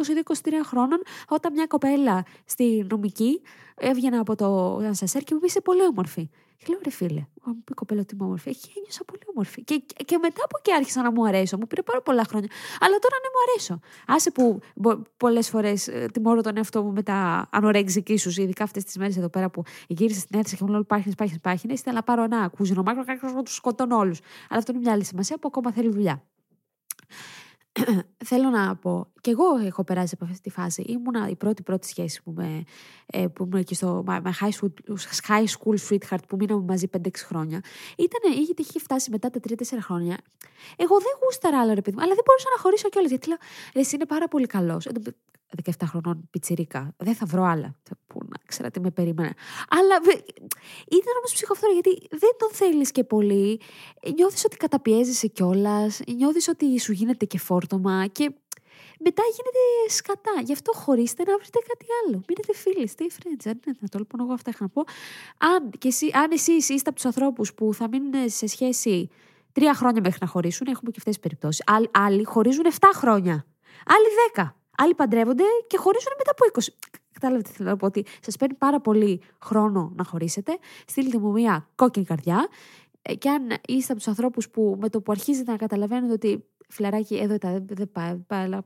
22-23 0.48 0.52
χρόνων, 0.64 1.02
όταν 1.28 1.54
μια 1.54 1.66
κοπέλα 1.66 2.26
στη 2.46 2.86
νομική 2.90 3.42
έβγαινα 3.76 4.20
από 4.20 4.36
το 4.36 4.78
Ανσασέρ 4.78 5.24
και 5.24 5.34
μου 5.34 5.40
είπε 5.44 5.62
πολύ 5.62 5.86
όμορφη. 5.86 6.30
Και 6.58 6.66
λέω 6.68 6.80
ρε 6.84 6.90
φίλε, 6.90 7.26
μου 7.44 7.54
πει 7.54 7.72
η 7.72 7.74
κοπέλα 7.74 8.02
ότι 8.02 8.16
είμαι 8.16 8.24
όμορφη. 8.24 8.50
Έχει 8.50 8.72
ένιωσα 8.78 9.04
πολύ 9.04 9.22
όμορφη. 9.32 9.64
Και, 9.64 9.84
και 10.06 10.18
μετά 10.18 10.42
από 10.44 10.58
εκεί 10.60 10.74
άρχισα 10.74 11.02
να 11.02 11.12
μου 11.12 11.26
αρέσω. 11.28 11.58
Μου 11.58 11.68
πήρε 11.68 11.82
πάρα 11.82 12.02
πολλά 12.02 12.24
χρόνια. 12.30 12.50
Αλλά 12.80 12.98
τώρα 13.00 13.16
ναι, 13.22 13.28
μου 13.34 13.40
αρέσω. 13.48 13.80
Άσε 14.08 14.32
που 14.32 14.60
πολλές 15.18 15.50
φορές 15.50 15.88
ε, 15.88 16.08
τιμώρω 16.14 16.42
τον 16.42 16.58
εαυτό 16.58 16.84
μου 16.84 16.92
με 16.92 17.04
τα 17.04 17.48
ανορέγγιζική 17.52 18.18
σου, 18.18 18.42
ειδικά 18.42 18.64
αυτές 18.64 18.84
τις 18.84 18.98
μέρες 18.98 19.18
εδώ 19.18 19.30
πέρα 19.30 19.50
που 19.50 19.64
γύρισε 19.88 20.20
στην 20.20 20.40
αίθουσα 20.40 20.56
και 20.56 20.64
μου 20.64 20.70
λέω 20.70 20.84
πάχινε, 20.84 21.14
πάχινε, 21.18 21.40
πάχινε. 21.42 21.74
Ήθελα 21.74 21.96
να 21.96 22.04
πάρω 22.04 22.24
ένα 22.24 22.48
κούζινο 22.48 22.84
μάκρο 22.84 23.04
και 23.04 23.20
να 23.22 23.44
τους 23.44 23.56
σκοτώνω 23.56 23.98
όλους. 23.98 24.20
Αλλά 24.50 24.60
αυτό 24.60 24.72
είναι 24.72 24.82
μια 24.82 24.92
άλλη 24.92 25.04
σημασία 25.04 25.38
που 25.38 25.48
ακόμα 25.48 25.72
θέλει 25.72 25.90
δουλειά. 25.90 26.24
Θέλω 28.24 28.50
να 28.50 28.76
πω, 28.76 29.08
και 29.22 29.32
εγώ 29.32 29.56
έχω 29.66 29.84
περάσει 29.84 30.14
από 30.20 30.26
αυτή 30.26 30.42
τη 30.42 30.50
φάση. 30.50 30.82
Ήμουνα 30.82 31.30
η 31.30 31.36
πρώτη 31.36 31.64
πρώτη 31.64 31.88
σχέση 31.88 32.24
που, 32.24 32.32
με, 32.32 32.64
ε, 33.06 33.28
που 33.28 33.44
ήμουν 33.44 33.60
εκεί 33.60 33.76
στο 33.76 34.04
με 34.06 34.34
high 34.40 34.50
school, 34.60 34.70
high 35.28 35.46
school 35.46 35.78
sweetheart 35.90 36.24
που 36.28 36.36
μείναμε 36.36 36.64
μαζί 36.68 36.88
5-6 36.98 37.26
χρόνια. 37.26 37.62
Ήταν, 37.98 38.32
είχε, 38.32 38.54
είχε 38.58 38.80
φτάσει 38.80 39.12
μετά 39.12 39.30
τα 39.30 39.40
3-4 39.40 39.54
χρόνια. 39.80 40.18
Εγώ 40.76 40.98
δεν 41.00 41.12
γούσταρα 41.24 41.60
άλλο 41.60 41.74
ρε 41.74 41.82
παιδί 41.82 41.96
μου, 41.96 42.04
αλλά 42.04 42.14
δεν 42.14 42.24
μπορούσα 42.26 42.48
να 42.56 42.62
χωρίσω 42.62 42.90
κιόλας. 42.90 43.10
Γιατί 43.10 43.28
λέω, 43.28 43.38
εσύ 43.74 43.96
είναι 43.96 44.06
πάρα 44.06 44.28
πολύ 44.28 44.46
καλός. 44.46 44.88
17 45.62 45.72
χρονών 45.86 46.28
πιτσιρίκα. 46.30 46.94
Δεν 46.98 47.16
θα 47.16 47.26
βρω 47.26 47.44
άλλα. 47.44 47.76
Πού 48.08 48.20
να 48.22 48.38
ξέρω 48.46 48.72
τι 48.72 48.80
με 48.80 48.92
περίμενα. 48.92 49.34
Αλλά 49.70 49.96
ήταν 50.88 51.14
όμως 51.18 51.34
ψυχοφθόρο 51.34 51.74
γιατί 51.74 52.08
δεν 52.10 52.30
τον 52.38 52.50
θέλεις 52.52 52.92
και 52.92 53.04
πολύ. 53.04 53.62
Νιώθεις 54.16 54.46
ότι 54.46 54.58
καταπιέζεσαι 54.58 55.28
κιόλας. 55.28 56.00
Νιώθεις 56.16 56.48
ότι 56.48 56.80
σου 56.80 56.92
γίνεται 56.92 57.26
και 57.26 57.38
φόρτωμα. 57.38 58.08
Και 58.14 58.26
μετά 59.00 59.24
γίνεται 59.36 59.94
σκατά. 59.94 60.42
Γι' 60.44 60.54
αυτό 60.54 60.72
χωρίστε 60.72 61.24
να 61.24 61.38
βρείτε 61.38 61.60
κάτι 61.68 61.86
άλλο. 62.00 62.24
Μείνετε 62.28 62.54
φίλοι, 62.54 62.92
stay 62.96 63.10
friends. 63.18 63.44
Αν 63.46 63.60
είναι 63.66 63.88
το 63.92 63.98
λοιπόν, 63.98 64.20
εγώ 64.22 64.34
αυτά 64.34 64.50
είχα 64.50 64.64
να 64.64 64.70
πω. 64.70 64.84
Αν, 65.38 65.70
και 65.78 65.88
εσύ, 65.88 66.12
αν 66.14 66.32
εσείς 66.32 66.70
είστε 66.70 66.90
από 66.90 66.96
τους 66.96 67.06
ανθρώπους 67.06 67.54
που 67.54 67.74
θα 67.74 67.88
μείνουν 67.88 68.30
σε 68.30 68.48
σχέση 68.48 69.10
τρία 69.52 69.74
χρόνια 69.74 70.02
μέχρι 70.02 70.18
να 70.22 70.28
χωρίσουν, 70.28 70.68
έχουμε 70.68 70.92
και 70.92 70.98
αυτές 70.98 71.14
τις 71.14 71.24
περιπτώσεις. 71.24 71.64
Άλλοι 71.92 72.24
χωρίζουν 72.24 72.64
7 72.80 72.90
χρόνια. 72.94 73.46
Άλλοι 73.86 74.08
10. 74.36 74.56
Άλλοι 74.78 74.96
παντρεύονται 74.96 75.44
και 75.68 75.78
χωρίζουν 75.78 76.12
μετά 76.18 76.32
από 76.32 76.62
20. 76.62 76.68
Κατάλαβε 77.12 77.42
τι 77.42 77.50
θέλω 77.50 77.70
να 77.70 77.78
πω, 77.78 77.86
ότι 77.86 78.06
σας 78.22 78.38
παίρνει 78.38 78.56
πάρα 78.56 78.82
πολύ 78.82 79.22
χρόνο 79.44 79.92
να 79.96 80.04
χωρίσετε. 80.04 80.58
Στείλτε 80.88 81.18
μου 81.18 81.32
μια 81.32 81.70
κόκκινη 81.76 82.06
καρδιά. 82.06 82.48
Ε, 83.02 83.16
και 83.16 83.30
αν 83.30 83.42
είστε 83.68 83.92
από 83.92 84.02
τους 84.02 84.08
ανθρώπους 84.08 84.50
που 84.50 84.78
με 84.82 84.90
το 84.90 85.02
που 85.02 85.12
αρχίζετε 85.12 85.52
να 85.52 85.58
καταλαβαίνετε 85.58 86.14
ότι 86.14 86.46
φιλαράκι, 86.70 87.16
εδώ 87.16 87.38
δεν 87.40 87.66
δε 87.68 87.86
πάει, 87.86 88.16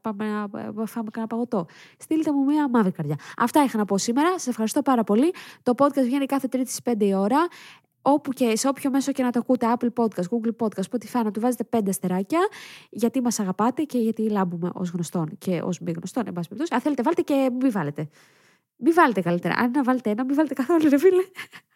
πάμε 0.01 0.29
να 0.29 0.86
φάμε 0.86 1.10
κανένα 1.12 1.27
παγωτό. 1.27 1.65
Στείλτε 1.97 2.31
μου 2.31 2.43
μια 2.43 2.69
μαύρη 2.69 2.91
καρδιά. 2.91 3.15
Αυτά 3.38 3.63
είχα 3.63 3.77
να 3.77 3.86
πω 3.86 3.97
σήμερα. 3.97 4.39
Σα 4.39 4.49
ευχαριστώ 4.49 4.81
πάρα 4.81 5.03
πολύ. 5.03 5.33
Το 5.63 5.73
podcast 5.77 6.03
βγαίνει 6.03 6.25
κάθε 6.25 6.47
Τρίτη 6.47 6.71
στις 6.71 6.93
5 6.93 7.03
η 7.03 7.13
ώρα 7.13 7.47
όπου 8.01 8.31
και 8.31 8.55
σε 8.55 8.67
όποιο 8.67 8.89
μέσο 8.89 9.12
και 9.12 9.23
να 9.23 9.31
το 9.31 9.39
ακούτε, 9.39 9.73
Apple 9.77 10.03
Podcast, 10.03 10.23
Google 10.23 10.55
Podcast, 10.60 10.83
Spotify, 10.91 11.23
να 11.23 11.31
του 11.31 11.39
βάζετε 11.39 11.63
πέντε 11.63 11.89
αστεράκια, 11.89 12.39
γιατί 12.89 13.21
μας 13.21 13.39
αγαπάτε 13.39 13.83
και 13.83 13.97
γιατί 13.97 14.29
λάμπουμε 14.29 14.69
ως 14.73 14.89
γνωστόν 14.89 15.38
και 15.38 15.62
ως 15.63 15.79
μη 15.79 15.91
γνωστόν, 15.91 16.23
εν 16.27 16.33
πάση 16.33 16.47
περιπτώσει. 16.47 16.73
Αν 16.73 16.81
θέλετε, 16.81 17.01
βάλτε 17.01 17.21
και 17.21 17.49
μην 17.60 17.71
βάλετε. 17.71 18.10
Μην 18.77 18.93
βάλετε 18.93 19.21
καλύτερα. 19.21 19.55
Αν 19.57 19.71
να 19.71 19.83
βάλετε 19.83 20.10
ένα, 20.10 20.25
μην 20.25 20.36
βάλετε 20.36 20.53
καθόλου, 20.53 20.89
ρε 20.89 20.97
φίλε. 20.97 21.23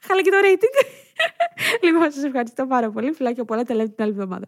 Χάλα 0.02 0.22
και 0.22 0.30
το 0.30 0.38
rating. 0.44 0.86
λοιπόν, 1.86 2.12
σας 2.12 2.24
ευχαριστώ 2.24 2.68
πάρα 2.68 2.90
πολύ. 2.90 3.12
Φιλάκια 3.12 3.46
πολλά, 3.46 3.64
τα 3.64 3.76
λέμε 3.76 3.90
την 3.90 4.04
άλλη 4.04 4.12
εβδομάδα. 4.12 4.48